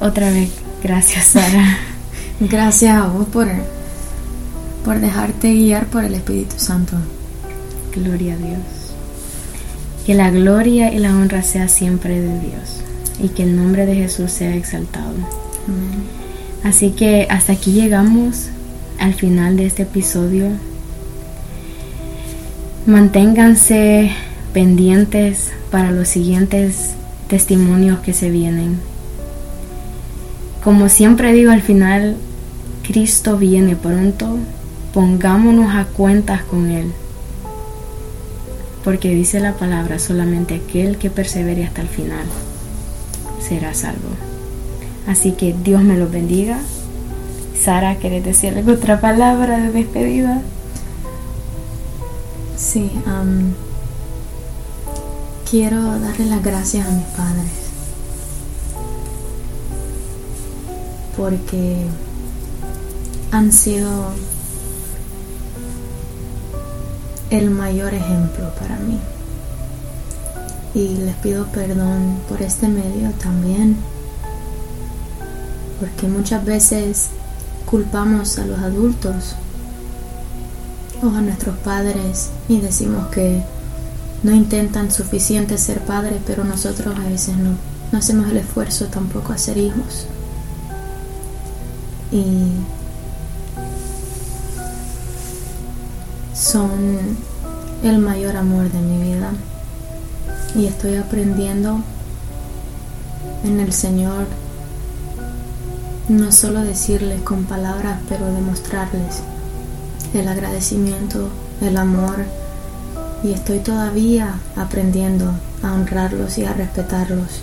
Otra 0.00 0.30
vez, 0.30 0.50
gracias 0.82 1.26
Sara. 1.26 1.78
Gracias 2.40 2.96
a 2.96 3.06
vos 3.06 3.28
por, 3.28 3.46
por 4.84 5.00
dejarte 5.00 5.52
guiar 5.52 5.86
por 5.86 6.04
el 6.04 6.14
Espíritu 6.14 6.56
Santo. 6.58 6.96
Gloria 7.94 8.34
a 8.34 8.36
Dios. 8.36 8.58
Que 10.06 10.14
la 10.14 10.30
gloria 10.30 10.92
y 10.92 10.98
la 10.98 11.16
honra 11.16 11.42
sea 11.42 11.68
siempre 11.68 12.20
de 12.20 12.40
Dios 12.40 12.84
y 13.18 13.28
que 13.28 13.44
el 13.44 13.56
nombre 13.56 13.86
de 13.86 13.94
Jesús 13.94 14.30
sea 14.30 14.54
exaltado. 14.54 15.14
Así 16.62 16.90
que 16.90 17.26
hasta 17.30 17.54
aquí 17.54 17.72
llegamos 17.72 18.48
al 18.98 19.14
final 19.14 19.56
de 19.56 19.66
este 19.66 19.84
episodio. 19.84 20.48
Manténganse 22.86 24.10
pendientes 24.52 25.52
para 25.70 25.90
los 25.90 26.08
siguientes 26.08 26.90
testimonios 27.28 28.00
que 28.00 28.12
se 28.12 28.30
vienen. 28.30 28.78
Como 30.62 30.88
siempre 30.88 31.32
digo 31.32 31.50
al 31.50 31.62
final, 31.62 32.16
Cristo 32.86 33.38
viene 33.38 33.76
pronto, 33.76 34.38
pongámonos 34.94 35.74
a 35.74 35.84
cuentas 35.86 36.42
con 36.44 36.70
Él. 36.70 36.92
Porque 38.84 39.08
dice 39.08 39.40
la 39.40 39.54
palabra, 39.54 39.98
solamente 39.98 40.54
aquel 40.54 40.98
que 40.98 41.10
persevere 41.10 41.64
hasta 41.64 41.82
el 41.82 41.88
final 41.88 42.24
será 43.40 43.74
salvo. 43.74 44.08
Así 45.08 45.32
que 45.32 45.52
Dios 45.52 45.82
me 45.82 45.98
los 45.98 46.10
bendiga. 46.10 46.58
Sara, 47.60 47.96
¿querés 47.96 48.24
decir 48.24 48.62
otra 48.68 49.00
palabra 49.00 49.58
de 49.58 49.72
despedida? 49.72 50.40
Sí, 52.56 52.90
quiero 55.50 55.98
darle 55.98 56.26
las 56.26 56.42
gracias 56.42 56.86
a 56.86 56.90
mis 56.90 57.06
padres 57.06 57.64
porque 61.16 61.76
han 63.30 63.52
sido 63.52 64.12
el 67.36 67.50
mayor 67.50 67.92
ejemplo 67.94 68.48
para 68.60 68.76
mí 68.76 68.98
y 70.72 70.96
les 70.98 71.14
pido 71.16 71.46
perdón 71.46 72.18
por 72.28 72.42
este 72.42 72.68
medio 72.68 73.10
también, 73.22 73.76
porque 75.80 76.06
muchas 76.06 76.44
veces 76.44 77.08
culpamos 77.66 78.38
a 78.38 78.46
los 78.46 78.58
adultos 78.60 79.34
o 81.02 81.08
a 81.08 81.20
nuestros 81.20 81.56
padres 81.58 82.30
y 82.48 82.60
decimos 82.60 83.08
que 83.08 83.42
no 84.22 84.32
intentan 84.32 84.90
suficiente 84.92 85.58
ser 85.58 85.80
padres, 85.80 86.20
pero 86.26 86.44
nosotros 86.44 86.94
a 86.96 87.08
veces 87.08 87.36
no, 87.36 87.50
no 87.92 87.98
hacemos 87.98 88.30
el 88.30 88.36
esfuerzo 88.38 88.86
tampoco 88.86 89.32
a 89.32 89.38
ser 89.38 89.58
hijos. 89.58 90.06
Y 92.10 92.24
son 96.44 97.16
el 97.82 97.98
mayor 97.98 98.36
amor 98.36 98.70
de 98.70 98.78
mi 98.78 99.02
vida 99.02 99.30
y 100.54 100.66
estoy 100.66 100.96
aprendiendo 100.96 101.80
en 103.44 103.60
el 103.60 103.72
Señor 103.72 104.26
no 106.08 106.32
solo 106.32 106.60
decirles 106.60 107.22
con 107.22 107.44
palabras, 107.44 107.98
pero 108.10 108.26
demostrarles 108.26 109.22
el 110.12 110.28
agradecimiento, 110.28 111.30
el 111.62 111.78
amor 111.78 112.26
y 113.22 113.32
estoy 113.32 113.60
todavía 113.60 114.34
aprendiendo 114.54 115.32
a 115.62 115.72
honrarlos 115.72 116.36
y 116.36 116.44
a 116.44 116.52
respetarlos. 116.52 117.42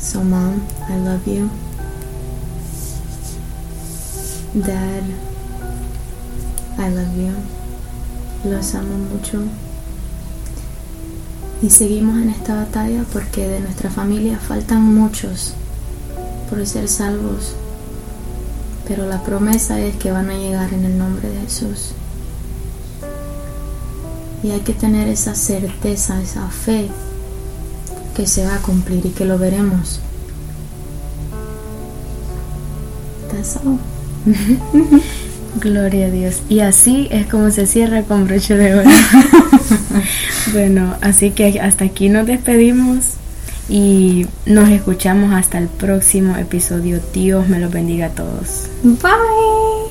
So 0.00 0.22
mom, 0.22 0.60
I 0.88 0.98
love 0.98 1.26
you. 1.26 1.50
Dad, 4.54 5.02
I 6.78 6.90
love 6.90 7.16
you. 7.16 8.50
Los 8.50 8.74
amo 8.74 8.96
mucho 8.98 9.42
y 11.64 11.70
seguimos 11.70 12.20
en 12.20 12.28
esta 12.28 12.54
batalla 12.56 13.06
porque 13.10 13.48
de 13.48 13.60
nuestra 13.60 13.88
familia 13.88 14.38
faltan 14.38 14.82
muchos 14.82 15.54
por 16.50 16.66
ser 16.66 16.88
salvos, 16.88 17.54
pero 18.86 19.06
la 19.06 19.22
promesa 19.22 19.80
es 19.80 19.96
que 19.96 20.10
van 20.10 20.28
a 20.28 20.36
llegar 20.36 20.74
en 20.74 20.84
el 20.84 20.98
nombre 20.98 21.30
de 21.30 21.40
Jesús. 21.40 21.92
Y 24.42 24.50
hay 24.50 24.60
que 24.60 24.74
tener 24.74 25.08
esa 25.08 25.34
certeza, 25.34 26.20
esa 26.20 26.48
fe 26.48 26.90
que 28.14 28.26
se 28.26 28.44
va 28.44 28.56
a 28.56 28.62
cumplir 28.62 29.06
y 29.06 29.10
que 29.10 29.24
lo 29.24 29.38
veremos. 29.38 30.00
That's 33.30 33.56
all. 33.56 33.78
Gloria 35.56 36.06
a 36.06 36.10
Dios. 36.10 36.42
Y 36.48 36.60
así 36.60 37.08
es 37.10 37.26
como 37.26 37.50
se 37.50 37.66
cierra 37.66 38.02
con 38.02 38.26
broche 38.26 38.56
de 38.56 38.74
oro. 38.74 38.90
bueno, 40.52 40.96
así 41.00 41.30
que 41.30 41.60
hasta 41.60 41.84
aquí 41.84 42.08
nos 42.08 42.26
despedimos 42.26 43.14
y 43.68 44.26
nos 44.46 44.68
escuchamos 44.68 45.32
hasta 45.32 45.58
el 45.58 45.68
próximo 45.68 46.36
episodio. 46.36 47.00
Dios 47.12 47.48
me 47.48 47.60
los 47.60 47.72
bendiga 47.72 48.06
a 48.06 48.10
todos. 48.10 48.68
Bye. 48.82 49.83